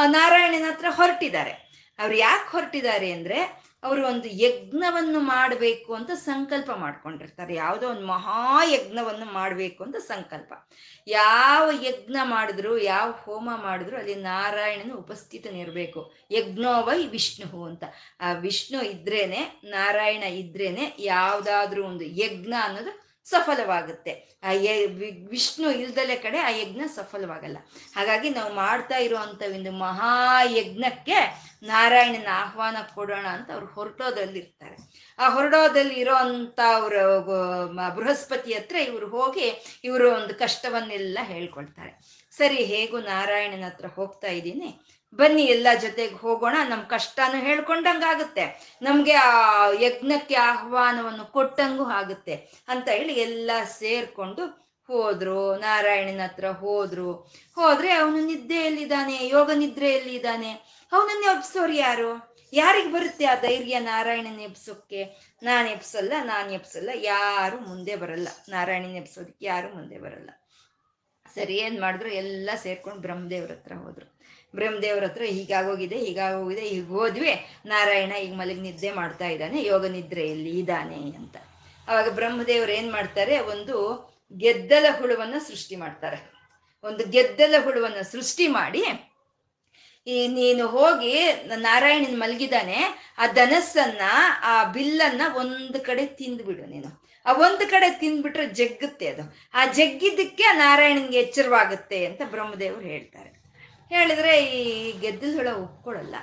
ನಾರಾಯಣನ 0.07 0.71
ಹತ್ರ 0.71 0.85
ಹೊರಟಿದ್ದಾರೆ. 0.89 1.53
ಅವ್ರು 1.99 2.15
ಯಾಕೆ 2.15 2.51
ಹೊರಟಿದ್ದಾರೆ 2.51 3.11
ಅಂದ್ರೆ 3.11 3.62
ಅವರು 3.83 4.07
ಒಂದು 4.07 4.27
ಯಜ್ಞವನ್ನು 4.27 5.19
ಮಾಡಬೇಕು 5.19 5.93
ಅಂತ 5.93 6.11
ಸಂಕಲ್ಪ 6.11 6.71
ಮಾಡ್ಕೊಂಡಿರ್ತಾರೆ. 6.71 7.55
ಯಾವುದೋ 7.55 7.89
ಒಂದು 7.89 8.07
ಮಹಾಯಜ್ಞವನ್ನು 8.07 9.25
ಮಾಡಬೇಕು 9.25 9.83
ಅಂತ 9.83 9.95
ಸಂಕಲ್ಪ. 9.95 10.53
ಯಾವ 11.07 11.69
ಯಜ್ಞ 11.81 12.15
ಮಾಡಿದ್ರು, 12.23 12.77
ಯಾವ 12.77 13.11
ಹೋಮ 13.11 13.49
ಮಾಡಿದ್ರು 13.55 13.97
ಅಲ್ಲಿ 13.97 14.15
ನಾರಾಯಣನ 14.15 14.93
ಉಪಸ್ಥಿತನಿರಬೇಕು 14.93 16.13
ಯಜ್ಞೋವೈ 16.31 17.05
ವಿಷ್ಣು 17.05 17.65
ಅಂತ. 17.65 17.83
ಆ 18.19 18.33
ವಿಷ್ಣು 18.33 18.85
ಇದ್ರೇನೆ, 18.85 19.61
ನಾರಾಯಣ 19.63 20.23
ಇದ್ರೇನೆ, 20.23 20.95
ಯಾವುದಾದ್ರೂ 20.99 21.83
ಒಂದು 21.83 22.03
ಯಜ್ಞ 22.03 22.53
ಅನ್ನೋದು 22.63 23.02
ಸಫಲವಾಗುತ್ತೆ. 23.27 24.13
ಆ 24.43 24.51
ಯ 24.51 24.69
ವಿಷ್ಣು 25.33 25.71
ಇಲ್ದಲೆ 25.71 26.15
ಕಡೆ 26.15 26.39
ಆ 26.39 26.49
ಯಜ್ಞ 26.49 26.81
ಸಫಲವಾಗಲ್ಲ. 26.95 27.57
ಹಾಗಾಗಿ 27.95 28.29
ನಾವು 28.29 28.53
ಮಾಡ್ತಾ 28.53 28.97
ಇರುವಂತ 28.97 29.41
ಒಂದು 29.55 29.71
ಮಹಾಯಜ್ಞಕ್ಕೆ 29.85 31.19
ನಾರಾಯಣನ 31.63 32.29
ಆಹ್ವಾನ 32.41 32.77
ಕೊಡೋಣ 32.95 33.25
ಅಂತ 33.27 33.49
ಅವ್ರು 33.51 33.67
ಹೊರಟೋದಲ್ಲಿ 33.75 34.39
ಇರ್ತಾರೆ 34.39 34.77
ಆ 35.19 35.27
ಹೊರಡೋದಲ್ಲಿ 35.29 35.95
ಇರೋ 35.95 36.15
ಅಂತ 36.25 36.59
ಅವ್ರ 36.75 36.95
ಬೃಹಸ್ಪತಿ 37.95 38.53
ಹತ್ರ 38.53 38.75
ಇವರು 38.89 39.07
ಹೋಗಿ 39.07 39.47
ಇವರು 39.83 40.07
ಒಂದು 40.11 40.33
ಕಷ್ಟವನ್ನೆಲ್ಲ 40.35 41.19
ಹೇಳ್ಕೊಳ್ತಾರೆ. 41.23 41.91
ಸರಿ, 42.33 42.59
ಹೇಗೂ 42.63 42.99
ನಾರಾಯಣನ 43.11 43.65
ಹತ್ರ 43.65 43.87
ಹೋಗ್ತಾ 43.97 44.27
ಇದ್ದೀನಿ. 44.27 44.69
ಬನ್ನಿ 45.19 45.43
ಎಲ್ಲ 45.43 45.67
ಜೊತೆಗೆ 45.81 46.15
ಹೋಗೋಣ 46.15 46.55
ನಮ್ಮ 46.69 46.83
ಕಷ್ಟನೂ 46.83 47.39
ಹೇಳ್ಕೊಂಡಂಗಾಗುತ್ತೆ 47.39 48.45
ನಮಗೆ 48.81 49.13
ಆ 49.13 49.67
ಯಜ್ಞಕ್ಕೆ 49.81 50.35
ಆಹ್ವಾನವನ್ನು 50.35 51.25
ಕೊಟ್ಟಂಗೂ 51.25 51.85
ಆಗುತ್ತೆ 51.85 52.63
ಅಂತ 52.67 52.89
ಹೇಳಿ 52.89 53.13
ಎಲ್ಲ 53.13 53.51
ಸೇರ್ಕೊಂಡು 53.63 54.63
ಹೋದ್ರು. 54.87 55.55
ನಾರಾಯಣನ 55.57 56.21
ಹತ್ರ 56.23 56.47
ಹೋದ್ರು. 56.49 57.13
ಹೋದ್ರೆ 57.55 57.91
ಅವನು 57.91 58.25
ನಿದ್ದೆಯಲ್ಲಿದ್ದಾನೆ, 58.25 59.27
ಯೋಗ 59.27 59.51
ನಿದ್ರೆಯಲ್ಲಿದ್ದಾನೆ. 59.53 60.51
ಅವನನ್ನ 60.91 61.37
ಎಬ್ಸೋರು 61.37 61.73
ಯಾರು? 61.73 62.33
ಯಾರಿಗೆ 62.53 62.91
ಬರುತ್ತೆ 62.91 63.25
ಆ 63.25 63.35
ಧೈರ್ಯ 63.35 63.79
ನಾರಾಯಣನ 63.79 64.39
ಎಬ್ಸೋಕ್ಕೆ 64.39 65.03
ನಾನು 65.43 65.69
ಎಬ್ಸಲ್ಲ 65.69 66.13
ನಾನು 66.23 66.51
ಎಬ್ಸಲ್ಲ, 66.51 66.89
ಯಾರು 66.93 67.59
ಮುಂದೆ 67.59 67.95
ಬರಲ್ಲ. 67.95 68.27
ನಾರಾಯಣನ 68.49 68.95
ಎಬ್ಸೋದಕ್ಕೆ 68.95 69.45
ಯಾರು 69.45 69.75
ಮುಂದೆ 69.75 69.97
ಬರಲ್ಲ. 69.97 70.29
ಸರಿ, 71.35 71.55
ಏನ್ 71.55 71.81
ಮಾಡಿದ್ರು? 71.81 72.09
ಎಲ್ಲ 72.09 72.49
ಸೇರ್ಕೊಂಡು 72.55 73.01
ಬ್ರಹ್ಮದೇವ್ರ 73.01 73.51
ಹತ್ರ 73.51 73.73
ಹೋದ್ರು. 73.73 74.12
ಬ್ರಹ್ಮದೇವ್ರ 74.57 75.03
ಹತ್ರ 75.09 75.23
ಹೀಗಾಗೋಗಿದೆ 75.35 75.97
ಹೀಗಾಗೋಗಿದೆ, 76.05 76.63
ಈಗ 76.75 76.85
ಹೋದ್ವಿ. 76.97 77.33
ನಾರಾಯಣ 77.73 78.11
ಈಗ 78.25 78.33
ಮಲಗಿ 78.41 78.61
ನಿದ್ದೆ 78.67 78.91
ಮಾಡ್ತಾ 78.99 79.27
ಇದ್ದಾನೆ, 79.35 79.57
ಯೋಗ 79.71 79.83
ನಿದ್ರೆಯಲ್ಲಿ 79.97 80.53
ಇದ್ದಾನೆ 80.61 80.99
ಅಂತ. 81.19 81.35
ಅವಾಗ 81.87 82.09
ಬ್ರಹ್ಮದೇವ್ರು 82.19 82.73
ಏನ್ 82.79 82.91
ಮಾಡ್ತಾರೆ, 82.97 83.37
ಒಂದು 83.53 83.77
ಗೆದ್ದಲ 84.43 84.85
ಹುಳುವನ್ನು 84.99 85.39
ಸೃಷ್ಟಿ 85.49 85.75
ಮಾಡ್ತಾರೆ. 85.81 86.19
ಒಂದು 86.83 87.03
ಗೆದ್ದಲ 87.15 87.55
ಹುಳುವನ್ನು 87.65 88.03
ಸೃಷ್ಟಿ 88.11 88.45
ಮಾಡಿ, 88.59 88.83
ಈ 90.07 90.17
ನೀನು 90.37 90.63
ಹೋಗಿ 90.75 91.13
ನಾರಾಯಣನ್ 91.67 92.17
ಮಲಗಿದಾನೆ 92.23 92.79
ಆ 93.21 93.27
ಧನಸ್ಸನ್ನ, 93.39 94.03
ಆ 94.51 94.55
ಬಿಲ್ಲನ್ನ 94.75 95.21
ಒಂದು 95.41 95.79
ಕಡೆ 95.87 96.05
ತಿಂದ್ಬಿಡು 96.19 96.65
ನೀನು. 96.73 96.89
ಆ 97.25 97.33
ಒಂದು 97.45 97.65
ಕಡೆ 97.73 97.87
ತಿಂದ್ಬಿಟ್ರೆ 98.01 98.45
ಜಗ್ಗುತ್ತೆ 98.59 99.05
ಅದು. 99.13 99.23
ಆ 99.59 99.61
ಜಗ್ಗಿದ್ದಕ್ಕೆ 99.77 100.47
ನಾರಾಯಣನಿಗೆ 100.63 101.19
ಎಚ್ಚರವಾಗುತ್ತೆ 101.25 101.99
ಅಂತ 102.07 102.21
ಬ್ರಹ್ಮದೇವರು 102.33 102.85
ಹೇಳ್ತಾರೆ. 102.93 103.29
ಹೇಳಿದ್ರೆ 103.89 104.45
ಈ 104.45 104.91
ಗೆದ್ದಲ 104.99 105.47
ಒಪ್ಕೊಳ್ಳಲ್ಲ 105.47 106.15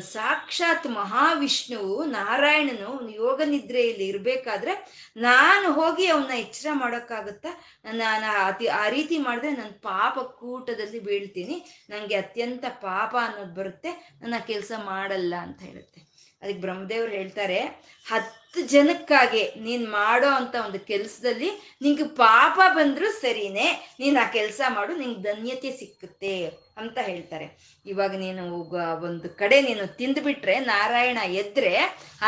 ಸಾಕ್ಷಾತ್ 0.00 0.86
ಮಹಾವಿಷ್ಣುವು 0.86 2.04
ನಾರಾಯಣನು 2.04 3.10
ಯೋಗ 3.10 3.42
ನಿದ್ರೆಯಲ್ಲಿ 3.44 4.06
ಇರಬೇಕಾದ್ರೆ 4.06 5.04
ನಾನು 5.16 5.72
ಹೋಗಿ 5.72 6.06
ಅವನ್ನ 6.06 6.30
ಎಚ್ಚರ 6.30 6.68
ಮಾಡೋಕ್ಕಾಗುತ್ತಾ? 6.72 7.48
ನಾನು 7.92 8.46
ಅತಿ, 8.46 8.66
ಆ 8.66 8.88
ರೀತಿ 8.88 9.18
ಮಾಡಿದ್ರೆ 9.18 9.50
ನನ್ನ 9.50 9.70
ಪಾಪ 9.82 10.18
ಕೂಟದಲ್ಲಿ 10.18 10.98
ಬೀಳ್ತೀನಿ. 10.98 11.86
ನನಗೆ 11.90 12.14
ಅತ್ಯಂತ 12.14 12.64
ಪಾಪ 12.68 13.16
ಅನ್ನೋದು 13.22 13.54
ಬರುತ್ತೆ. 13.54 14.10
ನನ್ನ 14.22 14.34
ಕೆಲಸ 14.46 14.72
ಮಾಡಲ್ಲ 14.84 15.34
ಅಂತ 15.40 15.62
ಹೇಳುತ್ತೆ. 15.62 16.00
ಅದಕ್ಕೆ 16.42 16.60
ಬ್ರಹ್ಮದೇವ್ರು 16.60 17.12
ಹೇಳ್ತಾರೆ 17.12 17.88
ಹತ್ತು 18.48 18.62
ಜನಕ್ಕಾಗಿ 18.72 19.40
ನೀನ್ 19.64 19.82
ಮಾಡೋ 19.94 20.28
ಅಂತ 20.36 20.54
ಒಂದು 20.66 20.78
ಕೆಲಸದಲ್ಲಿ 20.90 21.48
ನಿಂಗೆ 21.84 22.06
ಪಾಪ 22.20 22.58
ಬಂದ್ರು 22.76 23.08
ಸರಿನೇ, 23.18 23.66
ನೀನ್ 24.00 24.16
ಆ 24.22 24.24
ಕೆಲಸ 24.36 24.60
ಮಾಡು, 24.76 24.92
ನಿಂಗೆ 25.00 25.20
ಧನ್ಯತೆ 25.26 25.70
ಸಿಕ್ಕುತ್ತೆ 25.80 26.32
ಅಂತ 26.80 26.96
ಹೇಳ್ತಾರೆ. 27.08 27.46
ಇವಾಗ 27.86 28.12
ನೀನು 28.24 28.42
ಒಂದು 29.08 29.28
ಕಡೆ 29.40 29.58
ನೀನು 29.68 29.84
ತಿಂದ್ಬಿಟ್ರೆ, 30.00 30.54
ನಾರಾಯಣ 30.72 31.18
ಎದ್ರೆ 31.42 31.74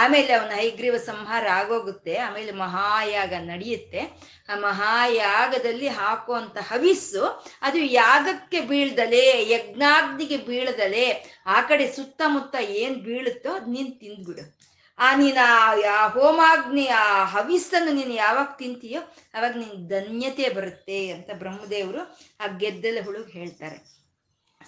ಆಮೇಲೆ 0.02 0.30
ಅವನ 0.38 0.52
ಹೈಗ್ರೀವ 0.60 1.00
ಸಂಹಾರ 1.10 1.44
ಆಗೋಗುತ್ತೆ, 1.60 2.16
ಆಮೇಲೆ 2.26 2.52
ಮಹಾಯಾಗ 2.64 3.32
ನಡೆಯುತ್ತೆ. 3.52 4.02
ಆ 4.50 4.62
ಮಹಾಯಾಗದಲ್ಲಿ 4.68 5.90
ಹಾಕುವಂತ 6.00 6.56
ಹವಿಸ್ಸು, 6.70 7.26
ಅದು 7.68 7.80
ಯಾಗಕ್ಕೆ 8.00 8.60
ಬೀಳ್ದಲೆ, 8.70 9.26
ಯಜ್ಞಾಗ್ನಿಗೆ 9.56 10.40
ಬೀಳದಲೆ, 10.48 11.06
ಆ 11.56 11.60
ಕಡೆ 11.70 11.86
ಸುತ್ತಮುತ್ತ 11.98 12.56
ಏನ್ 12.82 12.98
ಬೀಳುತ್ತೋ 13.06 13.52
ಅದು 13.60 13.70
ನೀನ್ 13.76 13.94
ತಿಂದ್ಬಿಡು. 14.02 14.44
ಆ 15.00 15.16
ನೀನು 15.16 15.82
ಆ 15.82 16.08
ಹೋಮಾಗ್ನಿ 16.08 16.86
ಆ 16.86 17.24
ಹವಿಸ್ಸನ್ನು 17.24 17.92
ನೀನು 17.92 18.12
ಯಾವಾಗ 18.12 18.46
ತಿಂತೀಯೋ 18.58 19.00
ಅವಾಗ 19.34 19.56
ನಿನ್ 19.56 19.88
ಧನ್ಯತೆ 19.88 20.48
ಬರುತ್ತೆ 20.48 21.10
ಅಂತ 21.10 21.30
ಬ್ರಹ್ಮದೇವರು 21.34 22.18
ಆ 22.40 22.46
ಗೆದ್ದಲ 22.56 22.98
ಹುಳು 23.04 23.22
ಹೇಳ್ತಾರೆ. 23.24 24.00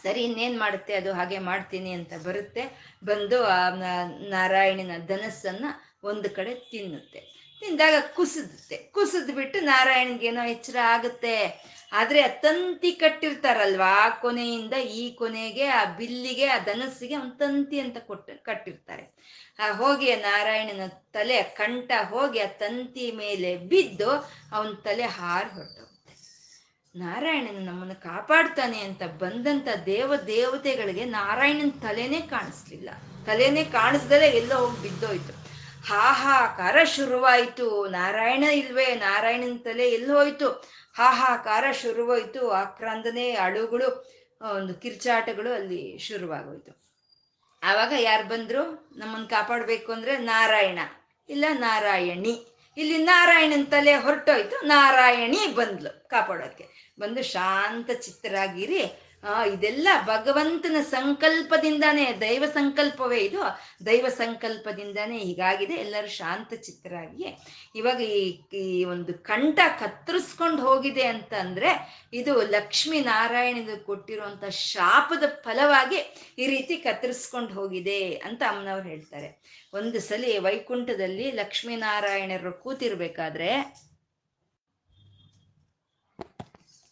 ಸರಿ, 0.02 0.24
ಇನ್ನೇನ್ 0.24 0.58
ಮಾಡುತ್ತೆ? 0.58 0.94
ಅದು 0.94 1.12
ಹಾಗೆ 1.12 1.38
ಮಾಡ್ತೀನಿ 1.38 1.90
ಅಂತ 1.90 2.12
ಬರುತ್ತೆ. 2.24 2.62
ಬಂದು 3.04 3.44
ಆ 3.44 3.68
ನಾರಾಯಣನ 4.28 4.90
ಧನಸ್ಸನ್ನ 5.06 5.64
ಒಂದು 6.04 6.30
ಕಡೆ 6.30 6.54
ತಿನ್ನುತ್ತೆ. 6.54 7.20
ತಿಂದಾಗ 7.60 7.94
ಕುಸಿದುತ್ತೆ. 8.14 8.76
ಕುಸಿದ್ಬಿಟ್ಟು 8.76 9.60
ನಾರಾಯಣಗೆ 9.60 10.30
ನಾರಾಯಣಗೇನೋ 10.30 10.44
ಎಚ್ಚರ 10.44 10.76
ಆಗುತ್ತೆ. 10.84 11.36
ಆದ್ರೆ 11.92 12.20
ಆ 12.20 12.26
ತಂತಿ 12.26 12.92
ಕಟ್ಟಿರ್ತಾರಲ್ವಾ? 12.92 14.06
ಆ 14.06 14.08
ಕೊನೆಯಿಂದ 14.08 14.72
ಈ 14.72 15.14
ಕೊನೆಗೆ, 15.14 15.66
ಆ 15.66 15.84
ಬಿಲ್ಲಿಗೆ, 15.84 16.46
ಆ 16.46 16.58
ಧನಸ್ಸಿಗೆ 16.58 17.16
ಒಂದು 17.16 17.36
ತಂತಿ 17.38 17.80
ಅಂತ 17.80 17.98
ಕೊಟ್ಟು 17.98 18.44
ಕಟ್ಟಿರ್ತಾರೆ. 18.44 19.04
ಆ 19.58 19.72
ಹೋಗಿ 19.72 20.16
ನಾರಾಯಣನ 20.16 20.86
ತಲೆ 20.86 21.42
ಕಂಠ 21.42 21.90
ಹೋಗಿ 22.08 22.40
ಆ 22.40 22.46
ತಂತಿ 22.46 23.12
ಮೇಲೆ 23.12 23.56
ಬಿದ್ದು 23.56 24.10
ಅವನ 24.52 24.72
ತಲೆ 24.84 25.02
ಹಾರಿ 25.02 25.54
ಹೊರಟೋಗುತ್ತೆ. 25.54 26.14
ನಾರಾಯಣನ 26.98 27.66
ನಮ್ಮನ್ನು 27.66 27.94
ಕಾಪಾಡ್ತಾನೆ 27.94 28.80
ಅಂತ 28.80 29.02
ಬಂದಂತ 29.02 29.68
ದೇವ 29.86 30.16
ದೇವತೆಗಳಿಗೆ 30.16 31.04
ನಾರಾಯಣನ 31.04 31.68
ತಲೆನೇ 31.68 32.20
ಕಾಣಿಸ್ಲಿಲ್ಲ. 32.20 32.90
ತಲೆನೇ 33.26 33.64
ಕಾಣಿಸ್ದಲೇ 33.64 34.26
ಎಲ್ಲೋ 34.26 34.56
ಹೋಗಿ 34.56 34.82
ಬಿದ್ದೋಯ್ತು. 34.82 35.42
ಹಾಹಾಕಾರ 35.88 36.84
ಶುರುವಾಯಿತು. 36.84 37.88
ನಾರಾಯಣ 37.88 38.42
ಇಲ್ವೇ? 38.42 38.94
ನಾರಾಯಣನ 38.94 39.56
ತಲೆ 39.56 39.90
ಎಲ್ಲಿ 39.90 40.12
ಹೋಯ್ತು? 40.12 40.64
ಹಾಹಾಕಾರ 40.94 41.64
ಶುರುವಾಯಿತು. 41.72 42.50
ಆಕ್ರಂದನೆ, 42.50 43.30
ಅಳುಗಳು 43.30 43.88
ಒಂದು 44.54 44.74
ಕಿರ್ಚಾಟಗಳು 44.74 45.52
ಅಲ್ಲಿ 45.52 45.98
ಶುರುವಾಗೋಯ್ತು. 45.98 46.72
ಆವಾಗ 47.62 47.92
ಯಾರು 47.98 48.28
ಬಂದ್ರು? 48.28 48.92
ನಮ್ಮನ್ನು 48.96 49.28
ಕಾಪಾಡಬೇಕು 49.28 49.92
ಅಂದ್ರೆ 49.92 50.18
ನಾರಾಯಣ, 50.18 50.78
ಇಲ್ಲ 51.28 51.44
ನಾರಾಯಣಿ. 51.52 52.34
ಇಲ್ಲಿ 52.76 52.98
ನಾರಾಯಣನ 52.98 53.64
ತಲೆ 53.64 53.94
ಹೊರಟೋಯ್ತು, 53.96 54.66
ನಾರಾಯಣಿ 54.66 55.54
ಬಂದ್ಲು 55.54 56.08
ಕಾಪಾಡೋಕ್ಕೆ 56.08 56.94
ಬಂದು 57.00 57.22
ಶಾಂತ 57.22 57.90
ಚಿತ್ತರಾಗಿರಿ 58.00 58.82
ಆ, 59.24 59.44
ಇದೆಲ್ಲ 59.44 59.88
ಭಗವಂತನ 60.06 60.76
ಸಂಕಲ್ಪದಿಂದಾನೇ, 60.82 62.12
ದೈವ 62.20 62.44
ಸಂಕಲ್ಪವೇ 62.54 63.16
ಇದು. 63.18 63.40
ದೈವ 63.86 64.08
ಸಂಕಲ್ಪದಿಂದಾನೇ 64.08 65.18
ಹೀಗಾಗಿದೆ. 65.18 65.74
ಎಲ್ಲರೂ 65.74 66.06
ಶಾಂತ 66.06 66.54
ಚಿತ್ತರಾಗಿ 66.54 67.26
ಇವಾಗ 67.74 68.00
ಈ 68.54 68.84
ಒಂದು 68.84 69.14
ಕಂಠ 69.22 69.58
ಕತ್ತರಿಸ್ಕೊಂಡು 69.80 70.62
ಹೋಗಿದೆ 70.62 71.02
ಅಂತ 71.04 71.34
ಅಂದ್ರೆ, 71.34 71.70
ಇದು 72.12 72.42
ಲಕ್ಷ್ಮೀ 72.50 73.00
ನಾರಾಯಣನಿಗೆ 73.00 73.76
ಕೊಟ್ಟಿರುವಂತ 73.84 74.44
ಶಾಪದ 74.44 75.22
ಫಲವಾಗಿ 75.44 76.00
ಈ 76.38 76.46
ರೀತಿ 76.46 76.76
ಕತ್ತರಿಸ್ಕೊಂಡು 76.76 77.54
ಹೋಗಿದೆ 77.54 78.14
ಅಂತ 78.24 78.42
ಅಮ್ಮನವ್ರು 78.48 78.88
ಹೇಳ್ತಾರೆ. 78.88 79.30
ಒಂದು 79.74 80.00
ಸಲಿ 80.00 80.38
ವೈಕುಂಠದಲ್ಲಿ 80.38 81.30
ಲಕ್ಷ್ಮೀನಾರಾಯಣರು 81.30 82.52
ಕೂತಿರ್ಬೇಕಾದ್ರೆ 82.62 83.50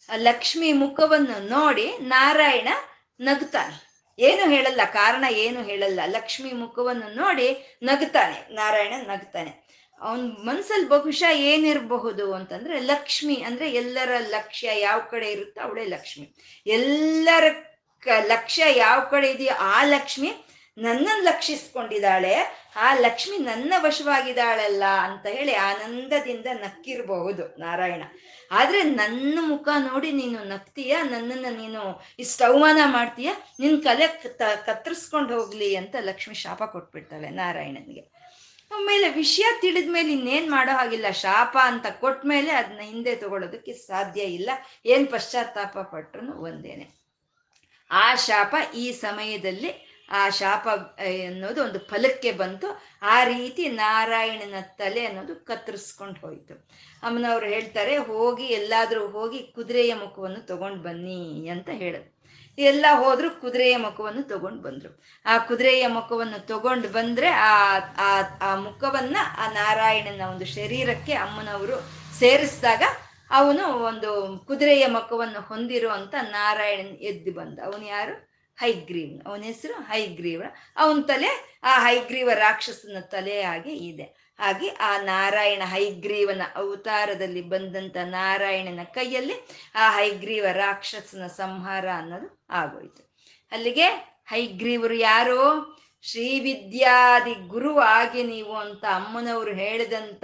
ಲಕ್ಷ್ಮಿ 0.15 0.73
ಮುಖವನ್ನು 0.73 1.47
ನೋಡಿ 1.47 1.97
ನಾರಾಯಣ 1.97 2.67
ನಗ್ತಾನೆ. 3.19 3.91
ಏನು 4.19 4.49
ಹೇಳಲ್ಲ, 4.49 4.81
ಕಾರಣ 4.93 5.25
ಏನು 5.31 5.63
ಹೇಳಲ್ಲ. 5.63 5.99
ಲಕ್ಷ್ಮಿ 6.05 6.51
ಮುಖವನ್ನು 6.51 7.15
ನೋಡಿ 7.15 7.79
ನಗ್ತಾನೆ, 7.83 8.55
ನಾರಾಯಣ 8.55 8.93
ನಗ್ತಾನೆ. 9.07 9.71
ಅವನ್ 10.01 10.45
ಮನ್ಸಲ್ಲಿ 10.45 10.87
ಬಹುಶಃ 10.87 11.31
ಏನಿರಬಹುದು 11.31 12.33
ಅಂತಂದ್ರೆ 12.33 12.79
ಲಕ್ಷ್ಮಿ 12.79 13.35
ಅಂದ್ರೆ 13.35 13.71
ಎಲ್ಲರ 13.71 14.11
ಲಕ್ಷ್ಯ 14.19 14.79
ಯಾವ 14.79 14.99
ಕಡೆ 14.99 15.31
ಇರುತ್ತೋ 15.31 15.61
ಅವಳೇ 15.61 15.85
ಲಕ್ಷ್ಮಿ. 15.85 16.35
ಎಲ್ಲರ 16.67 17.43
ಲಕ್ಷ್ಯ 18.27 18.63
ಯಾವ 18.77 18.99
ಕಡೆ 19.11 19.31
ಇದೆಯೋ 19.31 19.55
ಆ 19.59 19.83
ಲಕ್ಷ್ಮಿ 19.83 20.31
ನನ್ನನ್ನು 20.77 21.23
ಲಕ್ಷಿಸ್ಕೊಂಡಿದ್ದಾಳೆ 21.23 22.60
ಆ 22.75 22.93
ಲಕ್ಷ್ಮಿ 22.93 23.37
ನನ್ನ 23.37 23.73
ವಶವಾಗಿದ್ದಾಳಲ್ಲ 23.77 24.83
ಅಂತ 24.83 25.25
ಹೇಳಿ 25.25 25.55
ಆನಂದದಿಂದ 25.55 26.45
ನಕ್ಕಿರಬಹುದು 26.53 27.59
ನಾರಾಯಣ. 27.59 28.03
ಆದ್ರೆ 28.51 28.83
ನನ್ನ 28.83 29.39
ಮುಖ 29.41 29.67
ನೋಡಿ 29.77 30.11
ನೀನು 30.11 30.43
ನಗ್ತೀಯ 30.43 30.97
ನನ್ನನ್ನು 31.03 31.57
ನೀನು 31.57 32.01
ಇಷ್ಟು 32.19 32.43
ಅವಮಾನ 32.43 32.79
ಮಾಡ್ತೀಯ? 32.85 33.31
ನಿನ್ನ 33.59 33.81
ಕಲೆ 33.81 34.07
ಕತ್ತ- 34.07 34.65
ಕತ್ತರಿಸ್ಕೊಂಡು 34.65 35.39
ಹೋಗ್ಲಿ 35.39 35.75
ಅಂತ 35.75 35.95
ಲಕ್ಷ್ಮಿ 35.99 36.35
ಶಾಪ 36.35 36.63
ಕೊಟ್ಬಿಡ್ತಾಳೆ 36.63 37.29
ನಾರಾಯಣನಿಗೆ. 37.29 38.21
ಆಮೇಲೆ 38.75 39.09
ವಿಷಯ 39.09 39.43
ತಿಳಿದ 39.61 39.89
ಮೇಲೆ 39.89 40.11
ಇನ್ನೇನ್ 40.11 40.51
ಮಾಡೋ 40.51 40.77
ಹಾಗಿಲ್ಲ. 40.77 41.11
ಶಾಪ 41.11 41.57
ಅಂತ 41.61 41.85
ಕೊಟ್ಟ 41.99 42.25
ಮೇಲೆ 42.25 42.51
ಅದನ್ನ 42.51 42.79
ಹಿಂದೆ 42.79 43.15
ತಗೊಳ್ಳೋದಕ್ಕೆ 43.15 43.73
ಸಾಧ್ಯ 43.73 44.21
ಇಲ್ಲ. 44.21 44.49
ಏನು 44.85 45.05
ಪಶ್ಚಾತ್ತಾಪ 45.05 45.77
ಪಟ್ರು 45.77 46.41
ಒಂದೇನೆ. 46.41 47.01
ಆ 47.91 48.15
ಶಾಪ 48.15 48.55
ಈ 48.75 48.91
ಸಮಯದಲ್ಲಿ 48.91 49.90
ಆ 50.11 50.29
ಶಾಪ 50.29 50.67
ಅನ್ನೋದು 50.99 51.63
ಒಂದು 51.63 51.79
ಫಲಕ್ಕೆ 51.79 52.31
ಬಂತು. 52.31 52.83
ಆ 53.01 53.23
ರೀತಿ 53.23 53.69
ನಾರಾಯಣನ 53.69 54.55
ತಲೆ 54.61 55.05
ಅನ್ನೋದು 55.05 55.35
ಕತ್ತರಿಸ್ಕೊಂಡು 55.35 56.19
ಹೋಯ್ತು. 56.19 56.67
ಅಮ್ಮನವ್ರು 57.03 57.45
ಹೇಳ್ತಾರೆ, 57.45 57.97
ಹೋಗಿ 57.97 58.45
ಎಲ್ಲಾದರೂ 58.45 59.07
ಹೋಗಿ 59.07 59.39
ಕುದುರೆಯ 59.39 59.93
ಮುಖವನ್ನು 59.93 60.45
ತಗೊಂಡು 60.45 60.83
ಬನ್ನಿ 60.83 61.47
ಅಂತ 61.47 61.69
ಹೇಳೋದು. 61.69 62.21
ಎಲ್ಲ 62.57 62.85
ಹೋದ್ರು 62.91 63.41
ಕುದುರೆಯ 63.41 63.77
ಮುಖವನ್ನು 63.77 64.23
ತಗೊಂಡು 64.23 64.61
ಬಂದ್ರು. 64.61 65.03
ಆ 65.25 65.37
ಕುದುರೆಯ 65.37 65.87
ಮುಖವನ್ನು 65.87 66.47
ತಗೊಂಡು 66.47 66.89
ಬಂದ್ರೆ 66.89 67.27
ಆ 67.27 67.79
ಆ 68.39 68.55
ಮುಖವನ್ನ 68.55 69.17
ಆ 69.37 69.51
ನಾರಾಯಣನ 69.51 70.21
ಒಂದು 70.31 70.45
ಶರೀರಕ್ಕೆ 70.45 71.13
ಅಮ್ಮನವರು 71.13 71.77
ಸೇರಿಸಿದಾಗ 72.19 72.83
ಅವನು 73.31 73.67
ಒಂದು 73.67 74.39
ಕುದುರೆಯ 74.47 74.85
ಮುಖವನ್ನು 74.85 75.41
ಹೊಂದಿರುವಂತ 75.41 76.15
ನಾರಾಯಣನ್ 76.21 76.97
ಎದ್ದು 76.97 77.33
ಬಂದ. 77.33 77.59
ಅವನು 77.59 77.85
ಯಾರು? 77.85 78.30
ಹೈಗ್ರೀವ್. 78.55 79.27
ಅವನ 79.27 79.41
ಹೆಸರು 79.41 79.73
ಹೈಗ್ರೀವ. 79.73 80.43
ಅವನ 80.77 81.01
ತಲೆ 81.01 81.59
ಆ 81.63 81.83
ಹೈಗ್ರೀವ 81.83 82.31
ರಾಕ್ಷಸನ 82.31 82.99
ತಲೆಯಾಗಿ 82.99 83.73
ಇದೆ. 83.73 84.21
ಹಾಗೆ 84.39 84.69
ಆ 84.69 84.97
ನಾರಾಯಣ 84.97 85.61
ಹೈಗ್ರೀವನ 85.65 86.41
ಅವತಾರದಲ್ಲಿ 86.55 87.41
ಬಂದಂತ 87.41 87.97
ನಾರಾಯಣನ 88.03 88.83
ಕೈಯಲ್ಲಿ 88.83 89.33
ಆ 89.75 89.91
ಹೈಗ್ರೀವ 89.91 90.45
ರಾಕ್ಷಸನ 90.51 91.27
ಸಂಹಾರ 91.27 91.89
ಅನ್ನೋದು 91.89 92.45
ಆಗೋಯ್ತು. 92.49 93.13
ಅಲ್ಲಿಗೆ 93.51 93.87
ಹೈಗ್ರೀವರು 94.25 94.93
ಯಾರು? 94.93 95.71
ಶ್ರೀವಿದ್ಯಾದಿ 96.01 97.33
ಗುರು 97.33 97.79
ಆಗಿ 97.79 98.23
ನೀವು 98.23 98.55
ಅಂತ 98.55 98.85
ಅಮ್ಮನವರು 98.85 99.53
ಹೇಳಿದಂತ 99.53 100.23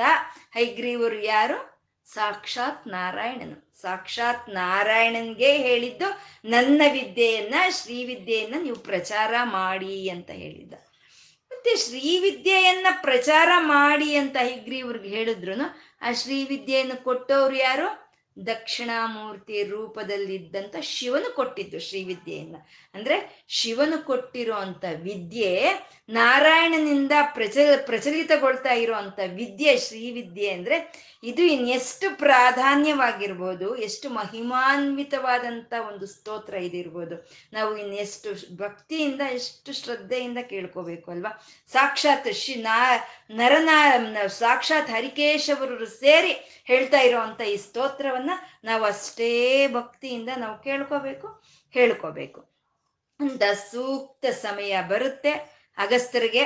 ಹೈಗ್ರೀವರು 0.54 1.20
ಯಾರು? 1.20 1.78
ಸಾಕ್ಷಾತ್ 2.14 2.88
ನಾರಾಯಣನು. 2.88 3.67
ಸಾಕ್ಷಾತ್ 3.82 4.50
ನಾರಾಯಣನ್ಗೆ 4.50 5.58
ಹೇಳಿದ್ದು, 5.58 6.22
ನನ್ನ 6.46 6.82
ವಿದ್ಯೆಯನ್ನ 6.92 7.56
ಶ್ರೀವಿದ್ಯೆಯನ್ನ 7.70 8.56
ನೀವು 8.64 8.76
ಪ್ರಚಾರ 8.76 9.34
ಮಾಡಿ 9.44 10.10
ಅಂತ 10.10 10.30
ಹೇಳಿದ್ದ. 10.30 10.74
ಮತ್ತೆ 11.52 11.76
ಶ್ರೀವಿದ್ಯೆಯನ್ನ 11.76 12.88
ಪ್ರಚಾರ 13.02 13.50
ಮಾಡಿ 13.58 14.16
ಅಂತ 14.16 14.38
ಹೈಗ್ರೀವ್ರಿಗೆ 14.38 15.10
ಹೇಳಿದ್ರು 15.10 15.54
ಆ 16.02 16.12
ಶ್ರೀವಿದ್ಯೆಯನ್ನು 16.12 17.04
ಕೊಟ್ಟವ್ರು 17.04 17.56
ಯಾರು? 17.56 18.07
ದಕ್ಷಿಣಾಮೂರ್ತಿ 18.46 19.64
ರೂಪದಲ್ಲಿದ್ದಂಥ 19.64 20.76
ಶಿವನು 20.82 21.36
ಕೊಟ್ಟಿದ್ದು 21.36 21.80
ಶ್ರೀವಿದ್ಯೆಯನ್ನ 21.80 22.56
ಅಂದ್ರೆ 22.94 23.46
ಶಿವನು 23.48 24.06
ಕೊಟ್ಟಿರೋ 24.06 24.54
ಅಂತ 24.54 24.86
ವಿದ್ಯೆ 25.02 25.70
ನಾರಾಯಣನಿಂದ 26.10 27.12
ಪ್ರಚ, 27.34 27.58
ಪ್ರಚಲಿತಗೊಳ್ತಾ 27.86 28.74
ಇರುವಂತ 28.74 29.20
ವಿದ್ಯೆ 29.34 29.78
ಶ್ರೀವಿದ್ಯೆ 29.78 30.50
ಅಂದ್ರೆ 30.50 31.08
ಇದು 31.24 31.44
ಇನ್ನೆಷ್ಟು 31.44 32.18
ಪ್ರಾಧಾನ್ಯವಾಗಿರ್ಬೋದು, 32.18 33.76
ಎಷ್ಟು 33.76 34.10
ಮಹಿಮಾನ್ವಿತವಾದಂಥ 34.10 35.74
ಒಂದು 35.88 36.06
ಸ್ತೋತ್ರ 36.06 36.54
ಇದಿರ್ಬೋದು. 36.54 37.30
ನಾವು 37.54 37.78
ಇನ್ನೆಷ್ಟು 37.78 38.58
ಭಕ್ತಿಯಿಂದ, 38.58 39.22
ಎಷ್ಟು 39.34 39.74
ಶ್ರದ್ಧೆಯಿಂದ 39.74 40.38
ಕೇಳ್ಕೋಬೇಕು 40.38 41.12
ಅಲ್ವಾ? 41.12 41.48
ಸಾಕ್ಷಾತ್ 41.68 42.34
ಶಿ 42.34 42.56
ನಾ, 42.56 42.98
ನರನಾ, 43.32 44.28
ಸಾಕ್ಷಾತ್ 44.28 44.90
ಹರಿಕೇಶವರು 44.90 45.86
ಸೇರಿ 45.86 46.57
ಹೇಳ್ತಾ 46.68 47.00
ಇರೋವಂಥ 47.00 47.42
ಈ 47.42 47.58
ಸ್ತೋತ್ರವನ್ನ 47.58 48.32
ನಾವು 48.64 48.84
ಅಷ್ಟೇ 48.84 49.32
ಭಕ್ತಿಯಿಂದ 49.68 50.30
ನಾವು 50.38 50.64
ಕೇಳ್ಕೋಬೇಕು, 50.64 51.28
ಹೇಳ್ಕೋಬೇಕು. 51.72 52.42
ಅಂತ 53.20 53.44
ಸೂಕ್ತ 53.72 54.26
ಸಮಯ 54.26 54.82
ಬರುತ್ತೆ. 54.88 55.34
ಅಗಸ್ತರಿಗೆ 55.78 56.44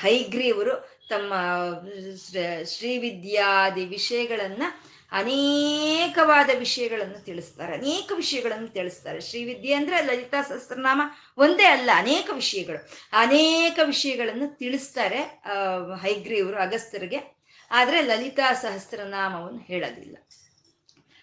ಹೈಗ್ರೀವರು 0.00 0.74
ತಮ್ಮ 1.08 1.32
ಶ್ರೀವಿದ್ಯಾದಿ 2.66 3.84
ವಿಷಯಗಳನ್ನ, 3.86 4.62
ಅನೇಕವಾದ 5.12 6.50
ವಿಷಯಗಳನ್ನು 6.58 7.18
ತಿಳಿಸ್ತಾರೆ. 7.24 7.72
ಅನೇಕ 7.74 8.12
ವಿಷಯಗಳನ್ನು 8.14 8.68
ತಿಳಿಸ್ತಾರೆ. 8.68 9.20
ಶ್ರೀವಿದ್ಯೆ 9.20 9.74
ಅಂದ್ರೆ 9.74 9.98
ಲಲಿತಾ 10.02 10.42
ಸಹಸ್ರನಾಮ 10.42 11.02
ಒಂದೇ 11.38 11.64
ಅಲ್ಲ, 11.64 11.90
ಅನೇಕ 11.94 12.30
ವಿಷಯಗಳು. 12.32 12.80
ಅನೇಕ 13.12 13.78
ವಿಷಯಗಳನ್ನು 13.84 14.48
ತಿಳಿಸ್ತಾರೆ 14.58 15.20
ಹೈಗ್ರೀವರು 16.02 16.56
ಅಗಸ್ತರಿಗೆ. 16.56 17.41
ಆದ್ರೆ 17.72 18.02
ಲಲಿತಾ 18.02 18.52
ಸಹಸ್ರನಾಮವನ್ನು 18.52 19.58
ಹೇಳೋದಿಲ್ಲ. 19.58 20.16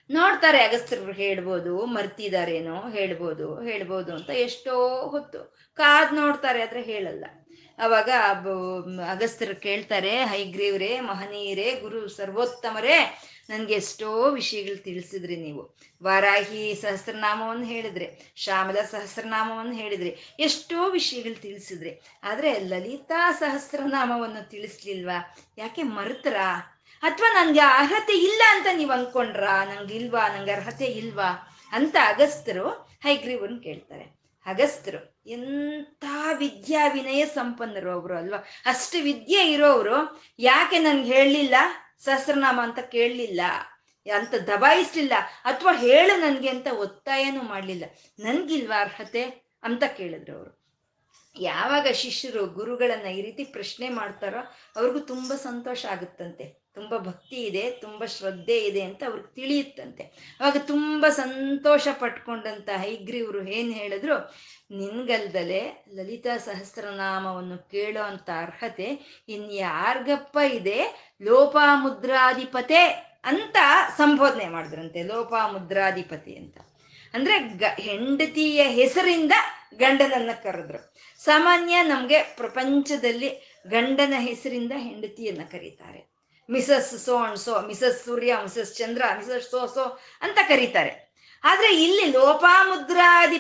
ನೋಡ್ತಾರೆ 0.10 0.60
ಅಗಸ್ತ್ರ 0.60 1.12
ಹೇಳ್ಬೋದು, 1.12 1.86
ಮರ್ತಿದಾರೇನೋ 1.86 2.90
ಹೇಳ್ಬೋದು 2.90 3.62
ಹೇಳ್ಬೋದು 3.62 4.14
ಅಂತ 4.14 4.30
ಎಷ್ಟೋ 4.30 4.76
ಹೊತ್ತು. 5.10 5.58
ಕಾದ್ 5.76 6.14
ನೋಡ್ತಾರೆ, 6.14 6.62
ಆದರೆ 6.62 6.82
ಹೇಳಲ್ಲ. 6.82 7.26
ಅವಾಗ 7.80 8.10
ಅಗಸ್ತ್ಯರು 9.10 9.56
ಕೇಳ್ತಾರೆ 9.56 10.26
ಹೈಗ್ರೀವ್ರೆ 10.26 11.00
ಮಹನೀಯರೇ, 11.00 11.80
ಗುರು 11.80 12.08
ಸರ್ವೋತ್ತಮರೇ, 12.08 13.22
ನನ್ಗೆ 13.50 13.74
ಎಷ್ಟೋ 13.74 14.30
ವಿಷಯಗಳು 14.30 14.84
ತಿಳಿಸಿದ್ರಿ 14.84 15.36
ನೀವು. 15.36 15.78
ವಾರಾಹಿ 16.04 16.76
ಸಹಸ್ರನಾಮವನ್ನು 16.82 17.66
ಹೇಳಿದ್ರಿ 17.66 18.34
ಶ್ಯಾಮಲ 18.36 18.82
ಸಹಸ್ರನಾಮವನ್ನು 18.92 19.74
ಹೇಳಿದ್ರಿ, 19.74 20.18
ಎಷ್ಟೋ 20.40 20.90
ವಿಷಯಗಳು 20.90 21.42
ತಿಳಿಸಿದ್ರಿ. 21.42 22.02
ಆದರೆ 22.24 22.60
ಲಲಿತಾ 22.60 23.32
ಸಹಸ್ರನಾಮವನ್ನು 23.32 24.50
ತಿಳಿಸ್ಲಿಲ್ವಾ? 24.50 25.36
ಯಾಕೆ 25.58 25.84
ಮರುತ್ರ? 25.84 26.38
ಅಥವಾ 27.02 27.34
ನನಗೆ 27.34 27.60
ಅರ್ಹತೆ 27.60 28.14
ಇಲ್ಲ 28.14 28.42
ಅಂತ 28.50 28.68
ನೀವು 28.74 28.92
ಅನ್ಕೊಂಡ್ರಾ? 28.92 29.66
ನಂಗೆ 29.66 29.96
ಇಲ್ವಾ? 29.96 30.28
ನಂಗೆ 30.28 30.52
ಅರ್ಹತೆ 30.52 30.86
ಇಲ್ವಾ? 30.86 31.58
ಅಂತ 31.72 31.96
ಅಗಸ್ತರು 32.06 32.70
ಹೈಗ್ರೀವನ್ 33.04 33.64
ಕೇಳ್ತಾರೆ. 33.64 34.20
ಅಗಸ್ತರು 34.46 35.09
ಎಂಥ 35.26 36.06
ವಿದ್ಯಾ 36.38 36.88
ವಿನಯ 36.88 37.26
ಸಂಪನ್ನರು 37.26 37.92
ಅವರು 37.92 38.18
ಅಲ್ವಾ? 38.18 38.46
ಅಷ್ಟು 38.66 39.04
ವಿದ್ಯೆ 39.04 39.52
ಇರೋರು 39.52 40.22
ಯಾಕೆ 40.40 40.80
ನನ್ಗೆ 40.80 41.14
ಹೇಳಲಿಲ್ಲ? 41.14 41.56
ಸಹಸ್ರನಾಮ 42.00 42.60
ಅಂತ 42.64 42.80
ಕೇಳಲಿಲ್ಲ, 42.80 43.42
ಅಂತ 44.16 44.36
ದಬಾಯಿಸ್ಲಿಲ್ಲ, 44.36 45.14
ಅಥವಾ 45.44 45.74
ಹೇಳು 45.74 46.20
ನನಗೆ 46.20 46.50
ಅಂತ 46.50 46.68
ಒತ್ತಾಯನೂ 46.68 47.42
ಮಾಡಲಿಲ್ಲ. 47.42 47.86
ನನ್ಗಿಲ್ವಾ 48.20 48.82
ಅರ್ಹತೆ? 48.82 49.22
ಅಂತ 49.64 49.84
ಕೇಳಿದ್ರು 49.84 50.38
ಅವರು. 50.38 50.60
ಯಾವಾಗ 51.40 51.88
ಶಿಷ್ಯರು 51.88 52.46
ಗುರುಗಳನ್ನ 52.46 53.06
ಈ 53.06 53.22
ರೀತಿ 53.22 53.44
ಪ್ರಶ್ನೆ 53.44 53.90
ಮಾಡ್ತಾರೋ 53.90 54.56
ಅವ್ರಿಗೂ 54.76 55.00
ತುಂಬ 55.00 55.34
ಸಂತೋಷ 55.34 55.86
ಆಗುತ್ತಂತೆ. 55.86 56.69
ತುಂಬ 56.80 56.98
ಭಕ್ತಿ 56.98 57.36
ಇದೆ, 57.36 57.64
ತುಂಬ 57.72 58.06
ಶ್ರದ್ಧೆ 58.06 58.58
ಇದೆ 58.70 58.82
ಅಂತ 58.82 59.04
ಅವ್ರಿಗೆ 59.08 59.36
ತಿಳಿಯುತ್ತಂತೆ. 59.36 60.04
ಅವಾಗ 60.40 60.58
ತುಂಬ 60.68 61.06
ಸಂತೋಷ 61.10 61.88
ಪಟ್ಕೊಂಡಂತ 62.00 62.70
ಹೈಗ್ರೀವ್ರು 62.76 63.42
ಏನು 63.48 63.72
ಹೇಳಿದ್ರು, 63.72 64.18
ನಿನ್ಗಲ್ದಲೆ 64.78 65.62
ಲಲಿತಾ 65.96 66.38
ಸಹಸ್ರನಾಮವನ್ನು 66.38 67.58
ಕೇಳೋ 67.72 68.04
ಅಂತ 68.04 68.30
ಅರ್ಹತೆ 68.38 68.90
ಇನ್ಯಾರ್ಗಪ್ಪ 69.30 70.38
ಇದೆ, 70.54 70.80
ಲೋಪಾಮುದ್ರಾಧಿಪತೆ 71.22 72.82
ಅಂತ 73.24 73.58
ಸಂಬೋಧನೆ 73.98 74.48
ಮಾಡಿದ್ರಂತೆ, 74.50 75.02
ಲೋಪಾಮುದ್ರಾಧಿಪತಿ 75.04 76.34
ಅಂತ. 76.36 76.58
ಅಂದ್ರೆ 77.14 77.36
ಗ, 77.40 77.64
ಹೆಂಡತಿಯ 77.80 78.62
ಹೆಸರಿಂದ 78.64 79.32
ಗಂಡನನ್ನ 79.78 80.32
ಕರೆದ್ರು. 80.44 80.80
ಸಾಮಾನ್ಯ 81.24 81.76
ನಮ್ಗೆ 81.84 82.20
ಪ್ರಪಂಚದಲ್ಲಿ 82.38 83.30
ಗಂಡನ 83.68 84.14
ಹೆಸರಿಂದ 84.18 84.74
ಹೆಂಡತಿಯನ್ನ 84.78 85.44
ಕರೀತಾರೆ. 85.52 86.02
Mrs 86.50 87.06
so 87.06 87.16
and 87.18 87.38
so, 87.38 87.62
Mrs 87.62 88.06
Surya, 88.06 88.34
Mrs 88.42 88.78
Chandra, 88.78 89.04
Mrs 89.18 89.50
so 89.50 89.68
so 89.68 90.00
ಅಂತ 90.22 90.40
ಕರೀತಾರೆ. 90.48 91.10
ಆದ್ರೆ 91.44 91.84
ಇಲ್ಲಿ 91.84 92.06
ಲೋಪಾಮುದ್ರಾದಿ 92.12 93.38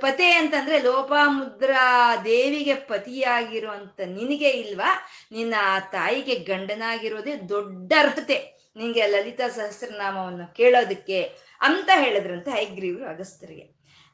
ಪತೆ 0.00 0.32
ಅಂತಂದ್ರೆ 0.32 0.78
ಲೋಪಾಮುದ್ರಾ 0.78 2.16
ದೇವಿಗೆ 2.24 2.74
ಪತಿಯಾಗಿರುವಂತ 2.74 4.00
ನಿನಗೆ 4.06 4.50
ಇಲ್ವಾ? 4.50 4.90
ನಿನ್ನ 5.32 5.54
ಆ 5.62 5.78
ತಾಯಿಗೆ 5.78 6.34
ಗಂಡನಾಗಿರೋದೇ 6.34 7.34
ದೊಡ್ಡ 7.48 7.92
ಅರ್ಹತೆ 7.98 8.58
ನಿಂಗೆ 8.76 9.06
ಲಲಿತಾ 9.06 9.48
ಸಹಸ್ರನಾಮವನ್ನು 9.48 10.54
ಕೇಳೋದಕ್ಕೆ 10.54 11.20
ಅಂತ 11.60 11.90
ಹೇಳಿದ್ರಂತೆ 11.94 12.50
ಹೈಗ್ರೀವ್ರು 12.50 13.08
ಅಗಸ್ತರಿಗೆ 13.08 13.62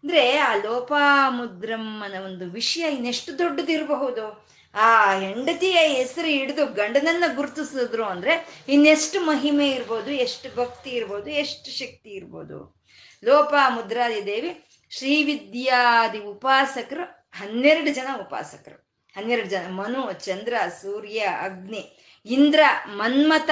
ಅಂದ್ರೆ 0.05 0.36
ಆ 0.36 0.55
ಲೋಪಾಮುದ್ರಮ್ಮನ 0.55 2.14
ಒಂದು 2.24 2.45
ವಿಷಯ 2.51 2.95
ಇನ್ನೆಷ್ಟು 2.95 3.38
ದೊಡ್ಡದಿರಬಹುದು? 3.38 4.47
ಆ 4.75 5.14
ಹೆಂಡತಿಯ 5.14 5.72
ಹೆಸರು 5.72 6.29
ಹಿಡಿದು 6.29 6.66
ಗಂಡನನ್ನ 6.66 7.25
ಗುರುತಿಸಿದ್ರು 7.35 8.05
ಅಂದ್ರೆ 8.05 8.64
ಇನ್ನೆಷ್ಟು 8.68 9.20
ಮಹಿಮೆ 9.20 9.70
ಇರ್ಬೋದು, 9.70 10.11
ಎಷ್ಟು 10.11 10.57
ಭಕ್ತಿ 10.57 10.91
ಇರ್ಬೋದು, 10.91 11.31
ಎಷ್ಟು 11.31 11.70
ಶಕ್ತಿ 11.70 12.11
ಇರ್ಬೋದು. 12.11 12.83
ಲೋಪ 13.25 13.55
ಮುದ್ರಾದಿ 13.68 14.27
ದೇವಿ, 14.27 14.68
ಶ್ರೀವಿದ್ಯಾದಿ 14.91 16.18
ಉಪಾಸಕರು, 16.18 17.31
ಹನ್ನೆರಡು 17.33 17.95
ಜನ 17.95 18.09
ಉಪಾಸಕರು. 18.20 18.99
ಹನ್ನೆರಡು 19.16 19.49
ಜನ, 19.49 19.66
ಮನು, 19.68 20.12
ಚಂದ್ರ, 20.12 20.55
ಸೂರ್ಯ, 20.83 21.18
ಅಗ್ನಿ, 21.18 21.99
ಇಂದ್ರ 22.27 22.61
ಮನ್ಮತ 22.87 23.51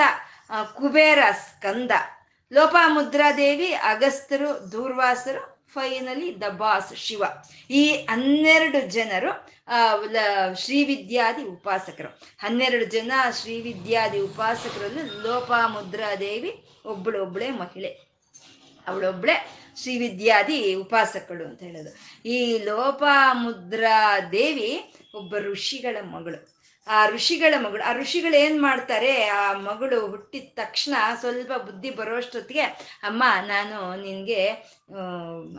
ಕುಬೇರ, 0.74 1.18
ಸ್ಕಂದ. 1.32 1.90
ಲೋಪಾಮುದ್ರಾದೇವಿ 2.52 3.72
ಅಗಸ್ತರು, 3.72 4.72
ದೂರ್ವಾಸರು 4.72 5.51
ಫೈನಲಿ 5.74 6.40
ದ 6.40 6.48
ಬಾಸ್ 6.62 6.96
ಶಿವ. 6.96 7.22
ಈ 7.70 7.92
ಹನ್ನೆರಡು 8.10 8.80
ಜನರು 8.90 9.32
ಶ್ರೀವಿದ್ಯಾದಿ 10.54 11.42
ಉಪಾಸಕರು. 11.44 12.08
ಹನ್ನೆರಡು 12.38 12.84
ಜನ 12.84 13.12
ಶ್ರೀವಿದ್ಯಾದಿ 13.40 14.20
ಉಪಾಸಕರಲ್ಲಿ 14.20 15.04
ಲೋಪಾಮುದ್ರಾದೇವಿ 15.22 16.52
ಒಬ್ಬಳು 16.86 17.22
ಒಬ್ಬಳೇ 17.22 17.50
ಮಹಿಳೆ. 17.50 17.88
ಅವಳೊಬ್ಳೆ 18.86 19.34
ಶ್ರೀವಿದ್ಯಾದಿ 19.80 20.74
ಉಪಾಸಕಳು 20.74 21.44
ಅಂತ 21.44 21.62
ಹೇಳೋದು. 21.62 21.90
ಈ 22.28 22.58
ಲೋಪಾಮುದ್ರಾ 22.64 24.20
ದೇವಿ 24.32 24.94
ಒಬ್ಬ 25.14 25.36
ಋಷಿಗಳ 25.36 25.96
ಮಗಳು. 26.00 26.51
ಆ 26.86 27.06
ಋಷಿಗಳ 27.06 27.54
ಮಗಳು, 27.58 27.88
ಆ 27.88 27.92
ಋಷಿಗಳು 27.92 28.36
ಏನ್ 28.36 28.62
ಮಾಡ್ತಾರೆ, 28.62 29.26
ಆ 29.26 29.52
ಮಗಳು 29.52 30.06
ಹುಟ್ಟಿದ 30.06 30.48
ತಕ್ಷಣ 30.54 30.94
ಸ್ವಲ್ಪ 31.20 31.52
ಬುದ್ಧಿ 31.52 31.90
ಬರೋಷ್ಟೊತ್ತಿಗೆ, 31.90 32.60
ಅಮ್ಮ, 33.02 33.24
ನಾನು 33.46 34.02
ನಿನ್ಗೆ 34.02 34.50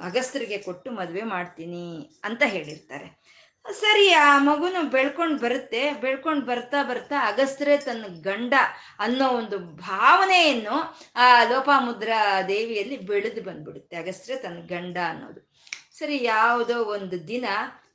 ಅಗಸ್ತ್ರಿಗೆ 0.03 0.57
ಕೊಟ್ಟು 0.57 0.91
ಮದುವೆ 0.91 1.23
ಮಾಡ್ತೀನಿ 1.23 2.09
ಅಂತ 2.23 2.43
ಹೇಳಿರ್ತಾರೆ. 2.45 3.23
ಸರಿ, 3.71 4.13
ಆ 4.13 4.37
ಮಗುನು 4.37 4.89
ಬೆಳ್ಕೊಂಡು 4.89 5.37
ಬರುತ್ತೆ. 5.37 5.93
ಬೆಳ್ಕೊಂಡು 5.93 6.45
ಬರ್ತಾ 6.45 6.83
ಬರ್ತಾ 6.83 7.27
ಅಗಸ್ತ್ರೆ 7.27 7.77
ತನ್ನ 7.77 8.05
ಗಂಡ 8.21 8.53
ಅನ್ನೋ 8.99 9.29
ಒಂದು 9.29 9.59
ಭಾವನೆಯನ್ನು 9.59 10.99
ಆ 11.15 11.43
ಲೋಪಾಮುದ್ರಾ 11.43 12.41
ದೇವಿಯಲ್ಲಿ 12.41 12.97
ಬೆಳೆದು 12.97 13.43
ಬಂದ್ಬಿಡುತ್ತೆ. 13.43 13.95
ಅಗಸ್ತ್ರೆ 13.95 14.35
ತನ್ನ 14.35 14.59
ಗಂಡ 14.59 14.97
ಅನ್ನೋದು. 15.09 15.53
ಸರಿ, 15.97 16.23
ಯಾವುದೋ 16.23 16.83
ಒಂದು 16.83 17.27
ದಿನ 17.27 17.45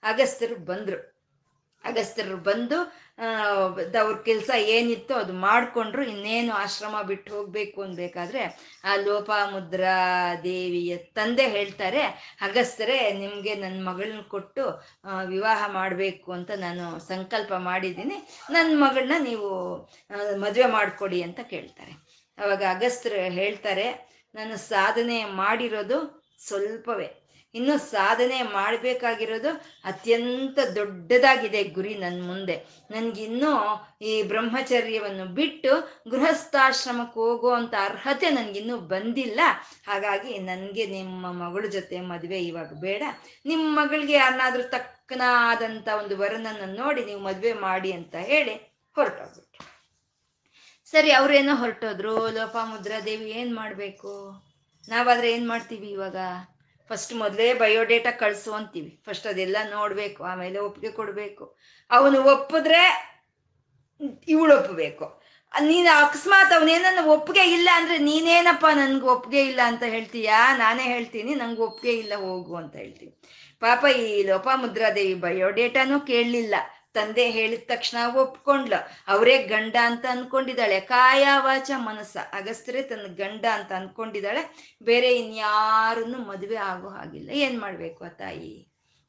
ಅಗಸ್ತರು 0.03 0.57
ಬಂದ್ರು. 0.57 1.18
ಅಗಸ್ತ್ಯರು 1.85 2.37
ಬಂದು 2.37 2.79
ಅವ್ರ 4.01 4.17
ಕೆಲಸ 4.25 4.51
ಏನಿತ್ತು 4.57 5.15
ಅದು 5.15 5.33
ಮಾಡಿಕೊಂಡ್ರು, 5.33 6.03
ಇನ್ನೇನು 6.03 6.53
ಆಶ್ರಮ 6.55 7.03
ಬಿಟ್ಟು 7.03 7.31
ಹೋಗ್ಬೇಕು 7.37 7.83
ಅನ್ಬೇಕಾದ್ರೆ 7.83 8.43
ಆ 8.85 8.97
ಲೋಪಾಮುದ್ರಾ 8.97 9.95
ದೇವಿಯ 10.45 10.97
ತಂದೆ 10.97 11.47
ಹೇಳ್ತಾರೆ, 11.49 12.03
ಅಗಸ್ತ್ಯರೇ, 12.41 12.99
ನಿಮಗೆ 13.11 13.55
ನನ್ನ 13.55 13.89
ಮಗಳನ್ನ 13.89 14.21
ಕೊಟ್ಟು 14.21 14.65
ವಿವಾಹ 15.27 15.71
ಮಾಡಬೇಕು 15.73 16.33
ಅಂತ 16.33 16.51
ನಾನು 16.57 16.85
ಸಂಕಲ್ಪ 17.09 17.53
ಮಾಡಿದ್ದೀನಿ. 17.55 18.19
ನನ್ನ 18.51 18.85
ಮಗಳನ್ನ 18.85 19.19
ನೀವು 19.25 19.51
ಮದುವೆ 20.45 20.67
ಮಾಡಿಕೊಡಿ 20.67 21.23
ಅಂತ 21.23 21.41
ಕೇಳ್ತಾರೆ. 21.43 21.95
ಅವಾಗ 22.39 22.63
ಅಗಸ್ತ್ಯರು 22.75 23.23
ಹೇಳ್ತಾರೆ, 23.41 23.89
ನಾನು 24.35 24.57
ಸಾಧನೆ 24.57 25.25
ಮಾಡಿರೋದು 25.25 25.99
ಸ್ವಲ್ಪವೇ. 26.47 27.09
ಇನ್ನು 27.59 27.77
ಸಾಧನೆ 27.91 28.39
ಮಾಡಬೇಕಾಗಿರೋದು 28.43 29.51
ಅತ್ಯಂತ 29.85 30.59
ದೊಡ್ಡದಾಗಿದೆ 30.75 31.61
ಗುರಿ 31.77 31.95
ನನ್ನ 31.95 32.21
ಮುಂದೆ. 32.27 32.57
ನನಗಿನ್ನೂ 32.91 33.53
ಈ 34.03 34.13
ಬ್ರಹ್ಮಚರ್ಯವನ್ನು 34.23 35.27
ಬಿಟ್ಟು 35.39 35.73
ಗೃಹಸ್ಥಾಶ್ರಮಕ್ಕೆ 36.11 37.55
ಅಂತ 37.57 37.75
ಅರ್ಹತೆ 37.81 38.31
ನನಗಿನ್ನೂ 38.31 38.77
ಬಂದಿಲ್ಲ. 38.93 39.41
ಹಾಗಾಗಿ 39.87 40.33
ನನಗೆ 40.51 40.87
ನಿಮ್ಮ 40.87 41.33
ಮಗಳ 41.43 41.65
ಜೊತೆ 41.67 42.01
ಮದುವೆ 42.13 42.41
ಇವಾಗ 42.41 42.73
ಬೇಡ. 42.81 43.03
ನಿಮ್ಮ 43.47 43.65
ಮಗಳಿಗೆ 43.81 44.13
ಯಾರನ್ನಾದ್ರೂ 44.13 44.63
ತಕ್ಕನಾದಂಥ 44.63 45.89
ಒಂದು 45.99 46.17
ವರನನ್ನು 46.19 46.69
ನೋಡಿ 46.75 47.05
ನೀವು 47.05 47.21
ಮದುವೆ 47.21 47.53
ಮಾಡಿ 47.53 47.93
ಅಂತ 47.93 48.15
ಹೇಳಿ 48.33 48.55
ಹೊರಟೋಗ್ಬಿಟ್ರು. 48.97 49.65
ಸರಿ, 50.93 51.11
ಅವರೇನೋ 51.13 51.55
ಹೊರಟೋದ್ರು. 51.55 52.13
ಲೋಪಾಮುದ್ರಾ 52.29 52.99
ದೇವಿ 53.01 53.31
ಏನು 53.31 53.53
ಮಾಡಬೇಕು? 53.55 54.13
ನಾವಾದರೆ 54.89 55.29
ಏನು 55.33 55.47
ಮಾಡ್ತೀವಿ 55.49 55.89
ಇವಾಗ? 55.91 56.17
ಫಸ್ಟ್ 56.89 57.13
ಮೊದಲೇ 57.23 57.47
ಬಯೋಡೇಟಾ 57.63 58.11
ಕಳಿಸು 58.23 58.51
ಅಂತೀವಿ. 58.59 58.91
ಫಸ್ಟ್ 59.07 59.27
ಅದೆಲ್ಲ 59.33 59.57
ನೋಡಬೇಕು, 59.71 60.21
ಆಮೇಲೆ 60.25 60.59
ಒಪ್ಪಿಗೆ 60.59 60.93
ಕೊಡಬೇಕು. 60.99 61.45
ಅವನು 61.91 62.19
ಒಪ್ಪಿದ್ರೆ 62.33 62.83
ಇವಳು 64.29 64.53
ಒಪ್ಪಬೇಕು. 64.59 65.07
ನೀನು 65.67 65.91
ಅಕಸ್ಮಾತ್ 66.05 66.53
ಅವನೇನ 66.53 67.05
ಒಪ್ಪಿಗೆ 67.15 67.45
ಇಲ್ಲ 67.57 67.69
ಅಂದ್ರೆ 67.75 67.97
ನೀನೇನಪ್ಪ 67.99 68.67
ನನ್ಗೆ 68.81 69.07
ಒಪ್ಪಿಗೆ 69.15 69.43
ಇಲ್ಲ 69.51 69.61
ಅಂತ 69.67 69.85
ಹೇಳ್ತೀಯಾ? 69.95 70.39
ನಾನೇ 70.57 70.87
ಹೇಳ್ತೀನಿ, 70.95 71.35
ನಂಗೆ 71.35 71.63
ಒಪ್ಪಿಗೆ 71.69 71.95
ಇಲ್ಲ 72.03 72.15
ಹೋಗು 72.27 72.55
ಅಂತ 72.57 72.75
ಹೇಳ್ತೀನಿ 72.77 73.13
ಪಾಪ 73.61 73.85
ಈ 74.01 74.09
ಲೋಪಾಮುದ್ರಾದೇವಿ 74.23 75.15
ಬಯೋಡೇಟಾನು 75.15 75.97
ಕೇಳಲಿಲ್ಲ. 76.11 76.55
ತಂದೆ 76.95 77.31
ಹೇಳಿದ 77.31 77.63
ತಕ್ಷಣ 77.67 78.17
ಒಪ್ಕೊಂಡ್ಲು. 78.17 78.89
ಅವರೇ 79.09 79.39
ಗಂಡ 79.43 79.77
ಅಂತ 79.83 80.05
ಅನ್ಕೊಂಡಿದ್ದಾಳೆ. 80.11 80.81
ಕಾಯಾವಾಚ 80.81 81.71
ಮನಸ್ಸ. 81.77 82.17
ಅಗಸ್ತ್ರೆ 82.33 82.83
ತನ್ನ 82.83 83.07
ಗಂಡ 83.15 83.45
ಅಂತ 83.53 83.73
ಅನ್ಕೊಂಡಿದ್ದಾಳೆ. 83.73 84.75
ಬೇರೆ 84.83 85.19
ಇನ್ಯಾರನ್ನು 85.19 86.19
ಮದುವೆ 86.19 86.57
ಆಗೋ 86.57 86.89
ಹಾಗಿಲ್ಲ. 86.89 87.31
ಏನ್ 87.31 87.61
ಮಾಡ್ಬೇಕು 87.61 88.05
ಆ 88.05 88.09
ತಾಯಿ? 88.09 88.65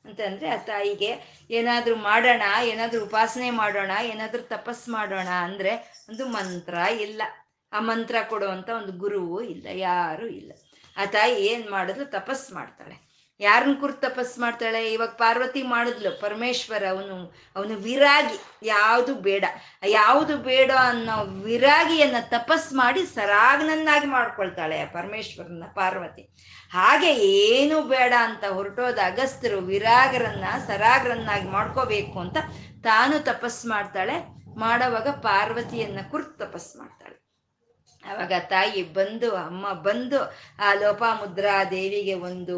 ಅಂತಂದ್ರೆ 0.05 0.49
ಆ 0.49 0.57
ತಾಯಿಗೆ 0.57 1.17
ಏನಾದ್ರೂ 1.49 1.95
ಮಾಡೋಣ, 1.95 2.41
ಏನಾದ್ರೂ 2.63 3.05
ಉಪಾಸನೆ 3.05 3.49
ಮಾಡೋಣ, 3.49 3.91
ಏನಾದ್ರೂ 4.03 4.41
ತಪಸ್ 4.41 4.89
ಮಾಡೋಣ 4.89 5.27
ಅಂದ್ರೆ 5.27 6.03
ಒಂದು 6.09 6.27
ಮಂತ್ರ 6.27 6.73
ಇಲ್ಲ. 6.73 7.21
ಆ 7.73 7.79
ಮಂತ್ರ 7.79 8.15
ಕೊಡುವಂತ 8.29 8.69
ಒಂದು 8.69 8.91
ಗುರುವು 8.91 9.41
ಇಲ್ಲ, 9.41 9.67
ಯಾರು 9.71 10.27
ಇಲ್ಲ. 10.27 10.51
ಆ 10.97 11.05
ತಾಯಿ 11.05 11.45
ಏನ್ 11.45 11.71
ಮಾಡಿದ್ರು 11.71 12.05
ತಪಸ್ 12.05 12.51
ಮಾಡ್ತಾಳೆ. 12.51 13.08
ಯಾರನ್ನ 13.39 13.79
ಕುರ್ತು 13.79 14.01
ತಪಸ್ 14.01 14.39
ಮಾಡ್ತಾಳೆ? 14.39 14.93
ಇವಾಗ 14.93 15.09
ಪಾರ್ವತಿ 15.09 15.63
ಮಾಡಿದ್ಲು, 15.63 16.21
ಪರಮೇಶ್ವರ 16.21 16.83
ಅವನು 16.89 17.35
ಅವನು 17.55 17.75
ವಿರಾಗಿ. 17.75 18.67
ಯಾವುದು 18.67 19.15
ಬೇಡ. 19.15 19.45
ಯಾವುದು 19.87 20.37
ಬೇಡ 20.37 20.71
ಅನ್ನೋ 20.71 21.23
ವಿರಾಗಿಯನ್ನ 21.23 22.15
ತಪಸ್ 22.21 22.73
ಮಾಡಿ 22.73 23.05
ಸರಾಗನನ್ನಾಗಿ 23.05 24.07
ಮಾಡ್ಕೊಳ್ತಾಳೆ 24.07 24.85
ಪರಮೇಶ್ವರನ, 24.85 25.63
ಪಾರ್ವತಿ. 25.75 26.21
ಹಾಗೆ 26.71 27.13
ಏನು 27.15 27.81
ಬೇಡ 27.81 28.13
ಅಂತ 28.21 28.45
ಹೊರಟೋದ 28.45 28.99
ಅಗಸ್ತರು 29.05 29.57
ವಿರಾಗರನ್ನ, 29.57 30.43
ಸರಾಗರನ್ನಾಗಿ 30.67 31.47
ಮಾಡ್ಕೋಬೇಕು 31.47 32.19
ಅಂತ 32.19 32.37
ತಾನು 32.83 33.19
ತಪಸ್ 33.19 33.65
ಮಾಡ್ತಾಳೆ. 33.65 34.39
ಮಾಡೋವಾಗ 34.59 35.07
ಪಾರ್ವತಿಯನ್ನ 35.07 35.99
ಕುರ್ತು 36.11 36.37
ತಪಸ್ 36.37 36.75
ಮಾಡ್ತಾಳೆ. 36.77 37.19
ಅವಾಗ 38.05 38.33
ತಾಯಿ 38.39 38.93
ಬಂದು, 38.93 39.35
ಅಮ್ಮ 39.35 39.73
ಬಂದು 39.73 40.19
ಆ 40.65 40.73
ಲೋಪಾಮುದ್ರಾ 40.73 41.63
ದೇವಿಗೆ 41.63 42.13
ಒಂದು 42.13 42.57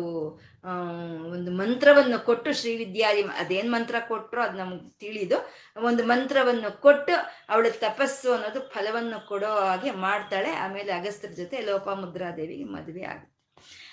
ಒಂದು 1.32 1.52
ಮಂತ್ರವನ್ನು 1.52 2.26
ಕೊಟ್ಟು 2.26 2.54
ಶ್ರೀ 2.54 2.76
ವಿದ್ಯಾದಿ 2.76 3.22
ಅದೇನ್ 3.22 3.72
ಮಂತ್ರ 3.72 3.96
ಕೊಟ್ಟರು 4.08 4.42
ಅದು 4.42 4.58
ನಮ್ಗೆ 4.58 5.00
ತಿಳಿದು 5.00 5.54
ಒಂದು 5.84 6.04
ಮಂತ್ರವನ್ನು 6.04 6.82
ಕೊಟ್ಟು 6.82 7.14
ಅವಳ 7.50 7.68
ತಪಸ್ಸು 7.80 8.34
ಅನ್ನೋದು 8.34 8.60
ಫಲವನ್ನು 8.60 9.28
ಕೊಡೋ 9.28 9.48
ಹಾಗೆ 9.48 9.92
ಮಾಡ್ತಾಳೆ. 9.92 10.52
ಆಮೇಲೆ 10.52 10.92
ಅಗಸ್ತ್ರ 10.92 11.30
ಜೊತೆ 11.30 11.62
ಲೋಪಮುದ್ರಾದೇವಿಗೆ 11.62 12.64
ಮದುವೆ 12.64 13.04
ಆಗುತ್ತೆ. 13.04 13.32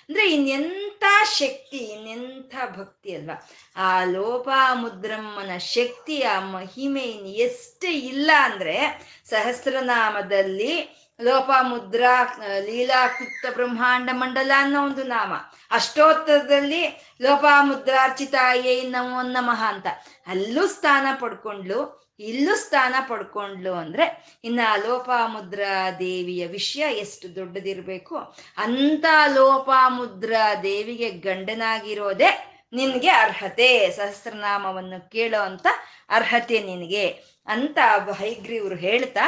ಅಂದ್ರೆ 0.09 0.31
ಇನ್ನೆಂಥ 0.31 1.03
ಶಕ್ತಿ, 1.37 1.77
ಇನ್ನೆಂಥ 1.77 2.55
ಭಕ್ತಿ 2.77 3.15
ಅಲ್ವಾ? 3.15 3.49
ಆ 3.75 4.03
ಲೋಪಾಮುದ್ರಮ್ಮನ 4.03 5.57
ಶಕ್ತಿ, 5.57 6.21
ಆ 6.21 6.39
ಮಹಿಮೆ 6.39 7.05
ಎಷ್ಟು 7.47 7.87
ಇಲ್ಲ 7.87 8.31
ಅಂದ್ರೆ 8.43 8.75
ಸಹಸ್ರನಾಮದಲ್ಲಿ 9.25 10.99
ಲೋಪಾಮುದ್ರಾ 11.21 12.13
ಲೀಲಾಕೃತ 12.59 13.45
ಬ್ರಹ್ಮಾಂಡ 13.55 14.09
ಮಂಡಲ 14.13 14.51
ಅನ್ನೋ 14.57 14.79
ಒಂದು 14.85 15.03
ನಾಮ. 15.03 15.33
ಅಷ್ಟೋತ್ತರದಲ್ಲಿ 15.71 16.83
ಲೋಪಾಮುದ್ರಾರ್ಚಿತಾಯೇ 17.21 18.75
ನಮೋ 18.89 19.21
ನಮಃ 19.21 19.61
ಅಂತ. 19.63 19.87
ಅಲ್ಲೂ 20.27 20.67
ಸ್ಥಾನ 20.67 21.07
ಪಡ್ಕೊಂಡ್ಲು, 21.21 21.79
ಇಲ್ಲೂ 22.19 22.53
ಸ್ಥಾನ 22.55 22.95
ಪಡ್ಕೊಂಡ್ಲು 23.09 23.73
ಅಂದ್ರೆ 23.73 24.05
ಇನ್ನ 24.43 24.59
ಲೋಪಾಮುದ್ರಾ 24.87 25.91
ದೇವಿಯ 25.99 26.47
ವಿಷಯ 26.47 26.85
ಎಷ್ಟು 26.97 27.35
ದೊಡ್ಡದಿರ್ಬೇಕು 27.35 28.17
ಅಂತ 28.57 29.05
ಲೋಪಾಮುದ್ರಾ 29.33 30.55
ದೇವಿಗೆ 30.63 31.09
ಗಂಡನಾಗಿರೋದೇ 31.09 32.31
ನಿನ್ಗೆ 32.73 33.11
ಅರ್ಹತೆ. 33.25 33.69
ಸಹಸ್ರನಾಮವನ್ನು 33.91 35.09
ಕೇಳೋ 35.11 35.41
ಅಂತ 35.41 35.67
ಅರ್ಹತೆ 36.09 36.59
ನಿನಗೆ 36.59 37.05
ಅಂತ 37.47 37.77
ಹೈಗ್ರೀವ್ರು 38.19 38.75
ಹೇಳ್ತಾ 38.75 39.25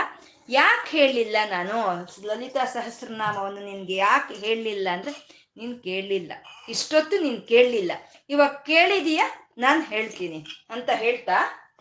ಯಾಕೆ 0.51 0.97
ಹೇಳಲಿಲ್ಲ 0.97 1.35
ನಾನು? 1.49 2.07
ಲಲಿತಾ 2.27 2.65
ಸಹಸ್ರನಾಮವನ್ನು 2.65 3.65
ನಿನ್ಗೆ 3.65 3.95
ಯಾಕೆ 3.95 4.33
ಹೇಳಲಿಲ್ಲ 4.33 4.87
ಅಂದ್ರೆ 4.93 5.45
ನೀನ್ 5.57 5.83
ಕೇಳಲಿಲ್ಲ. 5.83 6.31
ಇಷ್ಟೊತ್ತು 6.69 7.19
ನೀನ್ 7.19 7.47
ಕೇಳಲಿಲ್ಲ. 7.47 7.91
ಇವಾಗ 8.29 8.51
ಕೇಳಿದೀಯ? 8.51 9.21
ನಾನು 9.57 9.81
ಹೇಳ್ತೀನಿ. 9.81 10.45
ಅಂತ 10.69 10.89
ಹೇಳ್ತಾ? 10.89 11.71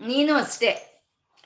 ನೀನು 0.00 0.34
ಅಷ್ಟೇ. 0.34 1.02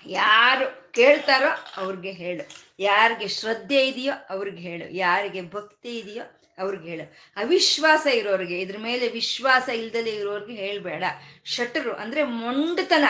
ಯಾರು 0.06 0.92
ಕೇಳ್ತಾರೋ 0.92 1.82
ಅವ್ರಿಗೆ 1.82 2.12
ಹೇಳು. 2.12 2.74
ಯಾರಿಗೆ 2.78 3.28
ಶ್ರದ್ಧೆ 3.28 3.88
ಇದೆಯೋ 3.88 4.12
ಅವ್ರಿಗೆ 4.30 4.61
ಹೇಳು. 4.61 4.96
ಯಾರಿಗೆ 4.96 5.42
ಭಕ್ತಿ 5.42 5.98
ಇದೆಯೋ 5.98 6.24
ಅವ್ರಿಗೆ 6.59 6.90
ಹೇಳು. 6.90 7.16
ಅವಿಶ್ವಾಸ 7.36 8.06
ಇರೋರಿಗೆ, 8.06 8.61
ಇದ್ರ 8.61 8.76
ಮೇಲೆ 8.78 9.09
ವಿಶ್ವಾಸ 9.09 9.68
ಇಲ್ದಲೇ 9.68 10.11
ಇರೋರಿಗೆ 10.11 10.66
ಹೇಳಬೇಡ. 10.66 11.04
ಶಟರು 11.44 11.94
ಅಂದರೆ 11.94 12.22
ಮೊಂಡತನ. 12.22 13.04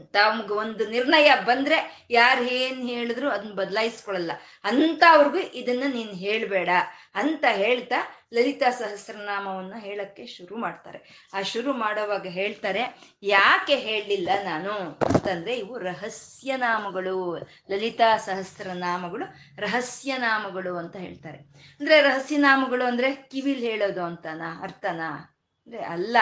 ತಮ್ಗೆ 0.00 0.52
ಒಂದು 0.52 0.86
ನಿರ್ಣಯ 0.86 1.32
ಬಂದ್ರೆ 1.44 2.06
ಯಾರು 2.10 2.44
ಏನ್ 2.44 2.88
ಹೇಳಿದ್ರು 2.88 3.30
ಅದನ್ನ 3.30 3.52
ಬದಲಾಯಿಸ್ಕೊಳಲ್ಲ. 3.52 4.32
ಅಂತ 4.64 5.02
ಅವ್ರಿಗೂ 5.10 5.38
ಇದನ್ನ 5.38 5.82
ನೀನ್ 5.94 6.10
ಹೇಳ್ಬೇಡ 6.10 6.68
ಅಂತ 7.14 7.44
ಹೇಳ್ತಾ 7.50 7.94
ಲಲಿತಾ 8.34 8.70
ಸಹಸ್ರನಾಮವನ್ನ 8.70 9.72
ಹೇಳಕ್ಕೆ 9.78 10.26
ಶುರು 10.26 10.56
ಮಾಡ್ತಾರೆ. 10.56 11.30
ಆ 11.34 11.42
ಶುರು 11.42 11.72
ಮಾಡೋವಾಗ 11.72 12.26
ಹೇಳ್ತಾರೆ, 12.26 13.00
ಯಾಕೆ 13.22 13.76
ಹೇಳಲಿಲ್ಲ 13.76 14.28
ನಾನು? 14.44 14.72
ಅಂತಂದ್ರೆ 14.72 15.58
ಇವು 15.58 15.78
ರಹಸ್ಯ 15.78 16.56
ನಾಮಗಳು. 16.56 17.36
ಲಲಿತಾ 17.70 18.16
ಸಹಸ್ರನಾಮಗಳು 18.16 19.24
ರಹಸ್ಯ 19.60 20.16
ನಾಮಗಳು 20.16 20.76
ಅಂತ 20.76 20.96
ಹೇಳ್ತಾರೆ. 20.96 21.38
ಅಂದ್ರೆ 21.80 22.00
ರಹಸ್ಯ 22.00 22.36
ನಾಮಗಳು 22.36 22.84
ಅಂದ್ರೆ 22.84 23.12
ಕಿವಿಲ್ 23.12 23.60
ಹೇಳೋದು 23.60 24.04
ಅಂತನಾ, 24.04 24.60
ಅರ್ಥನಾ? 24.62 25.38
ಅಂದ್ರೆ 25.66 25.84
ಅಲ್ಲ, 25.84 26.16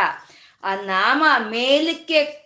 ಆ 0.62 0.75
ನಾಮ 0.75 1.25
ಮೇಲಕ್ಕೆ 1.51 2.44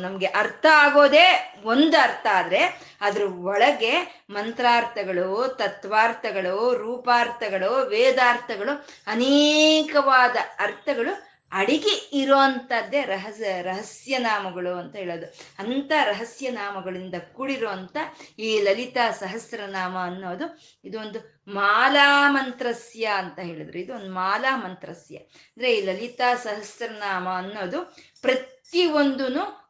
ನಮ್ಗೆ 0.00 0.26
ಅರ್ಥ 0.26 0.66
ಆಗೋದೇ 0.72 1.54
ಒಂದು 1.64 2.02
ಅರ್ಥ 2.02 2.26
ಆದ್ರೆ 2.32 2.58
ಅದ್ರ 3.00 3.22
ಒಳಗೆ 3.22 4.24
ಮಂತ್ರಾರ್ಥಗಳು, 4.30 5.58
ತತ್ವಾರ್ಥಗಳು, 5.58 6.74
ರೂಪಾರ್ಥಗಳು, 6.74 7.88
ವೇದಾರ್ಥಗಳು 7.88 8.88
ಅನೇಕವಾದ 9.06 10.36
ಅರ್ಥಗಳು 10.58 11.28
ಅಡಿಗೆ 11.52 12.10
ಇರೋಂಥದ್ದೇ 12.12 13.02
ರಹಸ್ಯ 13.02 13.62
ರಹಸ್ಯ 13.62 14.18
ನಾಮಗಳು 14.18 14.78
ಅಂತ 14.78 14.96
ಹೇಳೋದು. 14.96 15.26
ಅಂಥ 15.58 15.92
ರಹಸ್ಯ 16.04 16.50
ನಾಮಗಳಿಂದ 16.50 17.14
ಕೂಡಿರುವಂಥ 17.32 17.96
ಈ 18.38 18.60
ಲಲಿತಾ 18.60 19.10
ಸಹಸ್ರನಾಮ 19.10 19.98
ಅನ್ನೋದು 19.98 20.76
ಇದೊಂದು 20.84 21.42
ಮಾಲಾ 21.48 22.30
ಮಂತ್ರಸ್ಯ 22.30 23.04
ಅಂತ 23.04 23.38
ಹೇಳಿದ್ರು. 23.38 23.78
ಇದು 23.78 23.94
ಒಂದು 23.94 24.10
ಮಾಲಾ 24.10 24.56
ಮಂತ್ರಸ್ಯ. 24.56 25.16
ಅಂದ್ರೆ 25.16 25.74
ಈ 25.74 25.84
ಲಲಿತಾ 25.84 26.34
ಸಹಸ್ರನಾಮ 26.34 27.28
ಅನ್ನೋದು 27.28 27.96
ಪ್ರತಿ 28.22 28.57
ಒಂದೂ 28.76 29.24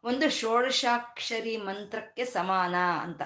ಒಂದು 0.04 0.30
ಷೋಡಶಾಕ್ಷರಿ 0.30 1.56
ಮಂತ್ರಕ್ಕೆ 1.56 2.24
ಸಮಾನ 2.24 2.74
ಅಂತ. 3.02 3.22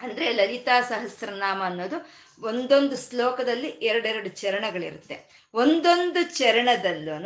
ಅಂದ್ರೆ 0.00 0.32
ಲಲಿತಾ 0.32 0.80
ಸಹಸ್ರನಾಮ 0.80 1.62
ಅನ್ನೋದು 1.64 2.10
ಒಂದೊಂದು 2.40 2.96
ಶ್ಲೋಕದಲ್ಲಿ 2.96 3.68
ಎರಡೆರಡು 3.68 4.28
ಚರಣಗಳಿರುತ್ತೆ. 4.28 5.48
ಒಂದೊಂದು 5.54 6.38
ಚರಣದಲ್ಲೂ 6.38 7.18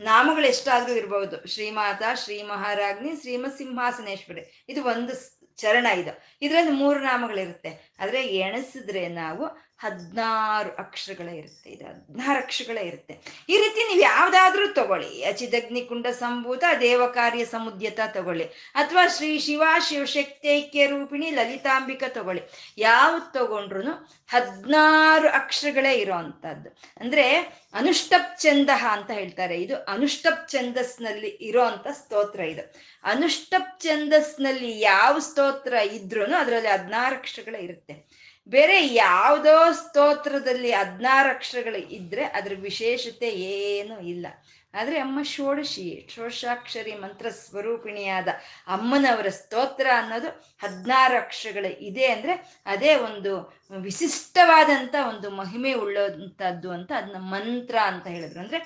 ನಾಮಗಳು 0.00 0.46
ಎಷ್ಟಾದ್ರೂ 0.46 0.94
ಇರಬಹುದು 0.94 1.46
ಶ್ರೀಮಾತ 1.46 2.02
ಶ್ರೀ 2.14 2.42
ಮಹಾರಾಜ್ನಿ 2.42 3.20
ಶ್ರೀಮ 3.20 3.46
ಸಿಂಹಾಸನೇಶ್ವರಿ 3.56 4.64
ಇದು 4.68 4.84
ಒಂದು 4.84 5.40
ಚರಣ 5.56 5.86
ಇದು. 5.86 6.24
ಇದರಲ್ಲಿ 6.42 6.72
ಮೂರು 6.72 7.00
ನಾಮಗಳಿರುತ್ತೆ. 7.00 7.96
ಆದರೆ 8.00 8.26
ಎಣಿಸಿದ್ರೆ 8.26 9.08
ನಾವು 9.08 9.69
ಹದಿನಾರು 9.80 10.76
ಅಕ್ಷರಗಳೇ 10.76 11.36
ಇರುತ್ತೆ, 11.36 11.70
ಇದು 11.70 11.84
ಹದಿನಾರು 11.84 12.38
ಅಕ್ಷರಗಳೇ 12.38 12.80
ಇರುತ್ತೆ. 12.80 13.14
ಈ 13.48 13.56
ರೀತಿ 13.56 13.88
ನೀವು 13.88 14.00
ಯಾವ್ದಾದ್ರೂ 14.00 14.72
ತಗೊಳ್ಳಿ. 14.72 15.24
ಅಚಿದಗ್ನಿಕುಂಡ 15.24 16.06
ಸಂಭೂತ, 16.06 16.64
ದೇವಕಾರ್ಯ 16.80 17.44
ಸಮುದ್ಯತ 17.44 18.00
ತಗೊಳ್ಳಿ. 18.06 18.44
ಅಥವಾ 18.74 19.06
ಶ್ರೀ 19.06 19.38
ಶಿವ 19.38 19.62
ಶಿವಶಕ್ತೈಕ್ಯ 19.88 20.86
ರೂಪಿಣಿ 20.86 21.30
ಲಲಿತಾಂಬಿಕ 21.30 22.04
ತಗೊಳ್ಳಿ. 22.08 22.42
ಯಾವ್ದು 22.78 23.32
ತಗೊಂಡ್ರು 23.32 23.80
ಹದಿನಾರು 24.28 25.28
ಅಕ್ಷರಗಳೇ 25.28 25.92
ಇರೋ 25.94 26.14
ಅಂಥದ್ದು. 26.14 26.78
ಅಂದ್ರೆ 27.00 27.38
ಅನುಷ್ಟಪ್ 27.74 28.38
ಛಂದ 28.40 28.70
ಅಂತ 28.90 29.10
ಹೇಳ್ತಾರೆ. 29.10 29.62
ಇದು 29.62 29.76
ಅನುಷ್ಟಪ್ 29.76 30.48
ಛಂದಸ್ನಲ್ಲಿ 30.48 31.28
ಇರೋ 31.28 31.68
ಸ್ತೋತ್ರ 31.92 32.40
ಇದು. 32.40 32.74
ಅನುಷ್ಟಪ್ 33.04 33.80
ಛಂದಸ್ನಲ್ಲಿ 33.80 34.80
ಯಾವ 34.80 35.18
ಸ್ತೋತ್ರ 35.18 35.72
ಇದ್ರೂ 35.72 36.24
ಅದರಲ್ಲಿ 36.34 36.68
ಹದಿನಾರು 36.68 37.16
ಅಕ್ಷರಗಳೇ 37.16 37.58
ಇರುತ್ತೆ. 37.58 38.09
ಬೇರೆ 38.50 38.76
ಯಾವುದೋ 38.94 39.56
ಸ್ತೋತ್ರದಲ್ಲಿ 39.72 40.70
ಹದಿನಾರು 40.72 41.28
ಅಕ್ಷರಗಳು 41.30 41.80
ಇದ್ರೆ 41.98 42.24
ಅದ್ರ 42.38 42.52
ವಿಶೇಷತೆ 42.60 43.28
ಏನೂ 43.56 43.96
ಇಲ್ಲ. 44.12 44.26
ಆದರೆ 44.74 44.96
ಅಮ್ಮ 44.98 45.18
ಷೋಡಶಿ, 45.22 46.06
ಷೋಡಶಾಕ್ಷರಿ 46.14 46.94
ಮಂತ್ರ 46.94 47.26
ಸ್ವರೂಪಿಣಿಯಾದ 47.30 48.28
ಅಮ್ಮನವರ 48.66 49.28
ಸ್ತೋತ್ರ 49.28 49.86
ಅನ್ನೋದು 49.96 50.28
ಹದಿನಾರು 50.62 51.16
ಅಕ್ಷರಗಳು 51.16 51.70
ಇದೆ 51.88 52.06
ಅಂದರೆ 52.06 52.34
ಅದೇ 52.66 52.92
ಒಂದು 53.08 53.32
ವಿಶಿಷ್ಟವಾದಂಥ 53.70 54.94
ಒಂದು 55.08 55.30
ಮಹಿಮೆ 55.30 55.72
ಉಳ್ಳಂಥದ್ದು 55.74 56.70
ಅಂತ 56.70 56.92
ಅದನ್ನ 56.96 57.20
ಮಂತ್ರ 57.34 57.76
ಅಂತ 57.82 58.06
ಹೇಳಿದ್ರು. 58.06 58.40
ಅಂದರೆ 58.40 58.60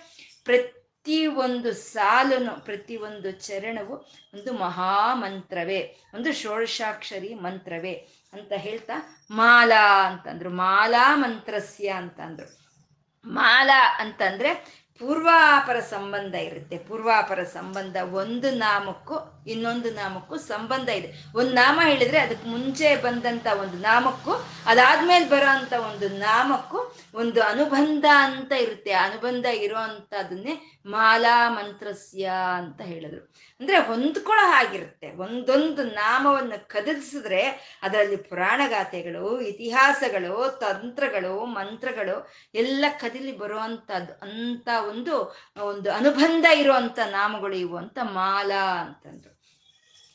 ಪ್ರತಿ 0.44 1.26
ಒಂದು 1.26 1.70
ಸಾಲನು, 1.72 2.52
ಪ್ರತಿ 2.64 2.96
ಒಂದು 2.96 3.30
ಚರಣವು 3.46 3.94
ಒಂದು 4.34 4.52
ಮಹಾಮಂತ್ರವೇ, 4.58 5.80
ಒಂದು 6.14 6.30
ಷೋಡಶಾಕ್ಷರಿ 6.32 7.34
ಮಂತ್ರವೇ. 7.46 7.94
ಅಂತ 8.34 8.52
ಹೇಳ್ತಾ, 8.56 9.26
ಮಾಲಾ 9.30 10.10
ಅಂತಂದ್ರು. 10.10 10.50
ಮಾಲಾ 10.50 11.16
ಮಂತ್ರಸ್ಯ 11.16 11.88
ಅಂತಂದ್ರು. 11.88 12.64
ಮಾಲಾ 13.24 13.96
ಅಂತಂದ್ರೆ 14.00 14.54
ಪೂರ್ವಾಪರ 14.98 15.80
ಸಂಬಂಧ 15.80 16.34
ಇರುತ್ತೆ. 16.34 16.78
ಪೂರ್ವಾಪರ 16.78 17.42
ಸಂಬಂಧ 17.42 17.96
ಒಂದು 17.96 18.50
ನಾಮಕ್ಕೂ 18.50 19.33
ಇನ್ನೊಂದು 19.46 19.90
ನಾಮಕ್ಕೂ 19.90 20.36
ಸಂಬಂಧ 20.36 20.88
ಇದೆ. 20.88 21.12
ಒಂದು 21.34 21.52
ನಾಮ 21.52 21.80
ಹೇಳಿದ್ರೆ 21.82 22.18
ಅದಕ್ಕೆ 22.18 22.48
ಮುಂಚೆ 22.48 22.96
ಬಂದಂತ 22.96 23.46
ಒಂದು 23.60 23.76
ನಾಮಕ್ಕೂ, 23.78 24.32
ಅದಾದ್ಮೇಲೆ 24.66 25.28
ಬರೋ 25.28 25.46
ಅಂತ 25.46 25.72
ಒಂದು 25.72 26.08
ನಾಮಕ್ಕೂ 26.08 26.94
ಒಂದು 27.14 27.42
ಅನುಬಂಧ 27.42 28.04
ಅಂತ 28.14 28.52
ಇರುತ್ತೆ. 28.52 28.92
ಅನುಬಂಧ 28.92 29.46
ಇರೋ 29.46 29.76
ಮಾಲಾ 30.86 31.50
ಮಂತ್ರಸ್ಯ 31.50 32.30
ಅಂತ 32.56 32.80
ಹೇಳಿದ್ರು. 32.80 33.32
ಅಂದ್ರೆ 33.60 33.78
ಹೊಂದ್ಕೊಳ್ಳೋ 33.78 34.46
ಹಾಗಿರುತ್ತೆ. 34.46 35.10
ಒಂದೊಂದು 35.10 35.84
ನಾಮವನ್ನು 35.84 36.68
ಕದಲಿಸಿದ್ರೆ 36.68 37.42
ಅದರಲ್ಲಿ 37.82 38.16
ಪುರಾಣಗಾಥೆಗಳು, 38.16 39.40
ಇತಿಹಾಸಗಳು, 39.40 40.58
ತಂತ್ರಗಳು, 40.60 41.44
ಮಂತ್ರಗಳು 41.44 42.30
ಎಲ್ಲ 42.54 42.84
ಕದಿಲಿ 43.00 43.38
ಬರುವಂತದ್ದು 43.38 44.12
ಅಂತ 44.12 44.68
ಒಂದು 44.88 45.36
ಒಂದು 45.62 45.92
ಅನುಬಂಧ 45.92 46.44
ಇರುವಂತ 46.54 46.98
ನಾಮಗಳು 47.10 47.56
ಇವು 47.56 47.76
ಅಂತ 47.76 47.98
ಮಾಲಾ 48.02 48.80
ಅಂತಂದ್ರು. 48.80 49.33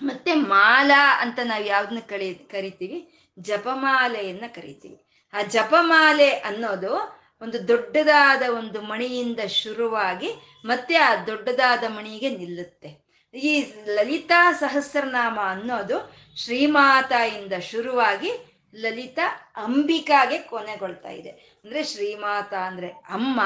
ಮತ್ತೆ 0.01 0.33
ಮಾಲಾ 0.33 1.21
ಅಂತ 1.21 1.39
ನಾವು 1.43 1.65
ಯಾವ್ದನ್ನ 1.65 1.99
ಕಳಿ, 1.99 2.35
ಕರಿತೀವಿ? 2.35 3.29
ಜಪಮಾಲೆಯನ್ನ 3.39 4.43
ಕರಿತೀವಿ. 4.47 5.05
ಆ 5.33 5.41
ಜಪಮಾಲೆ 5.41 6.29
ಅನ್ನೋದು 6.29 7.19
ಒಂದು 7.41 7.67
ದೊಡ್ಡದಾದ 7.67 8.41
ಒಂದು 8.49 8.81
ಮಣಿಯಿಂದ 8.81 9.39
ಶುರುವಾಗಿ 9.39 10.33
ಮತ್ತೆ 10.65 10.95
ಆ 10.95 11.15
ದೊಡ್ಡದಾದ 11.15 11.83
ಮಣಿಗೆ 11.87 12.29
ನಿಲ್ಲುತ್ತೆ. 12.29 13.09
ಈ 13.33 13.73
ಲಲಿತಾ 13.85 14.51
ಸಹಸ್ರನಾಮ 14.51 15.39
ಅನ್ನೋದು 15.39 16.15
ಶ್ರೀಮಾತಾಯಿಂದ 16.35 17.53
ಶುರುವಾಗಿ 17.53 18.31
ಲಲಿತಾ 18.75 19.53
ಅಂಬಿಕಾಗೆ 19.55 20.37
ಕೊನೆಗೊಳ್ತಾ 20.37 21.09
ಇದೆ. 21.09 21.29
ಅಂದ್ರೆ 21.29 21.83
ಶ್ರೀಮಾತ 21.83 22.53
ಅಂದ್ರೆ 22.53 22.87
ಅಮ್ಮ, 22.87 23.41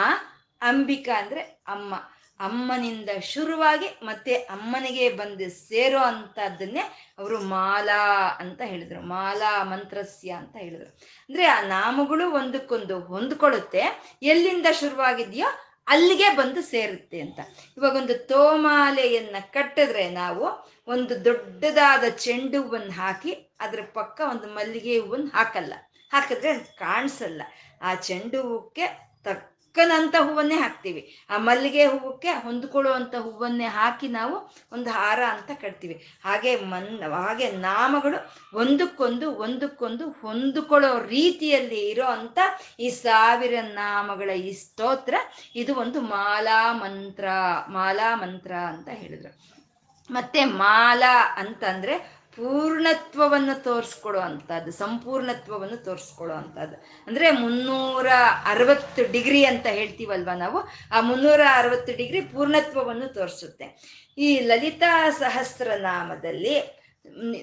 ಅಂಬಿಕಾ 0.61 1.19
ಅಂದ್ರೆ 1.19 1.41
ಅಮ್ಮ. 1.41 1.93
ಅಮ್ಮನಿಂದ 2.39 3.09
ಶುರುವಾಗಿ 3.19 3.87
ಮತ್ತೆ 4.03 4.33
ಅಮ್ಮನಿಗೆ 4.35 5.09
ಬಂದು 5.09 5.49
ಸೇರೋ 5.49 5.99
ಅಂತದನ್ನೇ 5.99 6.79
ಅವರು 7.17 7.41
ಮಾಲಾ 7.41 8.29
ಅಂತ 8.39 8.61
ಹೇಳಿದ್ರು. 8.65 9.01
ಮಾಲಾ 9.01 9.63
ಮಂತ್ರಸ್ಯ 9.63 10.31
ಅಂತ 10.31 10.55
ಹೇಳಿದ್ರು. 10.55 10.89
ಅಂದ್ರೆ 11.29 11.45
ಆ 11.45 11.61
ನಾಮಗಳು 11.61 12.31
ಒಂದಕ್ಕೊಂದು 12.31 12.99
ಹೊಂದ್ಕೊಳ್ಳುತ್ತೆ. 12.99 13.81
ಎಲ್ಲಿಂದ 14.21 14.65
ಶುರುವಾಗಿದೆಯೋ 14.79 15.47
ಅಲ್ಲಿಗೆ 15.87 16.29
ಬಂದು 16.29 16.61
ಸೇರುತ್ತೆ 16.61 17.21
ಅಂತ. 17.21 17.39
ಇವಾಗ 17.77 17.95
ಒಂದು 17.95 18.27
ತೋಮಾಲೆಯನ್ನ 18.27 19.35
ಕಟ್ಟಿದ್ರೆ 19.51 20.09
ನಾವು 20.09 20.73
ಒಂದು 20.87 21.25
ದೊಡ್ಡದಾದ 21.25 22.03
ಚೆಂಡು 22.09 22.61
ಹೂವನ್ನು 22.61 22.91
ಹಾಕಿ 22.91 23.31
ಅದ್ರ 23.59 23.79
ಪಕ್ಕ 23.93 24.21
ಒಂದು 24.29 24.47
ಮಲ್ಲಿಗೆ 24.47 24.99
ಹೂವನ್ನು 24.99 25.27
ಹಾಕಲ್ಲ. 25.27 25.73
ಹಾಕಿದ್ರೆ 26.11 26.59
ಕಾಣಿಸಲ್ಲ. 26.59 27.41
ಆ 27.81 27.95
ಚೆಂಡು 27.95 28.41
ಹೂವಕ್ಕೆ 28.41 29.13
ತಕ್ಕನಂತ 29.75 30.15
ಹೂವನ್ನೇ 30.15 30.55
ಹಾಕ್ತೀವಿ. 30.55 31.01
ಆ 31.29 31.35
ಮಲ್ಲಿಗೆ 31.37 31.85
ಹೂವಕ್ಕೆ 31.85 32.31
ಹೊಂದ್ಕೊಳ್ಳುವಂಥ 32.33 33.13
ಹೂವನ್ನೇ 33.15 33.65
ಹಾಕಿ 33.65 34.07
ನಾವು 34.07 34.35
ಒಂದು 34.71 34.89
ಹಾರ 34.91 35.19
ಅಂತ 35.25 35.51
ಕಟ್ತೀವಿ. 35.61 35.95
ಹಾಗೆ 36.23 36.51
ಮನ್, 36.55 37.01
ಹಾಗೆ 37.11 37.47
ನಾಮಗಳು 37.51 38.17
ಒಂದಕ್ಕೊಂದು 38.53 39.31
ಒಂದಕ್ಕೊಂದು 39.35 40.09
ಹೊಂದಿಕೊಳ್ಳೋ 40.09 40.91
ರೀತಿಯಲ್ಲಿ 41.07 41.89
ಇರೋ 41.89 42.05
ಅಂತ 42.05 42.39
ಈ 42.79 42.89
ಸಾವಿರ 42.89 43.53
ನಾಮಗಳ 43.61 44.29
ಈ 44.29 44.53
ಸ್ತೋತ್ರ. 44.53 45.15
ಇದು 45.55 45.73
ಒಂದು 45.75 46.01
ಮಾಲಾ 46.01 46.73
ಮಂತ್ರ 46.73 47.25
ಮಾಲಾ 47.69 48.15
ಮಂತ್ರ 48.15 48.53
ಅಂತ 48.53 48.89
ಹೇಳಿದ್ರು. 48.89 49.33
ಮತ್ತೆ 50.09 50.45
ಮಾಲಾ 50.45 51.15
ಅಂತಂದ್ರೆ 51.37 52.22
ಪೂರ್ಣತ್ವವನ್ನು 52.35 53.63
ತೋರಿಸ್ಕೊಡೋ 53.63 54.19
ಅಂಥದ್ದು 54.19 54.71
ಸಂಪೂರ್ಣತ್ವವನ್ನು 54.71 55.83
ತೋರಿಸ್ಕೊಡೋ 55.85 56.33
ಅಂಥದ್ದು 56.33 57.03
ಅಂದರೆ 57.07 57.31
ಮುನ್ನೂರ 57.31 58.07
ಅರವತ್ತು 58.45 59.11
ಡಿಗ್ರಿ 59.11 59.45
ಅಂತ 59.45 59.67
ಹೇಳ್ತೀವಲ್ವ 59.67 60.29
ನಾವು? 60.35 60.59
ಆ 60.91 61.01
ಮುನ್ನೂರ 61.01 61.41
ಅರವತ್ತು 61.51 61.97
ಡಿಗ್ರಿ 61.97 62.21
ಪೂರ್ಣತ್ವವನ್ನು 62.21 63.13
ತೋರಿಸುತ್ತೆ. 63.13 63.65
ಈ 64.17 64.39
ಲಲಿತಾ 64.39 65.09
ಸಹಸ್ರನಾಮದಲ್ಲಿ 65.09 66.83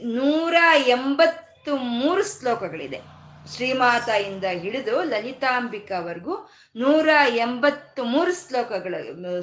ನೂರ 0.05 0.55
ಎಂಬತ್ತು 0.87 1.77
ಮೂರು 1.77 2.23
ಶ್ಲೋಕಗಳಿದೆ. 2.23 3.20
ಶ್ರೀಮಾತೆಯಿಂದ 3.55 4.45
ಹಿಡಿದು 4.45 5.03
ಲಲಿತಾಂಬಿಕಾವರೆಗೂ 5.03 6.51
ನೂರ 6.77 7.09
ಎಂಬತ್ತು 7.29 8.05
ಮೂರು 8.05 8.49
ಶ್ಲೋಕಗಳ, 8.49 8.95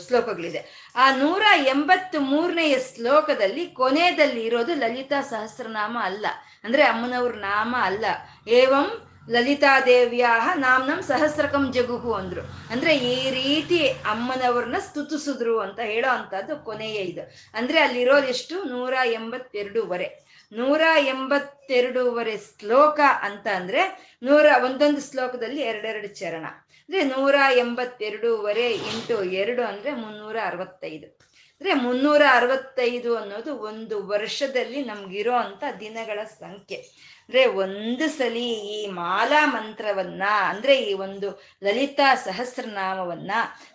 ಶ್ಲೋಕಗಳಿದೆ. 0.08 0.92
ಆ 0.96 1.16
ನೂರ 1.16 1.42
ಎಂಬತ್ತು 1.56 2.20
ಮೂರನೆಯ 2.20 2.78
ಶ್ಲೋಕದಲ್ಲಿ 2.96 3.66
ಕೊನೆಯಲ್ಲಿ 3.66 4.46
ಇರೋದು 4.46 4.74
ಲಲಿತಾ 4.74 5.22
ಸಹಸ್ರನಾಮ 5.22 5.98
ಅಲ್ಲ. 6.02 6.26
ಅಂದ್ರೆ 6.64 6.84
ಅಮ್ಮನವ್ರ 6.84 7.32
ನಾಮ 7.32 7.76
ಅಲ್ಲ. 7.80 8.06
ಏವಂ 8.48 9.10
ಲಲಿತಾದೇವಿಯ 9.30 10.26
ನಾಮ್ನಂ 10.56 11.02
ಸಹಸ್ರಕಂ 11.02 11.74
ಜಗುಹು 11.74 12.14
ಅಂದ್ರು. 12.14 12.42
ಅಂದ್ರೆ 12.42 12.98
ಈ 12.98 13.32
ರೀತಿ 13.32 13.88
ಅಮ್ಮನವ್ರನ್ನ 13.88 14.76
ಸ್ತುತಿಸಿದ್ರು 14.80 15.60
ಅಂತ 15.60 15.80
ಹೇಳೋ 15.80 16.10
ಅಂತದ್ದು 16.10 16.66
ಕೊನೆಯ 16.66 16.96
ಇದು. 16.96 17.32
ಅಂದ್ರೆ 17.54 17.80
ಅಲ್ಲಿರೋದು 17.80 18.28
ಎಷ್ಟು? 18.28 18.64
ನೂರ 18.64 18.94
ಎಂಬತ್ತೆರಡೂವರೆ. 19.06 20.27
ನೂರ 20.52 20.82
ಎಂಬತ್ತೆರಡೂವರೆ 21.00 22.38
ಶ್ಲೋಕ 22.38 23.00
ಅಂತ 23.22 23.48
ಅಂದ್ರೆ 23.48 24.16
ನೂರ, 24.24 24.46
ಒಂದೊಂದು 24.64 25.02
ಶ್ಲೋಕದಲ್ಲಿ 25.02 25.62
ಎರಡೆರಡು 25.62 26.08
ಚರಣ. 26.08 26.46
ಅಂದ್ರೆ 26.46 27.04
ನೂರ 27.04 27.36
ಎಂಬತ್ತೆರಡೂವರೆ 27.58 28.72
ಇಂಟು 28.72 29.24
ಎರಡು 29.24 29.64
ಅಂದ್ರೆ 29.64 29.94
ಮುನ್ನೂರ 29.94 30.38
ಅರವತ್ತೈದು. 30.46 31.08
ಅಂದ್ರೆ 31.08 31.74
ಮುನ್ನೂರ 31.74 32.22
ಅರವತ್ತೈದು 32.32 33.18
ಅನ್ನೋದು 33.18 33.56
ಒಂದು 33.56 34.08
ವರ್ಷದಲ್ಲಿ 34.08 34.84
ನಮ್ಗಿರೋ 34.84 35.34
ಅಂತ 35.34 35.64
ದಿನಗಳ 35.80 36.24
ಸಂಖ್ಯೆ. 36.24 36.78
ಅಂದ್ರೆ 37.22 37.46
ಒಂದು 37.46 38.08
ಸಲಿ 38.08 38.50
ಈ 38.50 38.88
ಮಾಲಾ 38.88 39.46
ಮಂತ್ರವನ್ನ, 39.46 40.24
ಅಂದ್ರೆ 40.30 40.84
ಈ 40.84 40.94
ಒಂದು 40.94 41.42
ಲಲಿತಾ 41.64 42.16
ಸಹಸ್ರನಾಮವನ್ನ 42.16 43.32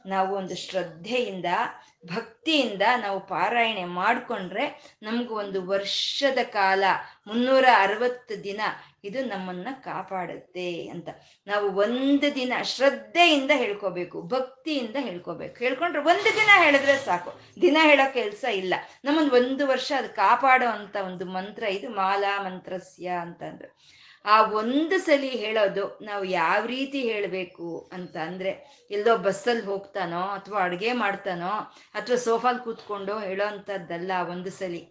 ನಾವು 0.06 0.36
ಒಂದು 0.36 0.56
ಶ್ರದ್ಧೆಯಿಂದ 0.56 1.44
ಭಕ್ತಿಯಿಂದ 2.06 2.82
ನಾವು 2.96 3.20
ಪಾರಾಯಣೆ 3.20 3.84
ಮಾಡಿಕೊಂಡ್ರೆ 3.84 4.96
ನಮ್ಗೆ 5.02 5.28
ಒಂದು 5.28 5.66
ವರ್ಷದ 5.66 6.38
ಕಾಲ, 6.44 6.84
ಮುನ್ನೂರ 7.26 7.64
ಅರವತ್ತು 7.76 8.44
ದಿನ 8.44 8.60
ಇದು 9.04 9.24
ನಮ್ಮನ್ನ 9.24 9.68
ಕಾಪಾಡುತ್ತೆ 9.72 10.88
ಅಂತ. 10.88 11.08
ನಾವು 11.46 11.70
ಒಂದು 11.70 12.34
ದಿನ 12.34 12.52
ಶ್ರದ್ಧೆಯಿಂದ 12.62 13.50
ಹೇಳ್ಕೋಬೇಕು, 13.54 14.22
ಭಕ್ತಿಯಿಂದ 14.22 14.96
ಹೇಳ್ಕೋಬೇಕು. 15.00 15.58
ಹೇಳ್ಕೊಂಡ್ರೆ 15.58 16.02
ಒಂದು 16.02 16.24
ದಿನ 16.24 16.50
ಹೇಳಿದ್ರೆ 16.62 16.98
ಸಾಕು. 16.98 17.40
ದಿನ 17.60 17.76
ಹೇಳೋ 17.82 18.12
ಕೆಲಸ 18.12 18.44
ಇಲ್ಲ. 18.44 18.74
ನಮ್ಮೊಂದು 19.04 19.34
ಒಂದು 19.34 19.66
ವರ್ಷ 19.66 19.92
ಅದು 19.96 20.08
ಕಾಪಾಡೋ 20.08 20.66
ಅಂತ 20.66 20.96
ಒಂದು 20.96 21.24
ಮಂತ್ರ 21.24 21.62
ಇದು 21.62 21.88
ಮಾಲಾ 21.88 22.42
ಮಂತ್ರಸ್ಯ 22.42 23.06
ಅಂತಂದ್ರೆ. 23.06 24.01
ಆ 24.24 24.42
ಒಂದು 24.42 24.98
ಸಲಿ 24.98 25.28
ಹೇಳೋದು 25.28 25.98
ನಾವು 26.02 26.24
ಯಾವ 26.24 26.66
ರೀತಿ 26.66 27.00
ಹೇಳಬೇಕು 27.02 27.90
ಅಂತ 27.92 28.16
ಅಂದರೆ 28.16 28.52
ಎಲ್ಲೋ 28.90 29.16
ಬಸ್ಸಲ್ಲಿ 29.18 29.64
ಹೋಗ್ತಾನೋ 29.64 30.22
ಅಥವಾ 30.28 30.60
ಅಡುಗೆ 30.62 30.92
ಮಾಡ್ತಾನೋ 30.92 31.52
ಅಥವಾ 31.94 32.16
ಸೋಫಾಲ್ 32.16 32.58
ಕೂತ್ಕೊಂಡು 32.58 33.18
ಹೇಳೋ 33.18 33.46
ಅಂಥದ್ದಲ್ಲ 33.46 34.12
ಒಂದು 34.30 34.50
ಸಲಿ. 34.50 34.82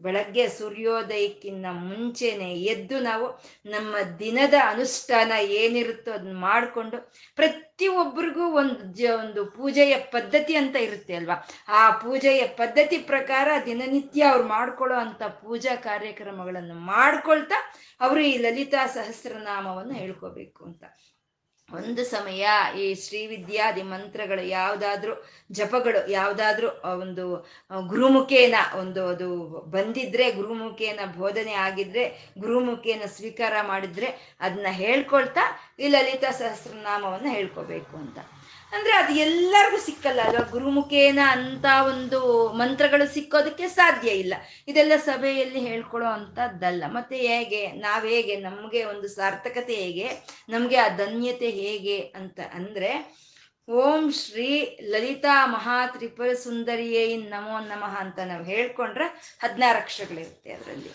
ಬೆಳಗ್ಗೆ 0.00 0.48
ಸೂರ್ಯೋದಯಕ್ಕಿಂತ 0.48 1.66
ಮುಂಚೆನೆ 1.82 2.50
ಎದ್ದು 2.64 3.00
ನಾವು 3.00 3.26
ನಮ್ಮ 3.66 3.92
ದಿನದ 4.18 4.54
ಅನುಷ್ಠಾನ 4.66 5.32
ಏನಿರುತ್ತೋ 5.54 6.12
ಅದನ್ನ 6.12 6.36
ಮಾಡಿಕೊಂಡು 6.40 6.98
ಪ್ರತಿಯೊಬ್ಬರಿಗೂ 7.38 8.46
ಒಂದು 8.52 8.80
ಜ, 8.92 9.10
ಒಂದು 9.18 9.44
ಪೂಜೆಯ 9.50 9.94
ಪದ್ಧತಿ 10.12 10.56
ಅಂತ 10.56 10.76
ಇರುತ್ತೆ 10.76 11.14
ಅಲ್ವಾ? 11.14 11.36
ಆ 11.72 11.90
ಪೂಜೆಯ 12.00 12.46
ಪದ್ಧತಿ 12.56 12.98
ಪ್ರಕಾರ 13.06 13.48
ದಿನನಿತ್ಯ 13.66 14.22
ಅವ್ರು 14.24 14.48
ಮಾಡ್ಕೊಳ್ಳೋ 14.48 14.96
ಅಂಥ 14.96 15.22
ಪೂಜಾ 15.42 15.76
ಕಾರ್ಯಕ್ರಮಗಳನ್ನು 15.82 16.74
ಮಾಡ್ಕೊಳ್ತಾ 16.92 17.58
ಅವರು 18.00 18.20
ಈ 18.22 18.36
ಲಲಿತಾ 18.38 18.86
ಸಹಸ್ರನಾಮವನ್ನು 18.94 19.94
ಹೇಳ್ಕೋಬೇಕು 19.94 20.64
ಅಂತ. 20.64 20.84
ಒಂದು 21.72 22.04
ಸಮಯ 22.04 22.44
ಈ 22.78 22.94
ಶ್ರೀವಿದ್ಯಾದಿ 22.94 23.82
ಮಂತ್ರಗಳು 23.82 24.42
ಯಾವುದಾದ್ರೂ 24.48 25.14
ಜಪಗಳು 25.52 26.10
ಯಾವುದಾದ್ರೂ 26.10 26.68
ಒಂದು 27.00 27.24
ಗುರುಮುಖೇನ 27.86 28.54
ಒಂದು 28.80 29.08
ಅದು 29.08 29.28
ಬಂದಿದ್ರೆ, 29.70 30.32
ಗುರುಮುಖೇನ 30.32 31.00
ಬೋಧನೆ 31.18 31.52
ಆಗಿದ್ರೆ, 31.52 32.04
ಗುರುಮುಖೇನ 32.38 33.02
ಸ್ವೀಕಾರ 33.16 33.54
ಮಾಡಿದ್ರೆ 33.62 34.10
ಅದನ್ನ 34.40 34.66
ಹೇಳ್ಕೊಳ್ತಾ 34.72 35.44
ಈ 35.78 35.88
ಲಲಿತಾ 35.88 36.30
ಸಹಸ್ರನಾಮವನ್ನು 36.30 37.30
ಹೇಳ್ಕೋಬೇಕು 37.30 37.96
ಅಂತ. 37.96 38.18
ಅಂದ್ರೆ 38.72 38.92
ಅದು 38.92 39.12
ಎಲ್ಲರಿಗೂ 39.12 39.76
ಸಿಕ್ಕಲ್ಲ 39.76 40.20
ಅಲ್ವಾ? 40.20 40.48
ಗುರುಮುಖೇನ 40.50 41.18
ಅಂತ 41.30 41.64
ಒಂದು 41.86 42.48
ಮಂತ್ರಗಳು 42.52 43.14
ಸಿಕ್ಕೋದಕ್ಕೆ 43.14 43.68
ಸಾಧ್ಯ 43.68 44.10
ಇಲ್ಲ. 44.10 44.34
ಇದೆಲ್ಲ 44.68 44.92
ಸಭೆಯಲ್ಲಿ 44.96 45.60
ಹೇಳ್ಕೊಳ್ಳೋ 45.60 46.08
ಅಂಥದ್ದಲ್ಲ 46.08 46.84
ಮತ್ತೆ 46.86 47.16
ಹೇಗೆ? 47.16 47.72
ನಾವ್ 47.72 48.06
ಹೇಗೆ? 48.06 48.36
ನಮಗೆ 48.36 48.84
ಒಂದು 48.84 49.08
ಸಾರ್ಥಕತೆ 49.08 49.74
ಹೇಗೆ? 49.74 50.08
ನಮಗೆ 50.48 50.76
ಆ 50.76 50.88
ಧನ್ಯತೆ 50.88 51.50
ಹೇಗೆ 51.50 51.98
ಅಂತ 52.00 52.40
ಅಂದ್ರೆ, 52.54 53.20
ಓಂ 53.70 54.10
ಶ್ರೀ 54.12 54.78
ಲಲಿತಾ 54.82 55.46
ಮಹಾ 55.46 55.86
ತ್ರಿಪುರ 55.86 56.32
ಸುಂದರಿಯೇ 56.32 57.16
ನಮೋ 57.16 57.58
ನಮಃ 57.58 58.00
ಅಂತ 58.00 58.18
ನಾವು 58.18 58.44
ಹೇಳ್ಕೊಂಡ್ರೆ 58.44 59.38
ಹದಿನಾರು 59.42 59.78
ಅಕ್ಷರಗಳಿರುತ್ತೆ 59.78 60.52
ಅದರಲ್ಲಿ. 60.52 60.90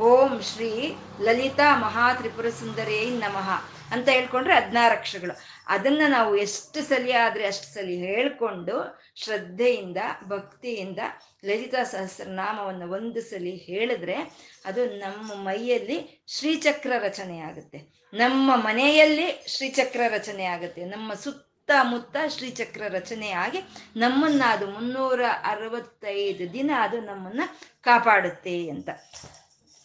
ಓಂ 0.00 0.40
ಶ್ರೀ 0.42 0.94
ಲಲಿತಾ 1.20 1.78
ಮಹಾ 1.78 2.14
ತ್ರಿಪುರ 2.14 2.48
ಸುಂದರಿಯೇ 2.48 3.10
ನಮಃ 3.10 3.50
ಅಂತ 3.92 4.08
ಹೇಳ್ಕೊಂಡ್ರೆ 4.08 4.54
ಹದಿನಾರು 4.54 4.92
ಅಕ್ಷರಗಳು. 4.92 5.51
ಅದನ್ನ 5.66 6.02
ನಾವು 6.08 6.36
ಎಷ್ಟು 6.36 6.82
ಸಲಿ 6.82 7.12
ಆದ್ರೆ 7.12 7.46
ಅಷ್ಟು 7.46 7.74
ಸಲಿ 7.74 7.96
ಹೇಳ್ಕೊಂಡು 7.96 9.02
ಶ್ರದ್ಧೆಯಿಂದ, 9.14 9.96
ಭಕ್ತಿಯಿಂದ 10.28 10.98
ಲಲಿತಾ 11.44 11.84
ಸಹಸ್ರನಾಮವನ್ನು 11.84 12.90
ಒಂದು 12.90 13.20
ಸಲಿ 13.20 13.56
ಹೇಳಿದ್ರೆ 13.56 14.16
ಅದು 14.64 14.86
ನಮ್ಮ 14.86 15.34
ಮೈಯಲ್ಲಿ 15.34 16.24
ಶ್ರೀಚಕ್ರ 16.26 16.92
ರಚನೆ 16.98 17.38
ಆಗುತ್ತೆ. 17.38 17.78
ನಮ್ಮ 18.14 18.56
ಮನೆಯಲ್ಲಿ 18.56 19.44
ಶ್ರೀಚಕ್ರ 19.46 20.00
ರಚನೆ 20.08 20.44
ಆಗುತ್ತೆ. 20.44 20.84
ನಮ್ಮ 20.84 21.14
ಸುತ್ತಮುತ್ತ 21.14 22.16
ಶ್ರೀಚಕ್ರ 22.28 22.82
ರಚನೆ 22.88 23.30
ಆಗಿ 23.30 23.58
ನಮ್ಮನ್ನ 23.96 24.42
ಅದು 24.46 24.66
ಮುನ್ನೂರ 24.66 25.20
ಅರವತ್ತೈದು 25.44 26.52
ದಿನ 26.52 26.70
ಅದು 26.80 27.00
ನಮ್ಮನ್ನ 27.00 27.40
ಕಾಪಾಡುತ್ತೆ 27.80 28.68
ಅಂತ. 28.68 28.88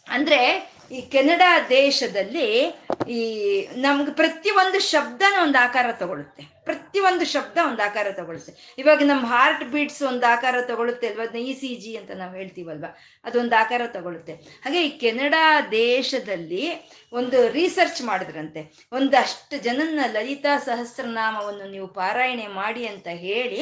ಅಂದ್ರೆ 0.08 0.72
ಈ 0.90 1.00
ಕೆನಡಾ 1.00 1.58
ದೇಶದಲ್ಲಿ 1.68 2.46
ಈ 3.08 3.20
ನಮ್ಗೆ 3.76 4.12
ಪ್ರತಿಯೊಂದು 4.12 4.80
ಶಬ್ದನ 4.80 5.34
ಒಂದು 5.42 5.58
ಆಕಾರ 5.58 5.86
ತಗೊಳುತ್ತೆ 5.92 6.57
ಪ್ರತಿಯೊಂದು 6.68 7.24
ಶಬ್ದ 7.26 7.58
ಒಂದು 7.66 7.82
ಆಕಾರ 7.82 8.08
ತಗೊಳುತ್ತೆ 8.12 8.52
ಇವಾಗ 8.78 9.02
ನಮ್ಮ 9.06 9.24
ಹಾರ್ಟ್ 9.26 9.64
ಬೀಟ್ಸ್ 9.72 10.02
ಒಂದು 10.02 10.26
ಆಕಾರ 10.26 10.56
ತಗೊಳುತ್ತೆ 10.62 11.06
ಅಲ್ವಾ? 11.06 11.24
ಅದನ್ನ 11.24 11.44
ಇ 11.44 11.54
ಸಿ 11.54 11.70
ಜಿ 11.74 11.92
ಅಂತ 11.96 12.10
ನಾವು 12.10 12.34
ಹೇಳ್ತೀವಲ್ವಾ? 12.34 12.90
ಅದೊಂದು 13.24 13.56
ಆಕಾರ 13.60 13.82
ತಗೊಳುತ್ತೆ 13.86 14.34
ಹಾಗೆ 14.64 14.80
ಈ 14.86 14.90
ಕೆನಡಾ 14.98 15.44
ದೇಶದಲ್ಲಿ 15.60 16.64
ಒಂದು 17.12 17.38
ರಿಸರ್ಚ್ 17.48 18.00
ಮಾಡಿದ್ರಂತೆ. 18.02 18.60
ಒಂದಷ್ಟು 18.92 19.56
ಜನನ್ನ 19.62 20.00
ಲಲಿತಾ 20.12 20.54
ಸಹಸ್ರನಾಮವನ್ನು 20.58 21.66
ನೀವು 21.70 21.88
ಪಾರಾಯಣೆ 22.00 22.46
ಮಾಡಿ 22.60 22.82
ಅಂತ 22.86 23.08
ಹೇಳಿ 23.26 23.60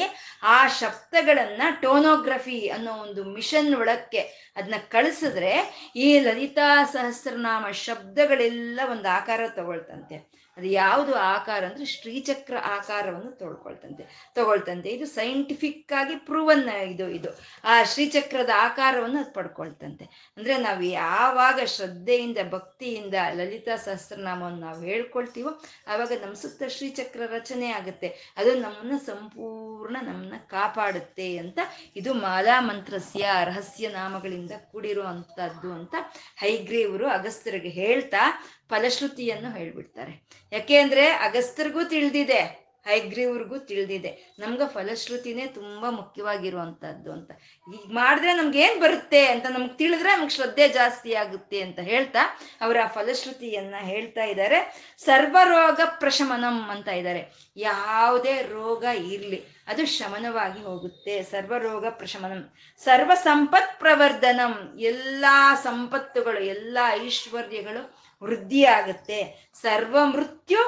ಆ 0.55 0.57
ಶಬ್ದಗಳನ್ನ 0.79 1.61
ಟೋನೋಗ್ರಫಿ 1.81 2.59
ಅನ್ನೋ 2.67 2.93
ಒಂದು 3.05 3.23
ಮಿಷನ್ 3.33 3.71
ಒಳಕ್ಕೆ 3.75 4.23
ಅದನ್ನ 4.55 4.79
ಕಳಿಸಿದ್ರೆ 4.89 5.53
ಈ 5.95 6.09
ಲಲಿತಾ 6.19 6.69
ಸಹಸ್ರನಾಮ 6.93 7.65
ಶಬ್ದಗಳೆಲ್ಲ 7.85 8.79
ಒಂದು 8.91 9.09
ಆಕಾರ 9.09 9.41
ತಗೊಳ್ತಂತೆ. 9.55 10.17
ಅದು 10.57 10.67
ಯಾವುದು 10.67 11.15
ಆಕಾರ 11.15 11.65
ಅಂದ್ರೆ 11.65 11.85
ಶ್ರೀಚಕ್ರ 11.85 12.57
ಆಕಾರವನ್ನು 12.57 13.31
ತೊಳ್ಕೊಳ್ತಂತೆ. 13.31 14.31
ತಗೊಳ್ತಂತೆ. 14.35 14.89
ಇದು 14.89 15.05
ಸೈಂಟಿಫಿಕ್ 15.05 15.93
ಆಗಿ 15.93 16.15
ಪ್ರೂವನ್ 16.15 16.69
ಇದು 16.69 17.09
ಇದು. 17.09 17.29
ಆ 17.63 17.83
ಶ್ರೀಚಕ್ರದ 17.83 18.49
ಆಕಾರವನ್ನು 18.55 19.19
ಅದು 19.19 19.33
ಪಡ್ಕೊಳ್ತಂತೆ. 19.33 20.33
ಅಂದ್ರೆ 20.37 20.57
ನಾವು 20.57 20.81
ಯಾವಾಗ 20.81 21.59
ಶ್ರದ್ಧೆಯಿಂದ, 21.65 22.37
ಭಕ್ತಿಯಿಂದ 22.49 23.13
ಲಲಿತಾ 23.33 23.75
ಸಹಸ್ರನಾಮವನ್ನು 23.75 24.59
ನಾವು 24.59 24.81
ಹೇಳ್ಕೊಳ್ತೀವೋ 24.81 25.61
ಆವಾಗ 25.87 26.11
ನಮ್ಮ 26.21 26.33
ಸುತ್ತ 26.33 26.63
ಶ್ರೀಚಕ್ರ 26.67 27.21
ರಚನೆ 27.25 27.71
ಆಗುತ್ತೆ. 27.71 28.33
ಅದು 28.37 28.53
ನಮ್ಮನ್ನ 28.53 28.97
ಸಂಪೂರ್ಣ 28.97 29.97
ನಮ್ಮನ್ನ 30.01 30.33
ಕಾಪಾಡುತ್ತೆ 30.47 31.37
ಅಂತ 31.37 31.59
ಇದು 31.95 32.13
ಮಾಲಾ 32.13 32.61
ಮಂತ್ರಸ್ಯ, 32.61 33.29
ರಹಸ್ಯ 33.43 33.87
ನಾಮಗಳಿಂದ 33.87 34.51
ಕೂಡಿರುವಂತದ್ದು 34.71 35.73
ಅಂತ 35.73 35.95
ಹೈಗ್ರೀವರು 36.37 37.07
ಅಗಸ್ತ್ಯರಿಗೆ 37.07 37.69
ಹೇಳ್ತಾ 37.69 38.43
ಫಲಶ್ರುತಿಯನ್ನು 38.69 39.51
ಹೇಳ್ಬಿಡ್ತಾರೆ. 39.57 40.29
ಯಾಕೆ 40.51 40.77
ಅಂದ್ರೆ 40.77 41.07
ಅಗಸ್ತ್ಯರಿಗೂ 41.07 41.83
ತಿಳಿದಿದೆ, 41.83 42.67
ಹೈಗ್ರೀವ್ರಿಗೂ 42.87 43.57
ತಿಳಿದಿದೆ. 43.57 44.35
ನಮ್ಗೆ 44.39 44.73
ಫಲಶ್ರುತಿನೇ 44.73 45.47
ತುಂಬಾ 45.47 45.89
ಮುಖ್ಯವಾಗಿರುವಂತಹದ್ದು 45.89 47.11
ಅಂತ. 47.11 47.31
ಈಗ 47.73 47.91
ಮಾಡಿದ್ರೆ 47.91 48.33
ನಮ್ಗೆ 48.33 48.59
ಏನ್ 48.61 48.81
ಬರುತ್ತೆ 48.81 49.27
ಅಂತ 49.27 49.45
ನಮ್ಗೆ 49.49 49.77
ತಿಳಿದ್ರೆ 49.77 50.09
ನಮ್ಗೆ 50.09 50.29
ಶ್ರದ್ಧೆ 50.29 50.69
ಜಾಸ್ತಿ 50.69 51.13
ಆಗುತ್ತೆ 51.13 51.61
ಅಂತ 51.61 51.79
ಹೇಳ್ತಾ 51.79 52.19
ಅವರ 52.61 52.77
ಫಲಶ್ರುತಿಯನ್ನ 52.87 53.75
ಹೇಳ್ತಾ 53.79 54.23
ಇದ್ದಾರೆ. 54.23 54.59
ಸರ್ವರೋಗ 54.97 55.81
ಪ್ರಶಮನಂ 55.99 56.69
ಅಂತ 56.69 56.87
ಇದ್ದಾರೆ. 56.87 57.51
ಯಾವುದೇ 57.57 58.41
ರೋಗ 58.41 58.83
ಇರ್ಲಿ, 58.83 59.43
ಅದು 59.67 59.85
ಶಮನವಾಗಿ 59.85 60.63
ಹೋಗುತ್ತೆ. 60.63 61.23
ಸರ್ವರೋಗ 61.23 61.85
ಪ್ರಶಮನಂ. 61.89 62.53
ಸರ್ವ 62.83 63.11
ಸಂಪತ್ 63.23 63.79
ಪ್ರವರ್ಧನಂ 63.79 64.77
ಎಲ್ಲಾ 64.79 65.55
ಸಂಪತ್ತುಗಳು, 65.55 66.39
ಎಲ್ಲಾ 66.39 66.93
ಐಶ್ವರ್ಯಗಳು 66.93 67.96
ವೃದ್ಧಿ 68.23 68.65
ಆಗುತ್ತೆ. 68.65 69.51
ಸರ್ವ 69.53 70.05
ಮೃತ್ಯು 70.05 70.61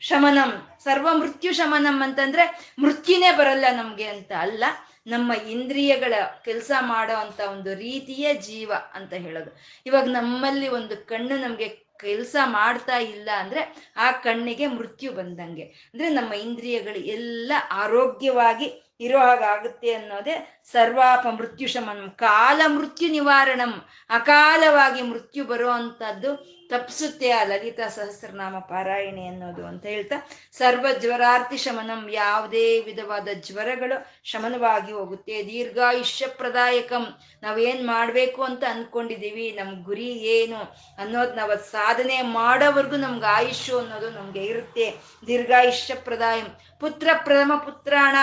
ಶಮನಂ. 0.00 0.52
ಸರ್ವ 0.78 1.08
ಮೃತ್ಯು 1.12 1.52
ಶಮನಂ 1.52 2.02
ಅಂತಂದ್ರೆ 2.02 2.74
ಮೃತ್ಯುನೇ 2.78 3.30
ಬರಲ್ಲ 3.32 3.64
ನಮ್ಗೆ 3.72 4.06
ಅಂತ 4.06 4.32
ಅಲ್ಲ, 4.38 4.64
ನಮ್ಮ 5.06 5.32
ಇಂದ್ರಿಯಗಳ 5.32 6.14
ಕೆಲಸ 6.44 6.70
ಮಾಡೋ 6.80 7.14
ಅಂತ 7.14 7.40
ಒಂದು 7.40 7.74
ರೀತಿಯೇ 7.74 8.34
ಜೀವ 8.34 8.72
ಅಂತ 8.94 9.12
ಹೇಳೋದು. 9.12 9.50
ಇವಾಗ 9.86 10.04
ನಮ್ಮಲ್ಲಿ 10.04 10.68
ಒಂದು 10.68 11.06
ಕಣ್ಣು 11.06 11.36
ನಮ್ಗೆ 11.36 11.68
ಕೆಲಸ 12.00 12.36
ಮಾಡ್ತಾ 12.44 12.96
ಇಲ್ಲ 12.98 13.28
ಅಂದ್ರೆ 13.38 13.92
ಆ 13.96 14.10
ಕಣ್ಣಿಗೆ 14.10 14.66
ಮೃತ್ಯು 14.66 15.12
ಬಂದಂಗೆ. 15.12 15.62
ಅಂದ್ರೆ 15.62 16.08
ನಮ್ಮ 16.08 16.32
ಇಂದ್ರಿಯಗಳು 16.34 16.94
ಎಲ್ಲ 16.94 17.52
ಆರೋಗ್ಯವಾಗಿ 17.70 18.68
ಇರೋ 19.00 19.18
ಹಾಗಾಗುತ್ತೆ 19.18 19.92
ಅನ್ನೋದೇ 19.94 20.62
ಸರ್ವಾಪ 20.64 21.26
ಮೃತ್ಯು 21.26 21.68
ಶಮನಂ. 21.68 22.10
ಕಾಲ 22.10 22.60
ಮೃತ್ಯು 22.66 23.08
ನಿವಾರಣಂ. 23.10 23.72
ಅಕಾಲವಾಗಿ 24.10 25.02
ಮೃತ್ಯು 25.02 25.44
ಬರೋ 25.44 25.70
ಅಂಥದ್ದು 25.70 26.30
ತಪ್ಪಿಸುತ್ತೆ 26.70 27.30
ಆ 27.30 27.44
ಲಲಿತಾ 27.44 27.86
ಸಹಸ್ರನಾಮ 27.88 28.58
ಪಾರಾಯಣೆ 28.58 29.26
ಅನ್ನೋದು 29.26 29.66
ಅಂತ 29.66 29.86
ಹೇಳ್ತಾ, 29.86 30.16
ಸರ್ವ 30.52 30.86
ಜ್ವರಾರ್ಥಿ 30.98 31.56
ಶಮನಂ, 31.56 32.02
ಯಾವುದೇ 32.12 32.80
ವಿಧವಾದ 32.80 33.28
ಜ್ವರಗಳು 33.34 33.96
ಶಮನವಾಗಿ 34.24 34.92
ಹೋಗುತ್ತೆ. 34.92 35.36
ದೀರ್ಘಾಯುಷ್ಯ 35.42 36.26
ಪ್ರದಾಯಕಂ, 36.26 37.04
ನಾವೇನ್ 37.42 37.86
ಮಾಡ್ಬೇಕು 37.86 38.42
ಅಂತ 38.42 38.64
ಅನ್ಕೊಂಡಿದೀವಿ 38.70 39.46
ನಮ್ 39.60 39.72
ಗುರಿ 39.84 40.10
ಏನು 40.36 40.60
ಅನ್ನೋದು 40.98 41.34
ನಾವು 41.34 41.56
ಸಾಧನೆ 41.70 42.22
ಮಾಡೋವರೆಗೂ 42.22 42.96
ನಮ್ಗೆ 42.96 43.26
ಆಯುಷ್ಯ 43.26 43.78
ಅನ್ನೋದು 43.78 44.10
ನಮ್ಗೆ 44.10 44.44
ಇರುತ್ತೆ. 44.44 44.86
ದೀರ್ಘಾಯುಷ್ಯ 45.26 45.94
ಪ್ರದಾಯಂ. 45.94 46.48
ಪುತ್ರ 46.80 47.08
ಪ್ರಥಮ 47.24 47.52
ಪುತ್ರಾಣ. 47.64 48.16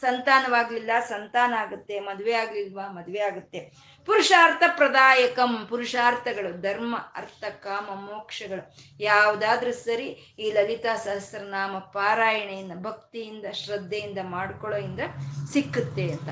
ಸಂತಾನವಾಗ್ಲಿಲ್ಲ, 0.00 0.90
ಸಂತಾನ 1.08 1.54
ಆಗುತ್ತೆ, 1.58 2.00
ಮದುವೆ 2.00 2.34
ಆಗ್ಲಿಲ್ವಾ, 2.34 2.86
ಮದುವೆ 2.92 3.20
ಆಗುತ್ತೆ. 3.20 3.60
ಪುರುಷಾರ್ಥ 4.08 4.62
ಪ್ರದಾಯಕಂ 4.76 5.66
ಪುರುಷಾರ್ಥಗಳು, 5.68 6.60
ಧರ್ಮ, 6.60 6.96
ಅರ್ಥ, 7.16 7.44
ಕಾಮ, 7.44 7.88
ಮೋಕ್ಷಗಳು. 7.94 8.62
ಯಾವುದಾದ್ರೂ 9.00 9.72
ಸರಿ 9.72 10.36
ಈ 10.38 10.50
ಲಲಿತಾ 10.50 10.96
ಸಹಸ್ರನಾಮ 10.96 11.78
ಪಾರಾಯಣೆಯಿಂದ, 11.78 12.72
ಭಕ್ತಿಯಿಂದ, 12.82 13.44
ಶ್ರದ್ಧೆಯಿಂದ, 13.52 14.18
ಮಾಡ್ಕೊಳ್ಳೋಯಿಂದ 14.22 15.00
ಸಿಕ್ಕುತ್ತೆ 15.52 16.10
ಅಂತ. 16.10 16.28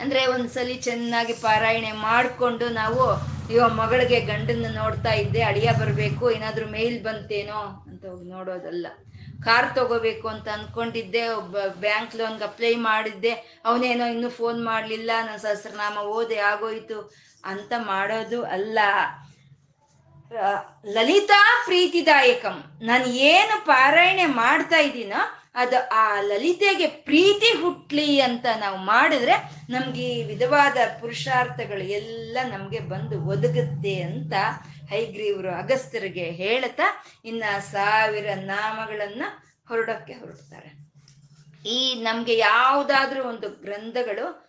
ಅಂದ್ರೆ 0.00 0.26
ಒಂದ್ಸಲಿ 0.26 0.74
ಚೆನ್ನಾಗಿ 0.74 1.32
ಪಾರಾಯಣೆ 1.32 1.92
ಮಾಡಿಕೊಂಡು 1.92 2.68
ನಾವು, 2.68 3.02
ಅಯ್ಯೋ, 3.48 3.68
ಮಗಳಿಗೆ 3.68 4.20
ಗಂಡನ್ನ 4.20 4.66
ನೋಡ್ತಾ 4.74 5.12
ಇದ್ದೆ, 5.12 5.42
ಅಳಿಯ 5.42 5.70
ಬರಬೇಕು, 5.80 6.30
ಏನಾದ್ರೂ 6.30 6.66
ಮೇಲ್ 6.66 7.04
ಬಂತೇನೋ 7.04 7.60
ಅಂತ 7.90 8.04
ಹೋಗಿ 8.06 8.28
ನೋಡೋದಲ್ಲ. 8.30 8.86
ಕಾರ್ 9.46 9.68
ತಗೋಬೇಕು 9.76 10.26
ಅಂತ 10.28 10.48
ಅನ್ಕೊಂಡಿದ್ದೆ, 10.56 11.24
ಒಬ್ಬ 11.40 11.56
ಬ್ಯಾಂಕ್ 11.84 12.16
ಲೋನ್ಗೆ 12.20 12.44
ಅಪ್ಲೈ 12.50 12.74
ಮಾಡಿದ್ದೆ. 12.90 13.32
ಅವನೇನೋ 13.68 14.06
ಇನ್ನೂ 14.14 14.30
ಫೋನ್ 14.38 14.60
ಮಾಡಲಿಲ್ಲ, 14.64 15.10
ನನ್ನ 15.26 15.40
ಸಹಸ್ರನಾಮ 15.46 15.98
ಓದೆ 16.18 16.38
ಆಗೋಯ್ತು 16.52 16.98
ಅಂತ 17.44 17.72
ಮಾಡೋದು 17.92 18.40
ಅಲ್ಲ. 18.56 18.78
ಲಲಿತಾ 20.96 21.40
ಪ್ರೀತಿದಾಯಕಂ. 21.66 22.58
ನಾನು 22.90 23.06
ಏನು 23.30 23.54
ಪಾರಾಯಣೆ 23.66 24.26
ಮಾಡ್ತಾ 24.42 24.78
ಇದ್ದೀನೋ 24.88 25.22
ಅದು 25.62 25.78
ಆ 26.02 26.04
ಲಲಿತೆಗೆ 26.28 26.86
ಪ್ರೀತಿ 27.08 27.48
ಹುಟ್ಲಿ 27.62 28.06
ಅಂತ 28.20 28.46
ನಾವು 28.60 28.78
ಮಾಡಿದ್ರೆ 28.92 29.34
ನಮ್ಗೆ 29.70 30.04
ಈ 30.12 30.22
ವಿಧವಾದ 30.30 30.76
ಪುರುಷಾರ್ಥಗಳು 31.00 31.84
ಎಲ್ಲ 31.98 32.38
ನಮಗೆ 32.54 32.80
ಬಂದು 32.92 33.16
ಒದಗುತ್ತೆ 33.32 33.94
ಅಂತ 34.02 34.32
ಹೈಗ್ರೀವರು 34.88 35.50
ಅಗಸ್ತ್ಯರಿಗೆ 35.50 36.30
ಹೇಳ್ತಾ 36.30 37.04
ಇನ್ನ 37.24 37.44
ಸಾವಿರ 37.58 38.28
ನಾಮಗಳನ್ನ 38.34 39.22
ಹೊರಡಕ್ಕೆ 39.68 40.12
ಹೊರಡ್ತಾರೆ. 40.12 40.82
ಈ 41.68 41.94
ನಮ್ಗೆ 41.94 42.36
ಯಾವುದಾದ್ರೂ 42.36 43.24
ಒಂದು 43.24 43.48
ಗ್ರಂಥಗಳು 43.48 44.41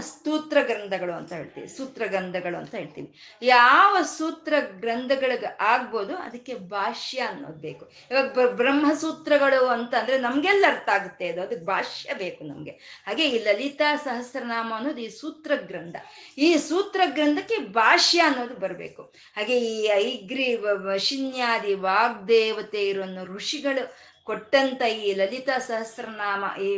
ಸ್ತೂತ್ರ 0.00 0.58
ಗ್ರಂಥಗಳು 0.62 1.12
ಅಂತ 1.12 1.32
ಹೇಳ್ತೀವಿ 1.32 1.68
ಸೂತ್ರ 1.68 2.06
ಗ್ರಂಥಗಳು 2.06 2.56
ಅಂತ 2.56 2.74
ಹೇಳ್ತೀವಿ. 2.74 3.38
ಯಾವ 3.42 4.02
ಸೂತ್ರ 4.02 4.54
ಗ್ರಂಥಗಳಿಗೆ 4.60 5.56
ಆಗ್ಬೋದು 5.60 6.16
ಅದಕ್ಕೆ 6.16 6.54
ಭಾಷ್ಯ 6.54 7.20
ಅನ್ನೋದು 7.20 7.60
ಬೇಕು. 7.60 7.92
ಇವಾಗ 8.10 8.50
ಬ್ರಹ್ಮಸೂತ್ರಗಳು 8.50 9.66
ಅಂತ 9.66 9.94
ಅಂದ್ರೆ 9.94 10.18
ನಮ್ಗೆಲ್ಲ 10.18 10.64
ಅರ್ಥ 10.68 10.88
ಆಗುತ್ತೆ 10.88 11.28
ಅದು, 11.28 11.42
ಅದಕ್ಕೆ 11.42 11.66
ಭಾಷ್ಯ 11.66 12.14
ಬೇಕು 12.14 12.44
ನಮ್ಗೆ. 12.44 12.70
ಹಾಗೆ 13.06 13.28
ಈ 13.28 13.38
ಲಲಿತಾ 13.38 13.96
ಸಹಸ್ರನಾಮ 13.96 14.72
ಅನ್ನೋದು 14.76 15.00
ಈ 15.00 15.08
ಸೂತ್ರ 15.08 15.52
ಗ್ರಂಥ 15.56 15.96
ಈ 16.38 16.56
ಸೂತ್ರ 16.56 17.00
ಗ್ರಂಥಕ್ಕೆ 17.06 17.58
ಭಾಷ್ಯ 17.58 18.20
ಅನ್ನೋದು 18.20 18.54
ಬರಬೇಕು. 18.54 19.02
ಹಾಗೆ 19.36 19.60
ಈ 19.60 19.86
ಐಗ್ರಿ 19.86 20.58
ಶಿನ್ಯಾದಿ 20.98 21.74
ವಾಗ್ದೇವತೆ 21.74 22.88
ಇರೋ 22.88 23.02
ಋಷಿಗಳು 23.24 24.11
ಕೊಟ್ಟಂತ 24.24 24.82
ಈ 24.82 25.14
ಲಲಿತಾ 25.14 25.58
ಸಹಸ್ರನಾಮ, 25.58 26.44
ಈ 26.60 26.68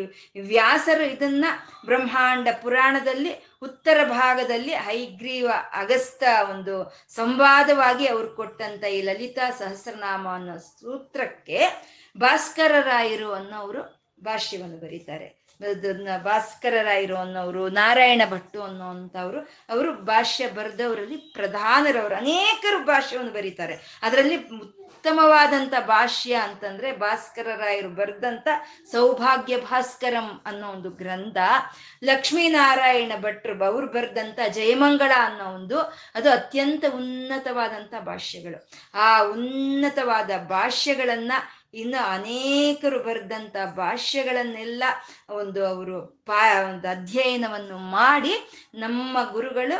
ವ್ಯಾಸರು 0.41 1.05
ಇದನ್ನ 1.05 1.45
ಬ್ರಹ್ಮಾಂಡ 1.87 2.49
ಪುರಾಣದಲ್ಲಿ 2.63 3.33
ಉತ್ತರ 3.63 3.99
ಭಾಗದಲ್ಲಿ 4.09 4.75
ಹೈಗ್ರೀವ 4.75 5.51
ಅಗಸ್ತ 5.73 6.23
ಒಂದು 6.51 6.75
ಸಂವಾದವಾಗಿ 7.09 8.07
ಅವ್ರು 8.07 8.29
ಕೊಟ್ಟಂತ 8.35 8.85
ಈ 8.85 9.03
ಲಲಿತಾ 9.03 9.51
ಸಹಸ್ರನಾಮ 9.51 10.29
ಅನ್ನೋ 10.29 10.59
ಸೂತ್ರಕ್ಕೆ 10.59 11.61
ಭಾಸ್ಕರರಾಯರು 12.19 13.33
ಅನ್ನೋರು 13.33 13.83
ಭಾಷ್ಯವನ್ನು 14.25 14.77
ಬರೀತಾರೆ. 14.77 15.45
ಅದನ್ನ 15.61 16.09
ಭಾಸ್ಕರರಾಯರು 16.25 17.17
ಅನ್ನೋರು 17.17 17.69
ನಾರಾಯಣ 17.69 18.23
ಭಟ್ಟು 18.31 18.63
ಅನ್ನೋಂಥವ್ರು, 18.63 19.41
ಅವರು 19.69 19.93
ಭಾಷ್ಯ 19.93 20.49
ಬರೆದವರಲ್ಲಿ 20.49 21.17
ಪ್ರಧಾನರವರು, 21.17 22.15
ಅನೇಕರು 22.15 22.85
ಭಾಷ್ಯವನ್ನು 22.85 23.33
ಬರೀತಾರೆ. 23.33 24.01
ಅದರಲ್ಲಿ 24.03 24.37
ಉತ್ತಮವಾದಂಥ 25.05 25.75
ಭಾಷ್ಯ 25.87 26.35
ಅಂತಂದ್ರೆ 26.35 26.93
ಭಾಸ್ಕರರಾಯರು 26.97 27.89
ಬರೆದಂಥ 27.89 28.49
ಸೌಭಾಗ್ಯ 28.93 29.57
ಭಾಸ್ಕರಂ 29.57 30.43
ಅನ್ನೋ 30.47 30.69
ಒಂದು 30.69 30.91
ಗ್ರಂಥ. 30.91 31.37
ಲಕ್ಷ್ಮೀನಾರಾಯಣ 32.05 33.13
ಭಟ್ರು 33.21 33.65
ಅವ್ರು 33.65 33.87
ಬರೆದಂತ 33.87 34.39
ಜಯಮಂಗಳ 34.49 35.13
ಅನ್ನೋ 35.19 35.45
ಒಂದು, 35.45 35.79
ಅದು 36.15 36.31
ಅತ್ಯಂತ 36.31 36.85
ಉನ್ನತವಾದಂಥ 36.95 37.95
ಭಾಷ್ಯಗಳು. 38.01 38.71
ಆ 38.95 39.21
ಉನ್ನತವಾದ 39.23 40.31
ಭಾಷ್ಯಗಳನ್ನ 40.49 41.33
ಇನ್ನು 41.75 42.11
ಅನೇಕರು 42.13 43.03
ಬರೆದಂಥ 43.03 43.57
ಭಾಷ್ಯಗಳನ್ನೆಲ್ಲ 43.77 44.85
ಒಂದು 45.31 45.67
ಅವರು 45.67 46.24
ಪಾ, 46.27 46.62
ಒಂದು 46.70 46.89
ಅಧ್ಯಯನವನ್ನು 46.89 47.79
ಮಾಡಿ 47.79 48.35
ನಮ್ಮ 48.75 49.18
ಗುರುಗಳು 49.33 49.77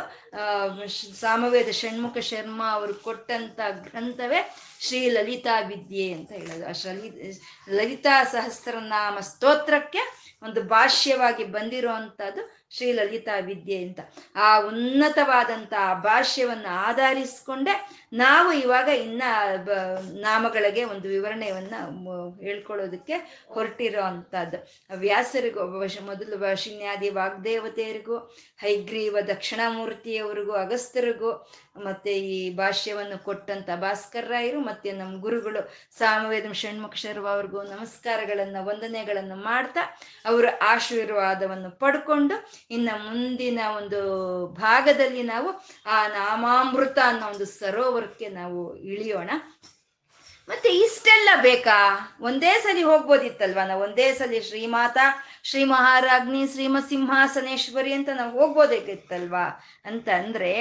ಸಾಮವೇದ 1.19 1.69
ಷಣ್ಮುಖ 1.71 2.17
ಶರ್ಮಾ 2.17 2.71
ಅವರು 2.73 2.93
ಕೊಟ್ಟಂತ 2.93 3.59
ಗ್ರಂಥವೇ 3.71 4.55
ಶ್ರೀ 4.79 5.09
ಲಲಿತಾ 5.09 5.59
ವಿದ್ಯೆ 5.59 6.13
ಅಂತ 6.13 6.31
ಹೇಳೋದು. 6.31 6.65
ಆ 6.67 6.71
ಲಲಿತಾ 7.73 8.23
ಸಹಸ್ರನಾಮ 8.23 9.19
ಸ್ತೋತ್ರಕ್ಕೆ 9.19 9.99
ಒಂದು 10.43 10.63
ಭಾಷ್ಯವಾಗಿ 10.63 11.43
ಬಂದಿರುವಂಥದ್ದು 11.43 12.65
ಶ್ರೀ 12.71 12.91
ಲಲಿತಾ 12.91 13.39
ವಿದ್ಯೆ 13.39 13.77
ಅಂತ. 13.83 13.99
ಆ 14.35 14.59
ಉನ್ನತವಾದಂಥ 14.59 15.73
ಆ 15.79 15.93
ಭಾಷ್ಯವನ್ನು 15.93 16.67
ಆಧರಿಸ್ಕೊಂಡೆ 16.67 17.89
ನಾವು 18.13 18.51
ಇವಾಗ 18.51 18.87
ಇನ್ನ 18.87 19.23
ನಾಮಗಳಿಗೆ 20.21 20.83
ಒಂದು 20.83 21.07
ವಿವರಣೆಯನ್ನ 21.07 21.75
ಹೇಳ್ಕೊಳ್ಳೋದಕ್ಕೆ 22.41 23.45
ಹೊರಟಿರೋ 23.47 24.01
ಅಂಥದ್ದು 24.01 24.57
ವ್ಯಾಸರಿಗೂ 24.95 25.63
ಮೊದಲು 26.05 26.34
ಶಿನ್ಯಾದಿ 26.55 27.09
ವಾಗ್ದೇವತೆಯರಿಗೂ, 27.09 28.17
ಹೈಗ್ರೀವ 28.61 29.17
ದಕ್ಷಿಣಾಮೂರ್ತಿಯವರಿಗೂ, 29.27 30.51
ಅಗಸ್ತ್ಯರಿಗೂ, 30.51 31.31
ಮತ್ತೆ 31.77 32.13
ಈ 32.13 32.55
ಭಾಷ್ಯವನ್ನು 32.55 33.23
ಕೊಟ್ಟಂತ 33.23 33.69
ಭಾಸ್ಕರ್ 33.75 34.29
ರಾಯರು, 34.29 34.59
ಮತ್ತೆ 34.59 34.91
ನಮ್ಮ 34.91 35.21
ಗುರುಗಳು 35.21 35.73
ಸಾಮವೇದ 35.97 36.51
ಷಣ್ಮುಖ 36.51 36.93
ಶರ್ವ 36.93 37.27
ಅವ್ರಿಗೂ 37.27 37.63
ನಮಸ್ಕಾರಗಳನ್ನು, 37.63 38.65
ವಂದನೆಗಳನ್ನು 38.65 39.35
ಮಾಡ್ತಾ 39.35 39.81
ಅವರ 40.25 40.45
ಆಶೀರ್ವಾದವನ್ನು 40.61 41.71
ಪಡ್ಕೊಂಡು 41.71 42.35
ಇನ್ನು 42.71 43.11
ಮುಂದಿನ 43.11 43.59
ಒಂದು 43.77 44.01
ಭಾಗದಲ್ಲಿ 44.47 45.23
ನಾವು 45.23 45.51
ಆ 45.85 46.07
ನಾಮಾಮೃತ 46.07 46.99
ಅನ್ನೋ 47.05 47.27
ಒಂದು 47.27 47.45
ಸರೋವರಕ್ಕೆ 47.45 48.27
ನಾವು 48.27 48.77
ಇಳಿಯೋಣ. 48.77 49.29
ಮತ್ತೆ 50.47 50.69
ಇಷ್ಟೆಲ್ಲ 50.77 51.29
ಬೇಕಾ? 51.41 51.77
ಒಂದೇ 52.21 52.53
ಸಲಿ 52.63 52.83
ಹೋಗ್ಬೋದಿತ್ತಲ್ವ? 52.83 53.59
ನಾವು 53.67 53.81
ಒಂದೇ 53.81 54.13
ಸಲಿ 54.13 54.41
ಶ್ರೀಮಾತ 54.41 54.97
ಶ್ರೀ 55.43 55.63
ಮಹಾರಾಜ್ನಿ 55.63 56.47
ಶ್ರೀಮ 56.47 56.77
ಸಿಂಹಾಸನೇಶ್ವರಿ 56.89 57.93
ಅಂತ 57.93 58.09
ನಾವು 58.15 58.39
ಹೋಗ್ಬೋದಾಗಿತ್ತಲ್ವಾ 58.39 59.45
ಅಂತ 59.85 60.09
ಅಂದ್ರೆ 60.17 60.51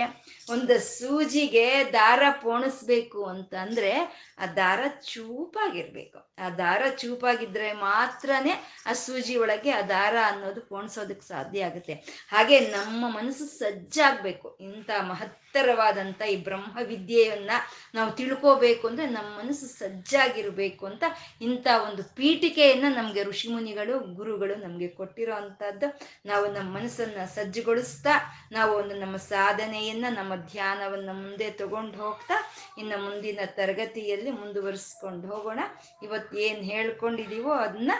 ಒಂದು 0.51 0.81
ಸೂಜಿಗೆ 0.81 1.93
ದಾರ 1.93 2.23
ಪೋಣಿಸ್ಬೇಕು 2.43 3.25
ಅಂತಂದ್ರೆ 3.25 3.93
ಆ 4.39 4.47
ದಾರ 4.47 4.81
ಚೂಪಾಗಿರ್ಬೇಕು. 5.03 6.35
ಆ 6.39 6.51
ದಾರ 6.51 6.83
ಚೂಪಾಗಿದ್ರೆ 6.97 7.73
ಮಾತ್ರನೇ 7.73 8.65
ಆ 8.87 8.93
ಸೂಜಿ 8.93 9.37
ಒಳಗೆ 9.37 9.71
ಆ 9.71 9.83
ದಾರ 9.83 10.17
ಅನ್ನೋದು 10.27 10.61
ಪೋಣಿಸೋದಕ್ಕೆ 10.61 11.29
ಸಾಧ್ಯ 11.29 11.65
ಆಗುತ್ತೆ. 11.65 11.95
ಹಾಗೆ 12.29 12.61
ನಮ್ಮ 12.61 13.09
ಮನಸ್ಸು 13.09 13.45
ಸಜ್ಜಾಗ್ಬೇಕು. 13.45 14.59
ಇಂಥ 14.61 14.91
ಮಹತ್ತರವಾದಂಥ 15.01 16.23
ಈ 16.23 16.37
ಬ್ರಹ್ಮ 16.37 16.79
ವಿದ್ಯೆಯನ್ನ 16.85 17.51
ನಾವು 17.95 18.13
ತಿಳ್ಕೋಬೇಕು 18.13 18.89
ಅಂದ್ರೆ 18.89 19.07
ನಮ್ಮ 19.07 19.39
ಮನಸ್ಸು 19.39 19.67
ಸಜ್ಜಾಗಿರ್ಬೇಕು 19.67 20.87
ಅಂತ 20.87 21.05
ಇಂಥ 21.41 21.67
ಒಂದು 21.89 22.05
ಪೀಠಿಕೆಯನ್ನ 22.05 22.95
ನಮ್ಗೆ 22.97 23.23
ಋಷಿಮುನಿಗಳು, 23.23 23.99
ಗುರುಗಳು 23.99 24.55
ನಮ್ಗೆ 24.55 24.89
ಕೊಟ್ಟಿರೋ 24.89 25.35
ಅಂಥದ್ದು. 25.35 26.01
ನಾವು 26.27 26.53
ನಮ್ಮ 26.53 26.79
ಮನಸ್ಸನ್ನ 26.79 27.25
ಸಜ್ಜುಗೊಳಿಸ್ತಾ, 27.25 28.11
ನಾವು 28.53 28.79
ಒಂದು 28.79 28.95
ನಮ್ಮ 29.01 29.17
ಸಾಧನೆಯನ್ನ 29.17 30.05
ನಮ್ಮ 30.11 30.34
ಧ್ಯಾನವನ್ನ 30.37 31.11
ಮುಂದೆ 31.13 31.51
ತಗೊಂಡು 31.51 31.97
ಹೋಗ್ತಾ, 31.99 32.37
ಇನ್ನು 32.79 32.99
ಮುಂದಿನ 33.05 33.41
ತರಗತಿಯಲ್ಲಿ 33.59 34.31
ಮುಂದುವರಿಸ್ಕೊಂಡು 34.31 35.27
ಹೋಗೋಣ. 35.29 35.61
ಇವತ್ತು 36.03 36.39
ಏನು 36.39 36.63
ಹೇಳ್ಕೊಂಡಿದ್ದೀವೋ 36.63 37.53
ಅದನ್ನ 37.53 37.93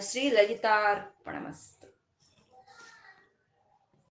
ಶ್ರೀ 0.00 0.30
ಲಲಿತಾರ್ಪಣ 0.30 1.36
ಮಸ್ತು 1.46 1.73